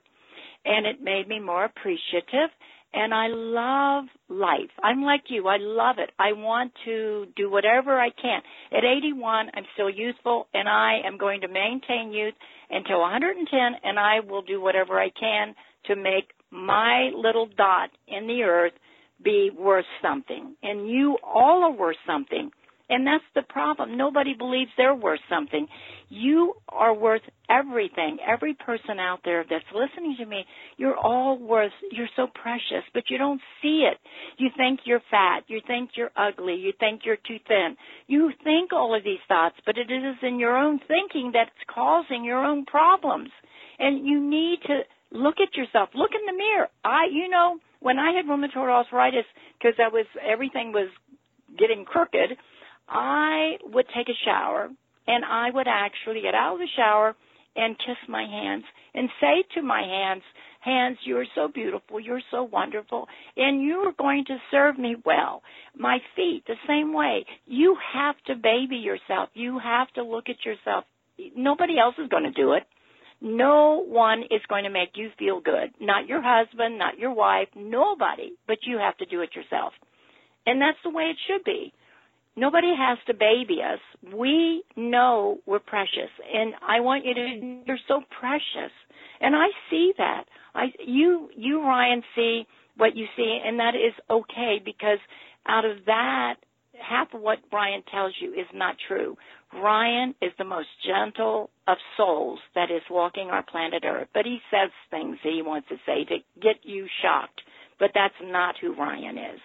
and 0.65 0.87
it 0.87 1.03
made 1.03 1.27
me 1.29 1.41
more 1.41 1.65
appreciative 1.65 2.51
and 2.95 3.15
I 3.15 3.29
love 3.29 4.05
life. 4.29 4.71
I'm 4.83 5.03
like 5.03 5.25
you. 5.29 5.49
I 5.49 5.57
love 5.59 5.97
it. 5.99 6.11
I 6.19 6.33
want 6.33 6.73
to 6.85 7.27
do 7.37 7.51
whatever 7.51 7.99
I 7.99 8.11
can. 8.11 8.41
At 8.71 8.85
81, 8.85 9.49
I'm 9.55 9.65
still 9.75 9.91
youthful 9.91 10.47
and 10.53 10.69
I 10.69 11.01
am 11.05 11.19
going 11.19 11.41
to 11.43 11.49
maintain 11.49 12.13
youth 12.13 12.35
until 12.71 13.01
110 13.01 13.59
and 13.83 13.99
I 13.99 14.21
will 14.21 14.43
do 14.43 14.61
whatever 14.61 14.99
I 14.99 15.11
can 15.11 15.55
to 15.87 15.97
make 15.97 16.33
my 16.51 17.11
little 17.17 17.49
dot 17.57 17.91
in 18.07 18.27
the 18.27 18.43
earth 18.43 18.75
be 19.25 19.51
worth 19.57 19.87
something. 20.03 20.55
And 20.63 20.89
you 20.89 21.17
all 21.23 21.65
are 21.65 21.73
worth 21.73 21.97
something. 22.07 22.51
And 22.89 23.07
that's 23.07 23.25
the 23.35 23.43
problem. 23.43 23.97
Nobody 23.97 24.35
believes 24.35 24.71
they're 24.77 24.95
worth 24.95 25.21
something. 25.31 25.67
You 26.09 26.55
are 26.69 26.95
worth 26.95 27.23
everything. 27.49 28.19
Every 28.27 28.55
person 28.55 28.99
out 28.99 29.21
there 29.25 29.45
that's 29.49 29.65
listening 29.75 30.17
to 30.19 30.27
me, 30.27 30.45
you're 30.77 30.97
all 30.97 31.39
worth, 31.39 31.73
you're 31.91 32.09
so 32.17 32.27
precious, 32.27 32.85
but 32.93 33.05
you 33.09 33.19
don't 33.19 33.41
see 33.63 33.87
it. 33.91 33.99
You 34.37 34.49
think 34.57 34.81
you're 34.85 35.03
fat. 35.11 35.45
You 35.47 35.61
think 35.67 35.91
you're 35.97 36.11
ugly. 36.17 36.55
You 36.55 36.73
think 36.79 37.03
you're 37.05 37.17
too 37.17 37.39
thin. 37.49 37.77
You 38.09 38.31
think 38.45 38.73
all 38.73 38.95
of 38.95 39.05
these 39.05 39.23
thoughts, 39.27 39.57
but 39.65 39.79
it 39.79 39.91
is 39.91 40.17
in 40.23 40.39
your 40.39 40.57
own 40.57 40.81
thinking 40.87 41.31
that's 41.33 41.51
causing 41.73 42.25
your 42.25 42.45
own 42.45 42.67
problems. 42.67 43.31
And 43.79 44.07
you 44.07 44.21
need 44.21 44.59
to 44.67 44.81
look 45.13 45.37
at 45.41 45.57
yourself. 45.57 45.91
Look 45.95 46.11
in 46.15 46.27
the 46.27 46.39
mirror. 46.39 46.69
I, 46.85 47.07
you 47.11 47.29
know, 47.29 47.59
when 47.81 47.99
I 47.99 48.13
had 48.13 48.27
rheumatoid 48.27 48.69
arthritis, 48.69 49.25
because 49.59 49.75
I 49.79 49.89
was, 49.89 50.07
everything 50.23 50.73
was 50.73 50.89
getting 51.59 51.85
crooked, 51.85 52.37
I 52.93 53.57
would 53.65 53.87
take 53.95 54.09
a 54.09 54.25
shower 54.25 54.69
and 55.07 55.25
I 55.25 55.51
would 55.51 55.67
actually 55.67 56.23
get 56.23 56.35
out 56.35 56.55
of 56.55 56.59
the 56.61 56.69
shower 56.77 57.17
and 57.57 57.79
kiss 57.79 57.97
my 58.09 58.23
hands 58.23 58.65
and 58.95 59.09
say 59.21 59.45
to 59.55 59.63
my 59.63 59.81
hands, 59.83 60.23
hands, 60.61 60.99
you're 61.05 61.27
so 61.35 61.49
beautiful, 61.49 61.99
you're 61.99 62.23
so 62.31 62.45
wonderful, 62.45 63.09
and 63.37 63.63
you 63.63 63.79
are 63.79 63.93
going 63.99 64.25
to 64.27 64.37
serve 64.51 64.79
me 64.79 64.97
well. 65.05 65.43
My 65.77 65.99
feet, 66.15 66.45
the 66.47 66.55
same 66.69 66.93
way. 66.93 67.27
You 67.47 67.77
have 67.95 68.15
to 68.27 68.35
baby 68.37 68.77
yourself. 68.77 69.31
You 69.35 69.59
have 69.59 69.89
to 69.95 70.03
look 70.03 70.29
at 70.29 70.45
yourself. 70.45 70.85
Nobody 71.37 71.79
else 71.79 71.97
is 71.99 72.09
going 72.09 72.25
to 72.25 72.31
do 72.31 72.53
it. 72.53 72.63
No 73.21 73.85
one 73.87 74.23
is 74.31 74.41
going 74.49 74.65
to 74.65 74.71
make 74.71 74.91
you 74.95 75.11
feel 75.19 75.41
good. 75.41 75.71
Not 75.81 76.09
your 76.09 76.23
husband, 76.23 76.79
not 76.79 76.99
your 76.99 77.15
wife, 77.15 77.49
nobody, 77.55 78.33
but 78.47 78.59
you 78.63 78.79
have 78.79 78.97
to 78.99 79.07
do 79.07 79.21
it 79.21 79.35
yourself. 79.35 79.73
And 80.47 80.61
that's 80.61 80.79
the 80.83 80.91
way 80.91 81.05
it 81.05 81.17
should 81.27 81.45
be. 81.45 81.73
Nobody 82.37 82.73
has 82.77 82.99
to 83.07 83.15
baby 83.15 83.59
us. 83.63 83.81
We 84.15 84.65
know 84.77 85.39
we're 85.47 85.59
precious, 85.59 86.11
and 86.33 86.55
I 86.67 86.81
want 86.81 87.05
you 87.05 87.15
to. 87.15 87.63
You're 87.67 87.79
so 87.87 88.01
precious, 88.19 88.73
and 89.21 89.37
I 89.37 89.49
see 89.71 89.93
that. 89.99 90.25
I 90.55 90.67
you 90.85 91.29
you 91.37 91.61
Ryan 91.61 92.03
see 92.15 92.47
what 92.77 92.97
you 92.97 93.07
see, 93.17 93.39
and 93.45 93.59
that 93.61 93.75
is 93.75 93.93
okay 94.09 94.61
because 94.65 94.99
out 95.47 95.65
of 95.65 95.85
that, 95.87 96.37
half 96.81 97.13
of 97.13 97.21
what 97.21 97.39
Brian 97.51 97.83
tells 97.91 98.15
you 98.21 98.33
is 98.33 98.47
not 98.55 98.77
true. 98.89 99.17
Ryan 99.53 100.15
is 100.23 100.33
the 100.39 100.45
most 100.45 100.69
gentle 100.87 101.51
of 101.69 101.77
souls 101.99 102.39
that 102.55 102.71
is 102.71 102.83
walking 102.91 103.29
our 103.29 103.43
planet 103.43 103.85
Earth, 103.87 104.09
but 104.15 104.25
he 104.25 104.39
says 104.51 104.71
things 104.91 105.19
that 105.23 105.33
he 105.33 105.43
wants 105.43 105.69
to 105.69 105.77
say 105.85 106.05
to 106.05 106.19
get 106.41 106.57
you 106.63 106.87
shocked. 107.03 107.43
But 107.79 107.91
that's 107.95 108.15
not 108.23 108.55
who 108.61 108.75
Ryan 108.75 109.19
is. 109.19 109.41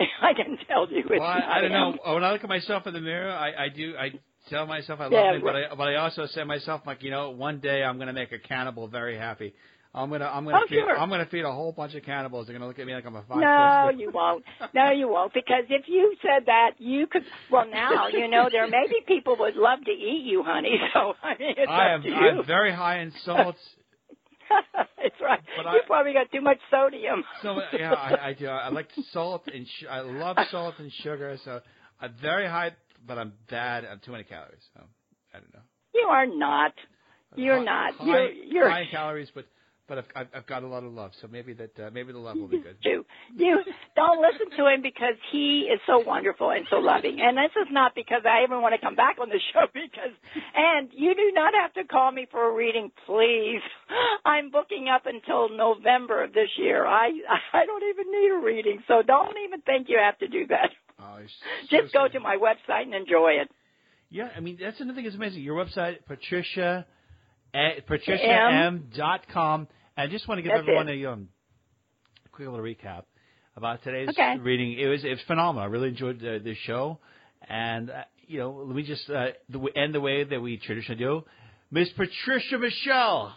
I 0.22 0.32
can 0.34 0.58
tell 0.68 0.90
you. 0.90 1.00
It's 1.00 1.10
Well, 1.10 1.22
I, 1.22 1.58
I 1.58 1.60
don't 1.60 1.72
know. 1.72 1.94
When 2.14 2.24
I 2.24 2.32
look 2.32 2.42
at 2.42 2.48
myself 2.48 2.86
in 2.86 2.94
the 2.94 3.00
mirror, 3.00 3.30
I, 3.30 3.64
I 3.64 3.68
do. 3.68 3.94
I 3.98 4.12
tell 4.48 4.66
myself 4.66 5.00
I 5.00 5.04
love 5.04 5.12
Yeah, 5.12 5.32
me, 5.32 5.38
but 5.42 5.56
I, 5.56 5.74
but 5.74 5.88
I 5.88 5.96
also 5.96 6.26
say 6.26 6.40
to 6.40 6.44
myself, 6.46 6.82
like, 6.86 7.02
you 7.02 7.10
know, 7.10 7.30
one 7.30 7.60
day 7.60 7.82
I'm 7.82 7.96
going 7.96 8.06
to 8.08 8.12
make 8.12 8.32
a 8.32 8.38
cannibal 8.38 8.88
very 8.88 9.16
happy. 9.16 9.54
I'm 9.94 10.10
gonna, 10.10 10.26
I'm 10.26 10.44
gonna 10.44 10.58
Oh, 10.58 10.66
feed, 10.68 10.78
sure. 10.78 10.96
I'm 10.96 11.08
gonna 11.08 11.26
feed 11.26 11.44
a 11.44 11.50
whole 11.50 11.72
bunch 11.72 11.94
of 11.94 12.04
cannibals. 12.04 12.46
They're 12.46 12.54
gonna 12.54 12.68
look 12.68 12.78
at 12.78 12.86
me 12.86 12.94
like 12.94 13.06
I'm 13.06 13.16
a 13.16 13.22
five. 13.22 13.40
No, 13.40 13.90
you 13.96 14.10
won't. 14.12 14.44
No, 14.74 14.90
you 14.90 15.08
won't. 15.08 15.32
Because 15.32 15.64
if 15.70 15.88
you 15.88 16.14
said 16.20 16.44
that, 16.46 16.72
you 16.78 17.06
could. 17.06 17.22
Well, 17.50 17.66
now 17.66 18.08
you 18.12 18.28
know 18.28 18.48
there 18.52 18.68
may 18.68 18.86
be 18.88 19.00
people 19.06 19.36
would 19.40 19.56
love 19.56 19.80
to 19.86 19.90
eat 19.90 20.24
you, 20.26 20.42
honey. 20.46 20.78
So 20.92 21.14
I 21.22 21.38
mean, 21.38 21.54
it's 21.56 21.70
I 21.70 21.94
up 21.94 21.94
am, 21.94 22.02
to 22.02 22.08
you. 22.08 22.14
I'm 22.14 22.46
very 22.46 22.72
high 22.72 22.98
in 22.98 23.12
salt. 23.24 23.56
it's 24.98 25.16
right. 25.20 25.40
But 25.56 25.72
you 25.72 25.80
I- 25.82 25.86
probably 25.86 26.12
got 26.12 26.30
too 26.32 26.40
much 26.40 26.58
sodium. 26.70 27.24
So 27.42 27.60
yeah, 27.78 27.92
I, 27.94 28.28
I 28.28 28.32
do. 28.34 28.46
I 28.46 28.68
like 28.68 28.88
salt 29.12 29.48
and 29.52 29.66
sh- 29.66 29.84
I 29.90 30.00
love 30.00 30.36
salt 30.50 30.74
and 30.78 30.92
sugar. 31.02 31.36
So 31.44 31.60
I'm 32.00 32.14
very 32.20 32.46
high, 32.46 32.72
but 33.06 33.18
I'm 33.18 33.32
bad. 33.50 33.84
I'm 33.84 34.00
too 34.04 34.12
many 34.12 34.24
calories. 34.24 34.62
So 34.74 34.82
I 35.34 35.38
don't 35.38 35.52
know. 35.54 35.60
you 35.94 36.06
are 36.08 36.26
not. 36.26 36.72
You're 37.36 37.58
High- 37.58 37.64
not. 37.64 37.94
High, 37.94 38.06
you're 38.06 38.30
you're 38.30 38.70
high 38.70 38.80
in 38.82 38.88
calories, 38.90 39.30
but 39.34 39.46
but 39.88 39.98
I've, 39.98 40.04
I've 40.14 40.26
I've 40.34 40.46
got 40.46 40.62
a 40.62 40.66
lot 40.66 40.84
of 40.84 40.92
love. 40.92 41.12
So 41.20 41.28
maybe 41.28 41.54
that 41.54 41.78
uh, 41.80 41.90
maybe 41.92 42.12
the 42.12 42.18
love 42.18 42.36
will 42.36 42.48
be 42.48 42.58
good. 42.62 42.76
you. 42.82 43.04
You 43.34 43.62
don't 43.96 44.20
listen 44.20 44.56
to 44.56 44.66
him 44.66 44.82
because 44.82 45.14
he 45.32 45.68
is 45.72 45.80
so 45.86 45.98
wonderful 45.98 46.50
and 46.50 46.66
so 46.70 46.76
loving. 46.76 47.18
And 47.20 47.36
this 47.36 47.50
is 47.60 47.68
not 47.70 47.94
because 47.94 48.22
I 48.24 48.44
even 48.44 48.60
want 48.62 48.74
to 48.74 48.80
come 48.80 48.94
back 48.94 49.16
on 49.20 49.28
the 49.28 49.40
show 49.52 49.66
because 49.74 50.14
and 50.54 50.90
you 50.92 51.14
do 51.14 51.32
not 51.34 51.54
have 51.54 51.72
to 51.74 51.84
call 51.84 52.12
me 52.12 52.26
for 52.30 52.50
a 52.50 52.54
reading, 52.54 52.92
please. 53.06 53.62
I'm 54.24 54.50
booking 54.50 54.88
up 54.88 55.06
until 55.06 55.48
November 55.48 56.22
of 56.24 56.32
this 56.32 56.50
year. 56.56 56.86
I 56.86 57.10
I 57.52 57.64
don't 57.66 57.82
even 57.88 58.12
need 58.12 58.30
a 58.30 58.44
reading, 58.44 58.82
so 58.86 59.02
don't 59.02 59.36
even 59.46 59.62
think 59.62 59.88
you 59.88 59.98
have 59.98 60.18
to 60.18 60.28
do 60.28 60.46
that. 60.48 60.70
It's 61.20 61.32
so 61.70 61.76
Just 61.80 61.92
go 61.92 62.04
sad. 62.04 62.12
to 62.12 62.20
my 62.20 62.36
website 62.36 62.82
and 62.82 62.94
enjoy 62.94 63.32
it. 63.42 63.50
Yeah, 64.10 64.28
I 64.36 64.40
mean 64.40 64.58
that's 64.60 64.80
another 64.80 64.96
thing 64.96 65.04
that's 65.04 65.16
amazing. 65.16 65.42
Your 65.42 65.62
website, 65.62 66.04
Patricia, 66.06 66.86
at 67.54 67.76
M. 67.78 67.82
patriciam.com. 67.88 69.60
And 69.60 69.68
I 69.98 70.06
just 70.06 70.28
want 70.28 70.38
to 70.38 70.42
give 70.42 70.52
That's 70.52 70.60
everyone 70.60 70.88
it. 70.88 71.02
a 71.02 71.12
um, 71.12 71.28
quick 72.30 72.46
little 72.48 72.64
recap 72.64 73.02
about 73.56 73.82
today's 73.82 74.08
Okay. 74.10 74.36
reading. 74.38 74.78
It 74.78 74.86
was 74.86 75.02
it 75.04 75.10
was 75.10 75.18
phenomenal. 75.26 75.64
I 75.64 75.66
really 75.66 75.88
enjoyed 75.88 76.20
the, 76.20 76.40
the 76.42 76.54
show, 76.66 76.98
and 77.48 77.90
uh, 77.90 78.02
you 78.28 78.38
know, 78.38 78.62
let 78.64 78.76
me 78.76 78.84
just 78.84 79.10
uh, 79.10 79.28
the, 79.48 79.58
end 79.74 79.92
the 79.94 80.00
way 80.00 80.22
that 80.22 80.40
we 80.40 80.56
traditionally 80.58 81.00
do. 81.02 81.24
Miss 81.72 81.88
Patricia 81.96 82.58
Michelle, 82.58 83.34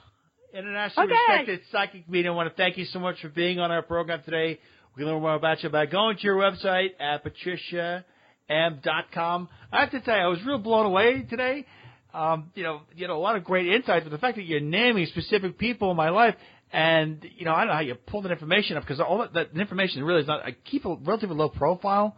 internationally 0.54 1.12
Okay. 1.12 1.20
respected 1.30 1.62
psychic 1.72 2.08
medium. 2.08 2.34
I 2.34 2.36
want 2.36 2.50
to 2.50 2.56
thank 2.56 2.78
you 2.78 2.86
so 2.86 3.00
much 3.00 3.20
for 3.22 3.30
being 3.30 3.60
on 3.60 3.72
our 3.72 3.82
program 3.82 4.22
today. 4.24 4.60
We 4.96 5.02
can 5.02 5.12
learn 5.12 5.20
more 5.22 5.34
about 5.34 5.64
you 5.64 5.70
by 5.70 5.88
going 5.88 6.18
to 6.18 6.24
your 6.24 6.38
website 6.38 6.90
at 7.00 7.24
patriciam.com. 7.24 9.50
I 9.72 9.80
have 9.80 9.90
to 9.92 10.02
tell 10.02 10.16
you, 10.16 10.22
I 10.24 10.28
was 10.28 10.44
real 10.46 10.60
blown 10.60 10.86
away 10.86 11.24
today. 11.28 11.66
Um, 12.14 12.52
you 12.56 12.64
know, 12.64 12.82
you 12.96 13.08
know, 13.08 13.16
a 13.18 13.20
lot 13.20 13.36
of 13.38 13.44
great 13.44 13.68
insights, 13.68 14.04
but 14.04 14.12
the 14.12 14.18
fact 14.18 14.36
that 14.38 14.44
you're 14.44 14.60
naming 14.60 15.06
specific 15.06 15.58
people 15.58 15.92
in 15.92 15.98
my 15.98 16.10
life, 16.10 16.36
and 16.74 17.26
you 17.38 17.46
know, 17.46 17.54
I 17.54 17.60
don't 17.60 17.68
know 17.68 17.74
how 17.74 17.80
you 17.82 17.96
pull 17.96 18.22
that 18.24 18.32
information 18.32 18.78
up 18.78 18.84
because 18.84 19.00
all 19.00 19.20
that, 19.20 19.34
that 19.34 19.58
information 19.60 20.04
really 20.04 20.22
is 20.22 20.28
not. 20.28 20.46
I 20.46 20.52
keep 20.52 20.86
a 20.86 20.96
relatively 20.96 21.36
low 21.36 21.50
profile, 21.50 22.16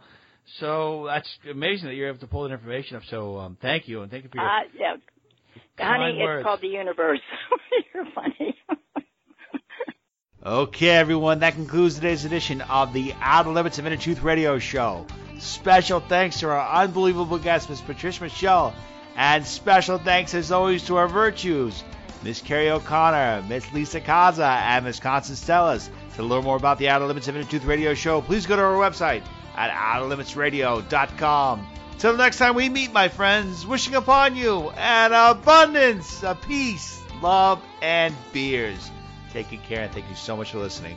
so 0.58 1.04
that's 1.06 1.28
amazing 1.50 1.88
that 1.88 1.94
you're 1.94 2.08
able 2.08 2.18
to 2.18 2.26
pull 2.26 2.42
that 2.44 2.52
information 2.52 2.96
up. 2.96 3.04
So, 3.08 3.38
um, 3.38 3.56
thank 3.62 3.86
you, 3.88 4.02
and 4.02 4.10
thank 4.10 4.24
you 4.24 4.30
for 4.30 4.38
your 4.38 4.46
Uh, 4.48 4.60
yeah. 4.78 4.96
kind 5.78 6.02
Honey, 6.02 6.18
words. 6.22 6.40
it's 6.40 6.44
called 6.46 6.60
the 6.60 6.68
universe. 6.68 7.20
You're 7.94 8.06
funny. 8.14 8.56
Okay, 10.46 10.90
everyone, 10.90 11.38
that 11.38 11.54
concludes 11.54 11.94
today's 11.94 12.26
edition 12.26 12.60
of 12.60 12.92
the 12.92 13.14
Outer 13.22 13.48
Limits 13.48 13.78
of 13.78 13.86
Inner 13.86 13.96
Truth 13.96 14.22
Radio 14.22 14.58
Show. 14.58 15.06
Special 15.38 16.00
thanks 16.00 16.40
to 16.40 16.50
our 16.50 16.82
unbelievable 16.82 17.38
guest, 17.38 17.70
Miss 17.70 17.80
Patricia 17.80 18.22
Michelle, 18.22 18.74
and 19.16 19.46
special 19.46 19.98
thanks, 19.98 20.34
as 20.34 20.50
always, 20.50 20.84
to 20.86 20.96
our 20.96 21.08
virtues, 21.08 21.84
Miss 22.22 22.40
Carrie 22.40 22.70
O'Connor, 22.70 23.44
Miss 23.48 23.70
Lisa 23.72 24.00
Kaza, 24.00 24.46
and 24.46 24.84
Miss 24.84 24.98
Constance 24.98 25.44
Stellas. 25.44 25.88
To 26.16 26.22
learn 26.22 26.44
more 26.44 26.56
about 26.56 26.78
the 26.78 26.88
Outer 26.88 27.06
Limits 27.06 27.28
of 27.28 27.36
Inner 27.36 27.44
Truth 27.44 27.64
Radio 27.64 27.94
Show, 27.94 28.20
please 28.22 28.46
go 28.46 28.56
to 28.56 28.62
our 28.62 28.76
website 28.76 29.22
at 29.56 29.70
outerlimitsradio.com. 29.70 31.66
Till 31.98 32.16
next 32.16 32.38
time 32.38 32.54
we 32.54 32.68
meet, 32.68 32.92
my 32.92 33.08
friends, 33.08 33.66
wishing 33.66 33.94
upon 33.94 34.36
you 34.36 34.70
an 34.70 35.12
abundance 35.12 36.22
of 36.24 36.40
peace, 36.42 37.00
love, 37.22 37.62
and 37.82 38.14
beers. 38.32 38.90
Take 39.32 39.50
good 39.50 39.62
care, 39.62 39.82
and 39.82 39.92
thank 39.92 40.08
you 40.08 40.16
so 40.16 40.36
much 40.36 40.52
for 40.52 40.58
listening. 40.58 40.96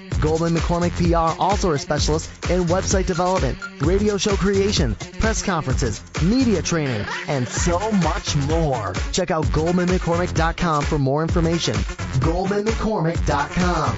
Goldman 0.21 0.53
McCormick 0.53 0.91
PR 0.97 1.41
also 1.41 1.71
are 1.71 1.77
specialists 1.77 2.29
in 2.49 2.63
website 2.65 3.07
development, 3.07 3.57
radio 3.81 4.17
show 4.17 4.35
creation, 4.35 4.95
press 5.19 5.41
conferences, 5.41 6.01
media 6.21 6.61
training, 6.61 7.05
and 7.27 7.47
so 7.47 7.91
much 7.91 8.35
more. 8.47 8.93
Check 9.11 9.31
out 9.31 9.45
GoldmanMcCormick.com 9.45 10.83
for 10.83 10.99
more 10.99 11.23
information. 11.23 11.73
GoldmanMcCormick.com. 12.21 13.97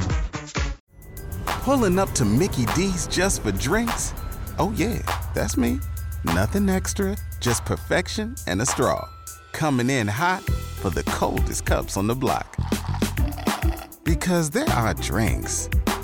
Pulling 1.46 2.00
up 2.00 2.12
to 2.12 2.26
Mickey 2.26 2.66
D's 2.68 3.08
just 3.08 3.42
for 3.44 3.52
drinks? 3.52 4.14
Oh, 4.60 4.74
yeah, 4.76 5.00
that's 5.34 5.58
me. 5.58 5.80
Nothing 6.24 6.70
extra, 6.70 7.18
just 7.40 7.66
perfection 7.66 8.36
and 8.48 8.62
a 8.62 8.66
straw. 8.66 9.10
Coming 9.52 9.90
in 9.90 10.08
hot 10.08 10.44
for 10.44 10.90
the 10.90 11.04
coldest 11.04 11.66
cups 11.66 11.98
on 11.98 12.08
the 12.08 12.16
block. 12.16 12.56
Because 14.04 14.50
there 14.50 14.70
are 14.70 14.94
drinks, 14.94 15.70